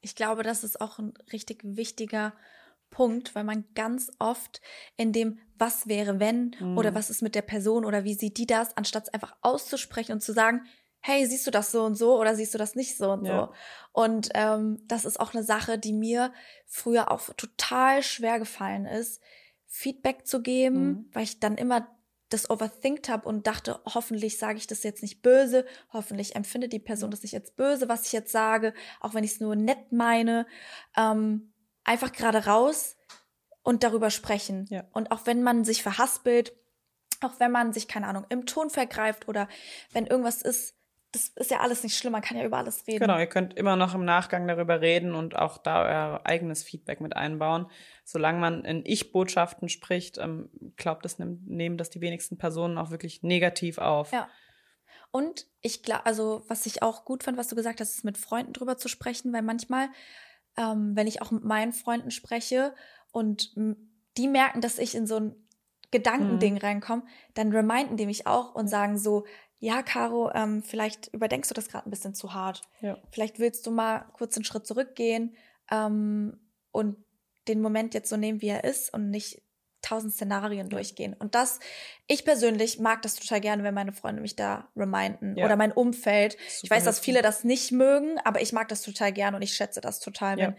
ich 0.00 0.14
glaube, 0.14 0.42
das 0.42 0.64
ist 0.64 0.80
auch 0.80 0.98
ein 0.98 1.12
richtig 1.32 1.60
wichtiger 1.64 2.34
Punkt, 2.92 3.34
weil 3.34 3.42
man 3.42 3.64
ganz 3.74 4.12
oft 4.20 4.60
in 4.96 5.12
dem 5.12 5.40
was 5.58 5.88
wäre 5.88 6.20
wenn 6.20 6.54
mhm. 6.60 6.78
oder 6.78 6.94
was 6.94 7.10
ist 7.10 7.22
mit 7.22 7.34
der 7.34 7.42
Person 7.42 7.84
oder 7.84 8.04
wie 8.04 8.14
sieht 8.14 8.38
die 8.38 8.46
das, 8.46 8.76
anstatt 8.76 9.04
es 9.04 9.14
einfach 9.14 9.34
auszusprechen 9.42 10.12
und 10.12 10.20
zu 10.20 10.32
sagen, 10.32 10.62
hey, 11.00 11.26
siehst 11.26 11.46
du 11.46 11.50
das 11.50 11.72
so 11.72 11.82
und 11.82 11.96
so 11.96 12.18
oder 12.18 12.36
siehst 12.36 12.54
du 12.54 12.58
das 12.58 12.76
nicht 12.76 12.96
so 12.96 13.10
und 13.10 13.24
ja. 13.24 13.46
so. 13.46 13.52
Und 13.92 14.28
ähm, 14.34 14.78
das 14.86 15.04
ist 15.04 15.18
auch 15.18 15.34
eine 15.34 15.42
Sache, 15.42 15.78
die 15.78 15.92
mir 15.92 16.32
früher 16.66 17.10
auch 17.10 17.22
total 17.36 18.02
schwer 18.02 18.38
gefallen 18.38 18.86
ist, 18.86 19.20
Feedback 19.66 20.26
zu 20.26 20.42
geben, 20.42 20.84
mhm. 20.84 21.10
weil 21.12 21.24
ich 21.24 21.40
dann 21.40 21.56
immer 21.56 21.88
das 22.28 22.48
overthinkt 22.48 23.08
habe 23.08 23.28
und 23.28 23.46
dachte, 23.46 23.80
hoffentlich 23.84 24.38
sage 24.38 24.58
ich 24.58 24.66
das 24.66 24.82
jetzt 24.84 25.02
nicht 25.02 25.22
böse, 25.22 25.66
hoffentlich 25.92 26.34
empfindet 26.34 26.72
die 26.72 26.78
Person 26.78 27.10
das 27.10 27.22
nicht 27.22 27.32
jetzt 27.32 27.56
böse, 27.56 27.88
was 27.88 28.06
ich 28.06 28.12
jetzt 28.12 28.32
sage, 28.32 28.72
auch 29.00 29.12
wenn 29.14 29.24
ich 29.24 29.32
es 29.32 29.40
nur 29.40 29.54
nett 29.54 29.92
meine. 29.92 30.46
Ähm, 30.96 31.51
einfach 31.84 32.12
gerade 32.12 32.46
raus 32.46 32.96
und 33.62 33.84
darüber 33.84 34.10
sprechen. 34.10 34.66
Ja. 34.70 34.84
Und 34.92 35.10
auch 35.10 35.26
wenn 35.26 35.42
man 35.42 35.64
sich 35.64 35.82
verhaspelt, 35.82 36.52
auch 37.20 37.38
wenn 37.38 37.52
man 37.52 37.72
sich, 37.72 37.88
keine 37.88 38.08
Ahnung, 38.08 38.26
im 38.28 38.46
Ton 38.46 38.70
vergreift 38.70 39.28
oder 39.28 39.48
wenn 39.92 40.06
irgendwas 40.06 40.42
ist, 40.42 40.74
das 41.12 41.28
ist 41.36 41.50
ja 41.50 41.60
alles 41.60 41.82
nicht 41.82 41.96
schlimm, 41.96 42.12
man 42.12 42.22
kann 42.22 42.38
ja 42.38 42.44
über 42.44 42.56
alles 42.56 42.86
reden. 42.86 43.00
Genau, 43.00 43.18
ihr 43.18 43.26
könnt 43.26 43.54
immer 43.54 43.76
noch 43.76 43.94
im 43.94 44.04
Nachgang 44.04 44.48
darüber 44.48 44.80
reden 44.80 45.14
und 45.14 45.36
auch 45.36 45.58
da 45.58 45.84
euer 45.84 46.20
eigenes 46.24 46.62
Feedback 46.62 47.02
mit 47.02 47.14
einbauen. 47.14 47.66
Solange 48.02 48.38
man 48.38 48.64
in 48.64 48.82
Ich-Botschaften 48.86 49.68
spricht, 49.68 50.16
ähm, 50.16 50.48
glaubt 50.76 51.04
es 51.04 51.18
nehmen 51.18 51.76
das 51.76 51.90
die 51.90 52.00
wenigsten 52.00 52.38
Personen 52.38 52.78
auch 52.78 52.90
wirklich 52.90 53.22
negativ 53.22 53.76
auf. 53.76 54.10
Ja. 54.10 54.28
Und 55.10 55.46
ich 55.60 55.82
glaube, 55.82 56.06
also 56.06 56.44
was 56.48 56.64
ich 56.64 56.82
auch 56.82 57.04
gut 57.04 57.22
fand, 57.22 57.36
was 57.36 57.48
du 57.48 57.56
gesagt 57.56 57.80
hast, 57.80 57.94
ist 57.94 58.04
mit 58.04 58.16
Freunden 58.16 58.54
drüber 58.54 58.78
zu 58.78 58.88
sprechen, 58.88 59.34
weil 59.34 59.42
manchmal 59.42 59.90
ähm, 60.56 60.94
wenn 60.94 61.06
ich 61.06 61.22
auch 61.22 61.30
mit 61.30 61.44
meinen 61.44 61.72
Freunden 61.72 62.10
spreche 62.10 62.74
und 63.10 63.54
die 64.16 64.28
merken, 64.28 64.60
dass 64.60 64.78
ich 64.78 64.94
in 64.94 65.06
so 65.06 65.16
ein 65.16 65.34
Gedankending 65.90 66.54
mhm. 66.54 66.60
reinkomme, 66.60 67.04
dann 67.34 67.52
reminden 67.52 67.96
die 67.96 68.06
mich 68.06 68.26
auch 68.26 68.54
und 68.54 68.68
sagen 68.68 68.98
so, 68.98 69.24
ja, 69.58 69.82
Caro, 69.82 70.32
ähm, 70.34 70.62
vielleicht 70.62 71.08
überdenkst 71.14 71.48
du 71.48 71.54
das 71.54 71.68
gerade 71.68 71.86
ein 71.86 71.90
bisschen 71.90 72.14
zu 72.14 72.34
hart. 72.34 72.62
Ja. 72.80 72.98
Vielleicht 73.10 73.38
willst 73.38 73.66
du 73.66 73.70
mal 73.70 74.00
kurz 74.12 74.36
einen 74.36 74.44
Schritt 74.44 74.66
zurückgehen 74.66 75.36
ähm, 75.70 76.40
und 76.72 76.96
den 77.46 77.60
Moment 77.60 77.94
jetzt 77.94 78.08
so 78.08 78.16
nehmen, 78.16 78.40
wie 78.40 78.48
er 78.48 78.64
ist 78.64 78.92
und 78.92 79.10
nicht 79.10 79.41
tausend 79.82 80.14
Szenarien 80.14 80.68
ja. 80.68 80.76
durchgehen. 80.76 81.14
Und 81.14 81.34
das, 81.34 81.60
ich 82.06 82.24
persönlich 82.24 82.78
mag 82.78 83.02
das 83.02 83.16
total 83.16 83.40
gerne, 83.40 83.64
wenn 83.64 83.74
meine 83.74 83.92
Freunde 83.92 84.22
mich 84.22 84.36
da 84.36 84.68
reminden 84.76 85.36
ja. 85.36 85.44
oder 85.44 85.56
mein 85.56 85.72
Umfeld. 85.72 86.36
Ich 86.62 86.70
weiß, 86.70 86.84
dass 86.84 86.98
viele 86.98 87.22
das 87.22 87.44
nicht 87.44 87.72
mögen, 87.72 88.18
aber 88.24 88.40
ich 88.40 88.52
mag 88.52 88.68
das 88.68 88.82
total 88.82 89.12
gerne 89.12 89.36
und 89.36 89.42
ich 89.42 89.54
schätze 89.54 89.80
das 89.80 90.00
total, 90.00 90.36
wenn 90.36 90.52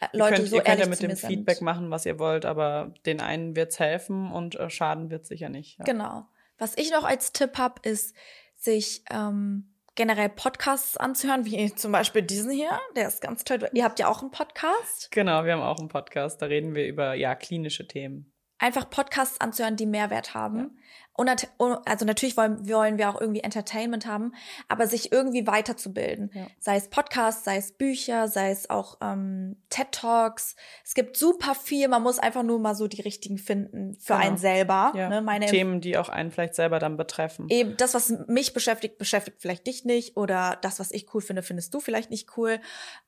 äh, 0.00 0.08
Leute 0.12 0.34
ihr 0.34 0.36
könnt, 0.36 0.48
so 0.48 0.56
ihr 0.56 0.62
könnt 0.62 0.80
ja 0.80 0.86
mit 0.86 1.02
dem 1.02 1.16
Feedback 1.16 1.56
sind. 1.56 1.64
machen, 1.64 1.90
was 1.90 2.06
ihr 2.06 2.18
wollt, 2.18 2.44
aber 2.44 2.94
den 3.06 3.20
einen 3.20 3.56
wird's 3.56 3.78
helfen 3.78 4.30
und 4.30 4.54
äh, 4.56 4.70
schaden 4.70 5.10
wird 5.10 5.26
sicher 5.26 5.48
nicht. 5.48 5.78
Ja. 5.78 5.84
Genau. 5.84 6.26
Was 6.58 6.76
ich 6.76 6.90
noch 6.90 7.04
als 7.04 7.32
Tipp 7.32 7.58
habe, 7.58 7.80
ist, 7.88 8.14
sich 8.56 9.04
ähm, 9.10 9.72
generell 9.94 10.28
Podcasts 10.28 10.96
anzuhören, 10.96 11.44
wie 11.44 11.74
zum 11.74 11.92
Beispiel 11.92 12.22
diesen 12.22 12.50
hier. 12.50 12.78
Der 12.94 13.08
ist 13.08 13.20
ganz 13.20 13.44
toll. 13.44 13.68
Ihr 13.72 13.84
habt 13.84 13.98
ja 13.98 14.08
auch 14.08 14.20
einen 14.20 14.30
Podcast. 14.30 15.10
Genau, 15.10 15.44
wir 15.44 15.52
haben 15.52 15.62
auch 15.62 15.78
einen 15.78 15.88
Podcast. 15.88 16.40
Da 16.40 16.46
reden 16.46 16.74
wir 16.74 16.86
über 16.86 17.14
ja 17.14 17.34
klinische 17.34 17.86
Themen. 17.86 18.32
Einfach 18.58 18.88
Podcasts 18.90 19.40
anzuhören, 19.40 19.76
die 19.76 19.86
Mehrwert 19.86 20.34
haben. 20.34 20.58
Ja. 20.58 20.70
Und 21.16 21.48
also 21.86 22.04
natürlich 22.04 22.36
wollen, 22.36 22.68
wollen 22.68 22.98
wir 22.98 23.08
auch 23.08 23.18
irgendwie 23.18 23.40
Entertainment 23.40 24.04
haben, 24.06 24.34
aber 24.68 24.86
sich 24.86 25.12
irgendwie 25.12 25.46
weiterzubilden. 25.46 26.30
Ja. 26.34 26.46
Sei 26.58 26.76
es 26.76 26.88
Podcasts, 26.88 27.44
sei 27.44 27.56
es 27.56 27.72
Bücher, 27.72 28.28
sei 28.28 28.50
es 28.50 28.68
auch 28.68 28.98
ähm, 29.00 29.56
TED 29.70 29.92
Talks. 29.92 30.56
Es 30.84 30.94
gibt 30.94 31.16
super 31.16 31.54
viel. 31.54 31.88
Man 31.88 32.02
muss 32.02 32.18
einfach 32.18 32.42
nur 32.42 32.58
mal 32.58 32.74
so 32.74 32.86
die 32.86 33.00
richtigen 33.00 33.38
finden 33.38 33.94
für 33.94 34.12
genau. 34.12 34.26
einen 34.26 34.36
selber. 34.36 34.92
Ja. 34.94 35.08
Ne? 35.08 35.22
Meine 35.22 35.46
Themen, 35.46 35.80
die 35.80 35.96
auch 35.96 36.10
einen 36.10 36.30
vielleicht 36.30 36.54
selber 36.54 36.78
dann 36.78 36.98
betreffen. 36.98 37.46
Eben 37.48 37.78
das, 37.78 37.94
was 37.94 38.12
mich 38.28 38.52
beschäftigt, 38.52 38.98
beschäftigt 38.98 39.38
vielleicht 39.40 39.66
dich 39.66 39.86
nicht 39.86 40.18
oder 40.18 40.58
das, 40.60 40.80
was 40.80 40.90
ich 40.90 41.14
cool 41.14 41.22
finde, 41.22 41.42
findest 41.42 41.72
du 41.72 41.80
vielleicht 41.80 42.10
nicht 42.10 42.36
cool. 42.36 42.60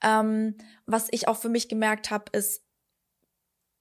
Ähm, 0.03 0.57
was 0.86 1.09
ich 1.11 1.28
auch 1.28 1.36
für 1.36 1.51
mich 1.51 1.68
gemerkt 1.68 2.11
habe, 2.11 2.24
ist 2.32 2.62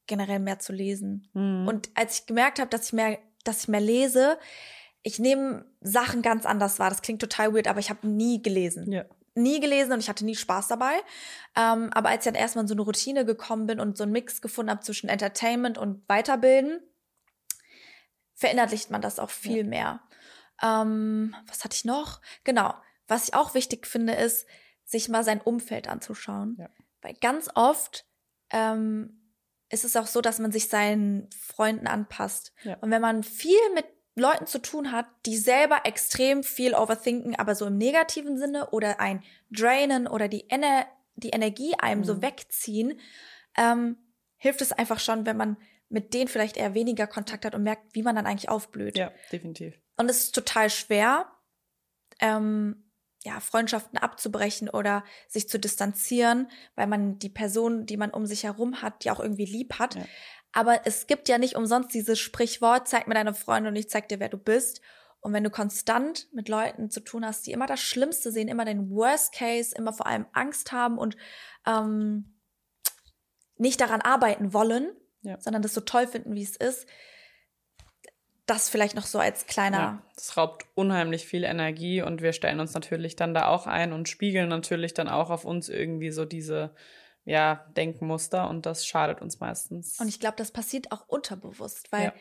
generell 0.08 0.40
mehr 0.40 0.60
zu 0.60 0.74
lesen. 0.74 1.30
Mhm. 1.34 1.68
Und 1.68 1.90
als 1.96 2.20
ich 2.20 2.26
gemerkt 2.26 2.60
habe, 2.60 2.70
dass 2.70 2.88
ich 2.88 2.94
mehr, 2.94 3.20
dass 3.44 3.64
ich 3.64 3.68
mehr 3.68 3.82
lese, 3.82 4.38
ich 5.04 5.20
nehme 5.20 5.66
Sachen 5.80 6.22
ganz 6.22 6.46
anders 6.46 6.80
wahr. 6.80 6.90
Das 6.90 7.02
klingt 7.02 7.22
total 7.22 7.54
weird, 7.54 7.68
aber 7.68 7.80
ich 7.80 7.90
habe 7.90 8.08
nie 8.08 8.42
gelesen. 8.42 8.92
Ja. 8.92 9.06
Nie 9.36 9.60
gelesen 9.60 9.94
und 9.94 10.00
ich 10.00 10.10
hatte 10.10 10.26
nie 10.26 10.36
Spaß 10.36 10.68
dabei. 10.68 10.96
Ähm, 11.56 11.92
aber 11.94 12.10
als 12.10 12.26
ich 12.26 12.32
dann 12.32 12.42
erstmal 12.42 12.64
in 12.64 12.68
so 12.68 12.74
eine 12.74 12.82
Routine 12.82 13.24
gekommen 13.24 13.68
bin 13.68 13.80
und 13.80 13.98
so 13.98 14.04
einen 14.04 14.12
Mix 14.12 14.42
gefunden 14.42 14.72
habe 14.72 14.82
zwischen 14.82 15.10
Entertainment 15.10 15.78
und 15.78 16.08
Weiterbilden, 16.10 16.82
verinnerlicht 18.34 18.90
man 18.90 19.02
das 19.02 19.20
auch 19.20 19.30
viel 19.30 19.60
ja. 19.60 19.64
mehr. 19.64 20.02
Ähm, 20.62 21.36
was 21.48 21.64
hatte 21.64 21.76
ich 21.76 21.86
noch? 21.86 22.20
Genau. 22.44 22.74
Was 23.08 23.30
ich 23.30 23.34
auch 23.34 23.54
wichtig 23.54 23.88
finde, 23.88 24.14
ist, 24.14 24.48
sich 24.84 25.08
mal 25.08 25.24
sein 25.24 25.42
Umfeld 25.42 25.88
anzuschauen. 25.88 26.58
Ja. 26.60 26.70
Weil 27.02 27.14
ganz 27.14 27.50
oft 27.54 28.06
ähm, 28.50 29.27
ist 29.70 29.86
es 29.86 29.96
auch 29.96 30.08
so, 30.08 30.22
dass 30.22 30.40
man 30.40 30.52
sich 30.52 30.70
seinen 30.70 31.30
Freunden 31.38 31.88
anpasst. 31.88 32.54
Ja. 32.64 32.78
Und 32.82 32.92
wenn 32.92 33.02
man 33.02 33.24
viel 33.24 33.60
mit 33.76 33.86
Leuten 34.16 34.48
zu 34.48 34.60
tun 34.60 34.92
hat, 34.92 35.06
die 35.26 35.38
selber 35.38 35.82
extrem 35.84 36.44
viel 36.44 36.74
overthinken, 36.74 37.36
aber 37.36 37.54
so 37.54 37.66
im 37.68 37.78
negativen 37.78 38.38
Sinne 38.38 38.70
oder 38.72 39.00
ein 39.00 39.24
drainen 39.52 40.08
oder 40.08 40.28
die, 40.28 40.50
Ener 40.50 40.88
die 41.16 41.30
Energie 41.30 41.76
einem 41.78 42.02
mhm. 42.02 42.06
so 42.06 42.22
wegziehen, 42.22 43.00
ähm, 43.58 43.98
hilft 44.38 44.62
es 44.62 44.72
einfach 44.72 45.00
schon, 45.00 45.26
wenn 45.26 45.38
man 45.38 45.58
mit 45.90 46.14
denen 46.14 46.28
vielleicht 46.28 46.58
eher 46.58 46.74
weniger 46.74 47.08
Kontakt 47.08 47.46
hat 47.46 47.56
und 47.56 47.64
merkt, 47.64 47.96
wie 47.96 48.04
man 48.04 48.16
dann 48.16 48.26
eigentlich 48.26 48.50
aufblüht. 48.50 48.98
Ja, 48.98 49.12
definitiv. 49.32 49.80
Und 49.98 50.10
es 50.10 50.26
ist 50.26 50.36
total 50.36 50.70
schwer, 50.70 51.32
ähm, 52.20 52.87
ja, 53.28 53.42
Freundschaften 53.42 53.98
abzubrechen 53.98 54.70
oder 54.70 55.04
sich 55.28 55.50
zu 55.50 55.60
distanzieren, 55.60 56.50
weil 56.76 56.88
man 56.88 57.20
die 57.20 57.30
Person, 57.30 57.86
die 57.86 57.98
man 57.98 58.12
um 58.12 58.26
sich 58.26 58.46
herum 58.46 58.82
hat, 58.82 59.04
die 59.04 59.12
auch 59.12 59.20
irgendwie 59.20 59.46
lieb 59.46 59.80
hat. 59.80 59.96
Ja. 59.96 60.06
Aber 60.54 60.82
es 60.86 61.08
gibt 61.08 61.28
ja 61.28 61.38
nicht 61.38 61.56
umsonst 61.56 61.94
dieses 61.94 62.20
Sprichwort, 62.20 62.88
zeig 62.88 63.08
mir 63.08 63.16
deine 63.16 63.34
Freunde 63.34 63.70
und 63.70 63.76
ich 63.76 63.90
zeig 63.90 64.08
dir, 64.08 64.20
wer 64.20 64.30
du 64.30 64.38
bist. 64.38 64.82
Und 65.20 65.34
wenn 65.34 65.44
du 65.44 65.50
konstant 65.50 66.30
mit 66.32 66.48
Leuten 66.48 66.90
zu 66.90 67.02
tun 67.02 67.26
hast, 67.26 67.46
die 67.46 67.52
immer 67.52 67.68
das 67.68 67.82
Schlimmste 67.82 68.32
sehen, 68.32 68.48
immer 68.48 68.64
den 68.64 68.90
Worst 68.90 69.34
Case, 69.34 69.76
immer 69.76 69.92
vor 69.92 70.08
allem 70.08 70.26
Angst 70.32 70.72
haben 70.72 70.98
und 70.98 71.18
ähm, 71.66 72.40
nicht 73.58 73.82
daran 73.82 74.02
arbeiten 74.02 74.54
wollen, 74.54 74.96
ja. 75.22 75.38
sondern 75.42 75.62
das 75.62 75.74
so 75.74 75.82
toll 75.82 76.08
finden, 76.08 76.34
wie 76.34 76.44
es 76.44 76.56
ist, 76.56 76.88
das 78.48 78.70
vielleicht 78.70 78.96
noch 78.96 79.06
so 79.06 79.20
als 79.20 79.46
kleiner. 79.46 79.78
Ja, 79.78 80.04
das 80.16 80.38
raubt 80.38 80.66
unheimlich 80.74 81.28
viel 81.28 81.44
Energie 81.44 82.02
und 82.02 82.22
wir 82.22 82.34
stellen 82.34 82.60
uns 82.60 82.74
natürlich 82.74 83.16
dann 83.16 83.34
da 83.34 83.48
auch 83.48 83.68
ein 83.68 83.94
und 83.94 84.10
spiegeln 84.10 84.50
natürlich 84.50 84.94
dann 84.94 85.10
auch 85.10 85.30
auf 85.30 85.46
uns 85.46 85.70
irgendwie 85.70 86.12
so 86.12 86.26
diese 86.26 86.74
ja, 87.26 87.66
Denkmuster 87.76 88.50
und 88.50 88.66
das 88.66 88.88
schadet 88.88 89.22
uns 89.22 89.42
meistens. 89.42 90.00
Und 90.00 90.08
ich 90.08 90.22
glaube, 90.22 90.38
das 90.38 90.52
passiert 90.52 90.94
auch 90.94 91.08
unterbewusst, 91.10 91.92
weil 91.92 92.06
ja. 92.06 92.14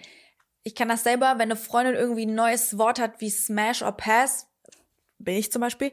ich 0.64 0.74
kann 0.74 0.89
das 0.89 1.05
selber, 1.05 1.35
wenn 1.35 1.43
eine 1.43 1.57
Freundin 1.57 1.95
irgendwie 1.95 2.27
ein 2.27 2.35
neues 2.35 2.77
Wort 2.77 2.99
hat 2.99 3.20
wie 3.20 3.31
Smash 3.31 3.83
or 3.83 3.93
Pass, 3.93 4.49
bin 5.18 5.37
ich 5.37 5.53
zum 5.53 5.61
Beispiel, 5.61 5.93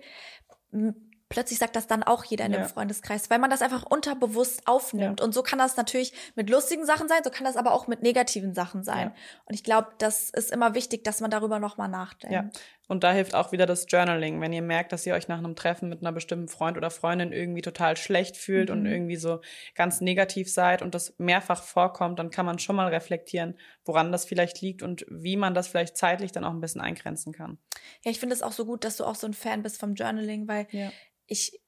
plötzlich 1.34 1.58
sagt 1.58 1.76
das 1.76 1.88
dann 1.88 2.04
auch 2.04 2.24
jeder 2.24 2.46
in 2.46 2.54
ja. 2.54 2.60
dem 2.60 2.70
Freundeskreis, 2.70 3.32
weil 3.32 3.40
man 3.40 3.50
das 3.50 3.64
einfach 3.64 3.84
unterbewusst 3.90 4.68
aufnimmt. 4.68 5.20
Ja. 5.20 5.26
Und 5.26 5.34
so 5.34 5.42
kann 5.42 5.58
das 5.58 5.76
natürlich 5.78 6.14
mit 6.36 6.48
lustigen 6.48 6.86
Sachen 6.86 7.08
sein, 7.08 7.22
so 7.24 7.32
kann 7.32 7.44
das 7.44 7.58
aber 7.58 7.74
auch 7.74 7.88
mit 7.88 8.04
negativen 8.04 8.54
Sachen 8.54 8.84
sein. 8.84 9.08
Ja. 9.08 9.16
Und 9.46 9.56
ich 9.56 9.64
glaube, 9.64 9.88
das 9.98 10.30
ist 10.30 10.52
immer 10.52 10.76
wichtig, 10.76 11.04
dass 11.04 11.22
man 11.22 11.32
darüber 11.32 11.58
nochmal 11.58 11.90
nachdenkt. 11.90 12.34
Ja. 12.34 12.50
Und 12.88 13.04
da 13.04 13.14
hilft 13.14 13.34
auch 13.34 13.52
wieder 13.52 13.66
das 13.66 13.88
Journaling. 13.90 14.42
Wenn 14.42 14.54
ihr 14.54 14.62
merkt, 14.62 14.92
dass 14.92 15.08
ihr 15.08 15.16
euch 15.16 15.28
nach 15.28 15.40
einem 15.40 15.56
Treffen 15.56 15.90
mit 15.90 16.02
einer 16.02 16.12
bestimmten 16.12 16.50
Freund 16.50 16.78
oder 16.78 16.92
Freundin 16.92 17.32
irgendwie 17.32 17.64
total 17.64 17.98
schlecht 17.98 18.38
fühlt 18.38 18.70
mhm. 18.70 18.76
und 18.76 18.86
irgendwie 18.86 19.16
so 19.16 19.40
ganz 19.74 20.02
negativ 20.02 20.52
seid 20.52 20.84
und 20.84 20.94
das 20.94 21.16
mehrfach 21.18 21.64
vorkommt, 21.64 22.20
dann 22.20 22.30
kann 22.30 22.46
man 22.46 22.60
schon 22.60 22.76
mal 22.76 22.90
reflektieren, 22.90 23.58
woran 23.86 24.12
das 24.12 24.26
vielleicht 24.26 24.62
liegt 24.62 24.84
und 24.84 25.04
wie 25.10 25.38
man 25.38 25.56
das 25.56 25.68
vielleicht 25.68 25.98
zeitlich 25.98 26.32
dann 26.32 26.44
auch 26.44 26.52
ein 26.52 26.62
bisschen 26.62 26.82
eingrenzen 26.82 27.34
kann. 27.34 27.58
Ja, 28.04 28.12
ich 28.12 28.20
finde 28.20 28.36
es 28.36 28.44
auch 28.44 28.52
so 28.52 28.66
gut, 28.66 28.84
dass 28.84 28.98
du 28.98 29.06
auch 29.06 29.16
so 29.16 29.26
ein 29.26 29.34
Fan 29.34 29.64
bist 29.64 29.80
vom 29.80 29.96
Journaling, 29.96 30.48
weil 30.48 30.68
ja 30.70 30.92
ich 31.34 31.60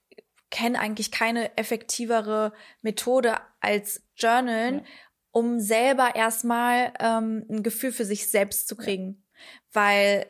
kenne 0.52 0.80
eigentlich 0.80 1.12
keine 1.12 1.58
effektivere 1.58 2.54
Methode 2.82 3.38
als 3.60 4.04
Journalen, 4.16 4.80
ja. 4.80 4.84
um 5.32 5.60
selber 5.60 6.16
erstmal 6.16 6.94
ähm, 7.00 7.46
ein 7.50 7.64
Gefühl 7.64 7.92
für 7.92 8.06
sich 8.06 8.30
selbst 8.30 8.68
zu 8.68 8.76
kriegen. 8.76 9.26
Ja. 9.34 9.42
Weil 9.74 10.28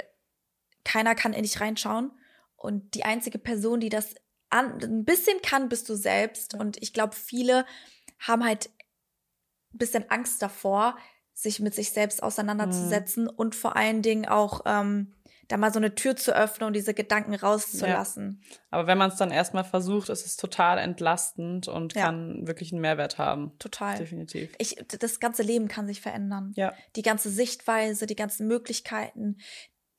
keiner 0.83 1.13
kann 1.15 1.33
in 1.33 1.43
dich 1.43 1.59
reinschauen. 1.59 2.11
Und 2.55 2.95
die 2.95 3.03
einzige 3.03 3.37
Person, 3.37 3.79
die 3.79 3.89
das 3.89 4.15
an, 4.49 4.81
ein 4.81 5.05
bisschen 5.05 5.41
kann, 5.41 5.69
bist 5.69 5.89
du 5.89 5.95
selbst. 5.95 6.53
Ja. 6.53 6.59
Und 6.59 6.81
ich 6.81 6.93
glaube, 6.93 7.13
viele 7.13 7.65
haben 8.19 8.43
halt 8.43 8.69
ein 9.73 9.77
bisschen 9.77 10.09
Angst 10.09 10.41
davor, 10.41 10.97
sich 11.33 11.59
mit 11.59 11.75
sich 11.75 11.91
selbst 11.91 12.23
auseinanderzusetzen 12.23 13.25
mhm. 13.25 13.31
und 13.31 13.55
vor 13.55 13.75
allen 13.75 14.01
Dingen 14.01 14.25
auch 14.25 14.61
ähm, 14.65 15.14
da 15.47 15.57
mal 15.57 15.71
so 15.71 15.79
eine 15.79 15.95
Tür 15.95 16.15
zu 16.15 16.35
öffnen 16.35 16.67
und 16.67 16.73
diese 16.73 16.93
Gedanken 16.93 17.35
rauszulassen. 17.35 18.41
Ja. 18.41 18.57
Aber 18.71 18.87
wenn 18.87 18.97
man 18.97 19.09
es 19.09 19.17
dann 19.17 19.31
erstmal 19.31 19.63
versucht, 19.63 20.09
ist 20.09 20.25
es 20.25 20.37
total 20.37 20.77
entlastend 20.77 21.67
und 21.67 21.93
ja. 21.93 22.05
kann 22.05 22.47
wirklich 22.47 22.71
einen 22.71 22.81
Mehrwert 22.81 23.17
haben. 23.17 23.57
Total. 23.59 23.97
Definitiv. 23.97 24.53
Ich, 24.57 24.75
das 24.99 25.19
ganze 25.19 25.43
Leben 25.43 25.67
kann 25.67 25.87
sich 25.87 26.01
verändern. 26.01 26.51
Ja. 26.55 26.73
Die 26.95 27.01
ganze 27.01 27.29
Sichtweise, 27.29 28.05
die 28.05 28.15
ganzen 28.15 28.47
Möglichkeiten, 28.47 29.37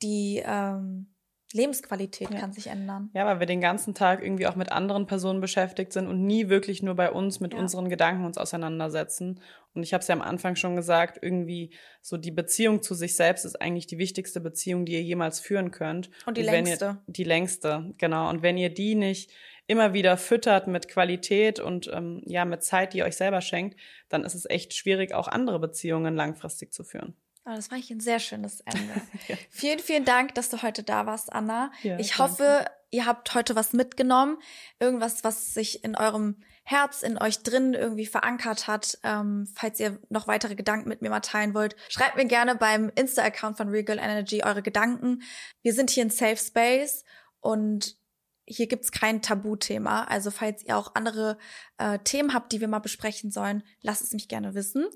die 0.03 0.43
ähm, 0.45 1.16
Lebensqualität 1.53 2.31
ja. 2.31 2.41
kann 2.41 2.53
sich 2.53 2.67
ändern. 2.67 3.11
Ja, 3.15 3.25
weil 3.27 3.39
wir 3.39 3.47
den 3.47 3.61
ganzen 3.61 3.95
Tag 3.95 4.23
irgendwie 4.23 4.47
auch 4.47 4.57
mit 4.57 4.73
anderen 4.73 5.07
Personen 5.07 5.41
beschäftigt 5.41 5.93
sind 5.93 6.09
und 6.09 6.27
nie 6.27 6.49
wirklich 6.49 6.83
nur 6.83 6.95
bei 6.95 7.11
uns 7.11 7.39
mit 7.39 7.55
ja. 7.55 7.61
unseren 7.61 7.89
Gedanken 7.89 8.25
uns 8.25 8.37
auseinandersetzen. 8.37 9.41
Und 9.73 9.83
ich 9.83 9.95
habe 9.95 10.03
es 10.03 10.09
ja 10.09 10.15
am 10.15 10.23
Anfang 10.23 10.57
schon 10.57 10.75
gesagt, 10.75 11.19
irgendwie 11.23 11.71
so 12.03 12.17
die 12.17 12.33
Beziehung 12.33 12.83
zu 12.83 12.95
sich 12.95 13.15
selbst 13.15 13.45
ist 13.45 13.61
eigentlich 13.61 13.87
die 13.87 13.99
wichtigste 13.99 14.41
Beziehung, 14.41 14.87
die 14.87 14.95
ihr 14.95 15.03
jemals 15.03 15.39
führen 15.39 15.71
könnt. 15.71 16.11
Und 16.27 16.37
die 16.37 16.43
und 16.43 16.47
längste. 16.47 16.85
Ihr, 16.85 17.13
die 17.13 17.25
längste, 17.25 17.95
genau. 17.99 18.29
Und 18.29 18.43
wenn 18.43 18.59
ihr 18.59 18.71
die 18.71 18.97
nicht 18.97 19.31
immer 19.69 19.93
wieder 19.93 20.17
füttert 20.17 20.67
mit 20.67 20.89
Qualität 20.89 21.61
und 21.61 21.91
ähm, 21.93 22.23
ja 22.25 22.45
mit 22.45 22.63
Zeit, 22.63 22.93
die 22.93 22.99
ihr 22.99 23.05
euch 23.05 23.17
selber 23.17 23.41
schenkt, 23.41 23.79
dann 24.09 24.25
ist 24.25 24.35
es 24.35 24.49
echt 24.49 24.75
schwierig, 24.75 25.13
auch 25.15 25.29
andere 25.29 25.59
Beziehungen 25.59 26.15
langfristig 26.17 26.73
zu 26.73 26.85
führen. 26.85 27.15
Oh, 27.49 27.53
das 27.55 27.71
war 27.71 27.79
ich 27.79 27.91
ein 27.91 28.01
sehr 28.01 28.19
schönes 28.19 28.61
Ende. 28.63 29.01
ja. 29.29 29.37
Vielen, 29.51 29.79
vielen 29.79 30.05
Dank, 30.05 30.35
dass 30.35 30.49
du 30.51 30.63
heute 30.63 30.83
da 30.83 31.07
warst, 31.07 31.33
Anna. 31.33 31.71
Ja, 31.83 31.97
ich 31.97 32.17
danke. 32.17 32.23
hoffe, 32.23 32.65
ihr 32.91 33.07
habt 33.07 33.35
heute 33.35 33.55
was 33.55 33.73
mitgenommen. 33.73 34.39
Irgendwas, 34.81 35.23
was 35.23 35.55
sich 35.55 35.85
in 35.85 35.97
eurem 35.97 36.43
Herz, 36.65 37.03
in 37.03 37.17
euch 37.19 37.45
drin 37.45 37.75
irgendwie 37.75 38.07
verankert 38.07 38.67
hat. 38.67 38.99
Ähm, 39.05 39.49
falls 39.55 39.79
ihr 39.79 40.01
noch 40.09 40.27
weitere 40.27 40.57
Gedanken 40.57 40.89
mit 40.89 41.03
mir 41.03 41.11
mal 41.11 41.21
teilen 41.21 41.55
wollt, 41.55 41.77
schreibt 41.89 42.17
mir 42.17 42.27
gerne 42.27 42.57
beim 42.57 42.91
Insta-Account 42.93 43.57
von 43.57 43.69
Real 43.69 43.85
Girl 43.85 43.99
Energy 43.99 44.43
eure 44.43 44.63
Gedanken. 44.63 45.23
Wir 45.63 45.73
sind 45.73 45.91
hier 45.91 46.03
in 46.03 46.11
Safe 46.11 46.37
Space 46.37 47.05
und 47.39 47.97
hier 48.45 48.67
gibt's 48.67 48.91
kein 48.91 49.23
Tabuthema. 49.23 50.03
Also 50.05 50.33
falls 50.33 50.65
ihr 50.65 50.77
auch 50.77 50.97
andere 50.97 51.39
äh, 51.79 52.01
Themen 52.01 52.35
habt, 52.35 52.51
die 52.51 52.61
wir 52.61 52.69
mal 52.69 52.81
besprechen 52.81 53.31
sollen, 53.31 53.63
lasst 53.83 54.03
es 54.03 54.13
mich 54.13 54.27
gerne 54.27 54.55
wissen. 54.55 54.87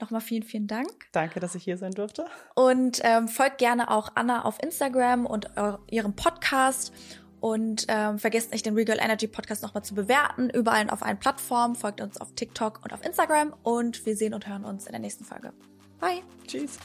Nochmal 0.00 0.20
vielen, 0.20 0.42
vielen 0.42 0.66
Dank. 0.66 0.88
Danke, 1.12 1.40
dass 1.40 1.54
ich 1.54 1.64
hier 1.64 1.76
sein 1.76 1.92
durfte. 1.92 2.26
Und 2.54 3.00
ähm, 3.04 3.28
folgt 3.28 3.58
gerne 3.58 3.90
auch 3.90 4.12
Anna 4.14 4.44
auf 4.44 4.62
Instagram 4.62 5.26
und 5.26 5.50
ihrem 5.88 6.14
Podcast. 6.14 6.92
Und 7.40 7.86
ähm, 7.88 8.18
vergesst 8.18 8.52
nicht, 8.52 8.66
den 8.66 8.74
Regal 8.74 8.98
Energy 9.00 9.26
Podcast 9.26 9.62
nochmal 9.62 9.82
zu 9.82 9.94
bewerten. 9.94 10.50
Überall 10.50 10.88
auf 10.90 11.02
allen 11.02 11.18
Plattformen. 11.18 11.74
Folgt 11.74 12.00
uns 12.00 12.20
auf 12.20 12.34
TikTok 12.34 12.80
und 12.84 12.92
auf 12.92 13.04
Instagram. 13.04 13.54
Und 13.62 14.04
wir 14.04 14.14
sehen 14.16 14.34
und 14.34 14.46
hören 14.46 14.64
uns 14.64 14.86
in 14.86 14.92
der 14.92 15.00
nächsten 15.00 15.24
Folge. 15.24 15.52
Bye. 15.98 16.22
Tschüss. 16.46 16.78